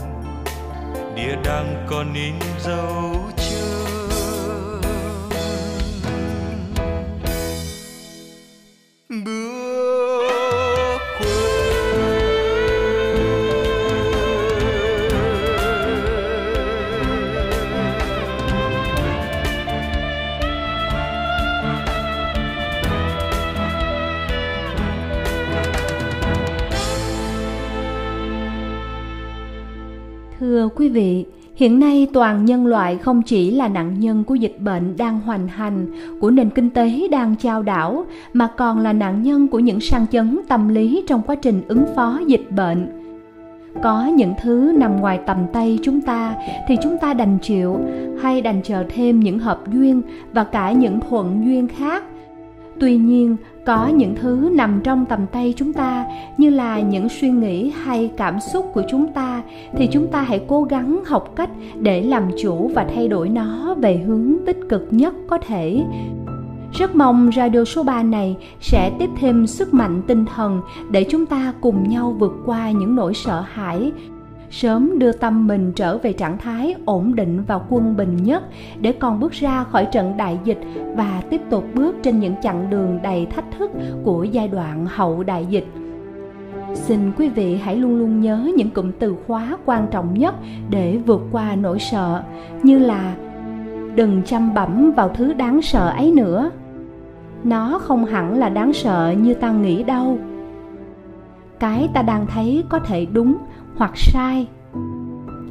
Địa 1.14 1.36
đang 1.44 1.86
còn 1.90 2.14
in 2.14 2.34
dấu 2.60 3.27
quý 30.78 30.88
vị, 30.88 31.24
Hiện 31.54 31.80
nay 31.80 32.08
toàn 32.12 32.44
nhân 32.44 32.66
loại 32.66 32.96
không 32.96 33.22
chỉ 33.22 33.50
là 33.50 33.68
nạn 33.68 34.00
nhân 34.00 34.24
của 34.24 34.34
dịch 34.34 34.56
bệnh 34.60 34.96
đang 34.96 35.20
hoành 35.20 35.48
hành, 35.48 35.86
của 36.20 36.30
nền 36.30 36.50
kinh 36.50 36.70
tế 36.70 37.08
đang 37.10 37.34
chao 37.36 37.62
đảo, 37.62 38.04
mà 38.32 38.48
còn 38.56 38.78
là 38.78 38.92
nạn 38.92 39.22
nhân 39.22 39.48
của 39.48 39.58
những 39.58 39.80
sang 39.80 40.06
chấn 40.12 40.40
tâm 40.48 40.68
lý 40.68 41.04
trong 41.06 41.22
quá 41.26 41.34
trình 41.34 41.62
ứng 41.68 41.84
phó 41.96 42.20
dịch 42.26 42.50
bệnh. 42.50 42.88
Có 43.82 44.06
những 44.06 44.34
thứ 44.42 44.72
nằm 44.76 45.00
ngoài 45.00 45.20
tầm 45.26 45.38
tay 45.52 45.78
chúng 45.82 46.00
ta 46.00 46.34
thì 46.68 46.76
chúng 46.82 46.98
ta 46.98 47.14
đành 47.14 47.38
chịu 47.42 47.78
hay 48.22 48.42
đành 48.42 48.60
chờ 48.64 48.84
thêm 48.88 49.20
những 49.20 49.38
hợp 49.38 49.72
duyên 49.72 50.02
và 50.32 50.44
cả 50.44 50.72
những 50.72 51.00
thuận 51.08 51.42
duyên 51.46 51.68
khác. 51.68 52.04
Tuy 52.80 52.96
nhiên, 52.96 53.36
có 53.68 53.86
những 53.86 54.14
thứ 54.14 54.50
nằm 54.54 54.80
trong 54.84 55.06
tầm 55.06 55.26
tay 55.32 55.54
chúng 55.56 55.72
ta 55.72 56.06
như 56.36 56.50
là 56.50 56.80
những 56.80 57.08
suy 57.08 57.30
nghĩ 57.30 57.72
hay 57.84 58.10
cảm 58.16 58.40
xúc 58.52 58.70
của 58.74 58.82
chúng 58.90 59.12
ta 59.12 59.42
thì 59.72 59.88
chúng 59.92 60.06
ta 60.06 60.22
hãy 60.22 60.40
cố 60.48 60.62
gắng 60.62 61.00
học 61.06 61.32
cách 61.36 61.50
để 61.80 62.02
làm 62.02 62.30
chủ 62.42 62.70
và 62.74 62.86
thay 62.94 63.08
đổi 63.08 63.28
nó 63.28 63.74
về 63.74 63.96
hướng 63.96 64.34
tích 64.46 64.58
cực 64.68 64.86
nhất 64.90 65.14
có 65.28 65.38
thể. 65.38 65.82
Rất 66.72 66.96
mong 66.96 67.30
radio 67.36 67.64
số 67.64 67.82
3 67.82 68.02
này 68.02 68.36
sẽ 68.60 68.90
tiếp 68.98 69.10
thêm 69.20 69.46
sức 69.46 69.74
mạnh 69.74 70.02
tinh 70.06 70.24
thần 70.34 70.60
để 70.90 71.04
chúng 71.10 71.26
ta 71.26 71.52
cùng 71.60 71.88
nhau 71.88 72.16
vượt 72.18 72.32
qua 72.46 72.70
những 72.70 72.96
nỗi 72.96 73.14
sợ 73.14 73.44
hãi, 73.52 73.92
sớm 74.50 74.98
đưa 74.98 75.12
tâm 75.12 75.46
mình 75.46 75.72
trở 75.76 75.98
về 75.98 76.12
trạng 76.12 76.38
thái 76.38 76.74
ổn 76.84 77.14
định 77.14 77.42
và 77.46 77.60
quân 77.68 77.96
bình 77.96 78.16
nhất 78.16 78.42
để 78.80 78.92
còn 78.92 79.20
bước 79.20 79.32
ra 79.32 79.64
khỏi 79.64 79.86
trận 79.92 80.16
đại 80.16 80.38
dịch 80.44 80.60
và 80.96 81.22
tiếp 81.30 81.40
tục 81.50 81.64
bước 81.74 81.96
trên 82.02 82.20
những 82.20 82.34
chặng 82.42 82.70
đường 82.70 82.98
đầy 83.02 83.26
thách 83.26 83.44
thức 83.58 83.70
của 84.04 84.24
giai 84.24 84.48
đoạn 84.48 84.86
hậu 84.86 85.22
đại 85.22 85.46
dịch. 85.46 85.66
Xin 86.74 87.12
quý 87.18 87.28
vị 87.28 87.56
hãy 87.56 87.76
luôn 87.76 87.98
luôn 87.98 88.20
nhớ 88.20 88.50
những 88.56 88.70
cụm 88.70 88.92
từ 88.98 89.16
khóa 89.26 89.58
quan 89.64 89.86
trọng 89.90 90.18
nhất 90.18 90.34
để 90.70 90.98
vượt 91.06 91.22
qua 91.32 91.54
nỗi 91.54 91.78
sợ, 91.78 92.22
như 92.62 92.78
là 92.78 93.14
đừng 93.94 94.22
chăm 94.22 94.54
bẩm 94.54 94.92
vào 94.96 95.08
thứ 95.08 95.32
đáng 95.32 95.62
sợ 95.62 95.88
ấy 95.88 96.12
nữa. 96.12 96.50
Nó 97.44 97.78
không 97.78 98.04
hẳn 98.04 98.38
là 98.38 98.48
đáng 98.48 98.72
sợ 98.72 99.14
như 99.20 99.34
ta 99.34 99.52
nghĩ 99.52 99.82
đâu. 99.82 100.18
Cái 101.60 101.88
ta 101.94 102.02
đang 102.02 102.26
thấy 102.26 102.64
có 102.68 102.78
thể 102.78 103.06
đúng 103.12 103.36
hoặc 103.78 103.92
sai, 103.94 104.46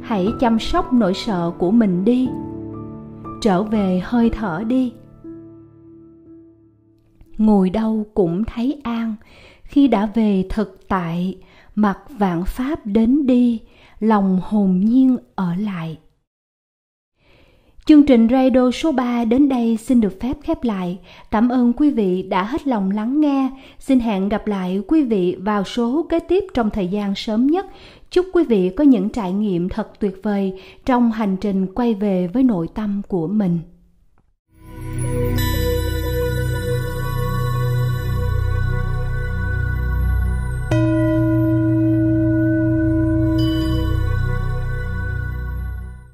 hãy 0.02 0.28
chăm 0.40 0.58
sóc 0.58 0.92
nỗi 0.92 1.14
sợ 1.14 1.52
của 1.58 1.70
mình 1.70 2.04
đi 2.04 2.28
trở 3.40 3.62
về 3.62 4.00
hơi 4.04 4.30
thở 4.30 4.64
đi 4.66 4.92
ngồi 7.38 7.70
đâu 7.70 8.06
cũng 8.14 8.44
thấy 8.44 8.80
an 8.82 9.14
khi 9.62 9.88
đã 9.88 10.06
về 10.14 10.44
thực 10.50 10.88
tại, 10.88 11.38
mặc 11.74 11.98
vạn 12.18 12.44
pháp 12.44 12.86
đến 12.86 13.26
đi, 13.26 13.60
lòng 14.00 14.40
hồn 14.42 14.80
nhiên 14.80 15.16
ở 15.34 15.54
lại 15.54 15.98
Chương 17.88 18.06
trình 18.06 18.28
radio 18.30 18.70
số 18.70 18.92
3 18.92 19.24
đến 19.24 19.48
đây 19.48 19.76
xin 19.76 20.00
được 20.00 20.20
phép 20.20 20.36
khép 20.42 20.64
lại. 20.64 20.98
Cảm 21.30 21.48
ơn 21.48 21.72
quý 21.72 21.90
vị 21.90 22.22
đã 22.22 22.44
hết 22.44 22.66
lòng 22.66 22.90
lắng 22.90 23.20
nghe. 23.20 23.50
Xin 23.78 24.00
hẹn 24.00 24.28
gặp 24.28 24.46
lại 24.46 24.80
quý 24.88 25.02
vị 25.02 25.36
vào 25.38 25.64
số 25.64 26.06
kế 26.08 26.18
tiếp 26.18 26.44
trong 26.54 26.70
thời 26.70 26.86
gian 26.86 27.14
sớm 27.14 27.46
nhất. 27.46 27.66
Chúc 28.10 28.26
quý 28.32 28.44
vị 28.44 28.70
có 28.76 28.84
những 28.84 29.08
trải 29.08 29.32
nghiệm 29.32 29.68
thật 29.68 30.00
tuyệt 30.00 30.20
vời 30.22 30.60
trong 30.84 31.12
hành 31.12 31.36
trình 31.40 31.66
quay 31.74 31.94
về 31.94 32.26
với 32.26 32.42
nội 32.42 32.68
tâm 32.74 33.02
của 33.08 33.26
mình. 33.26 33.58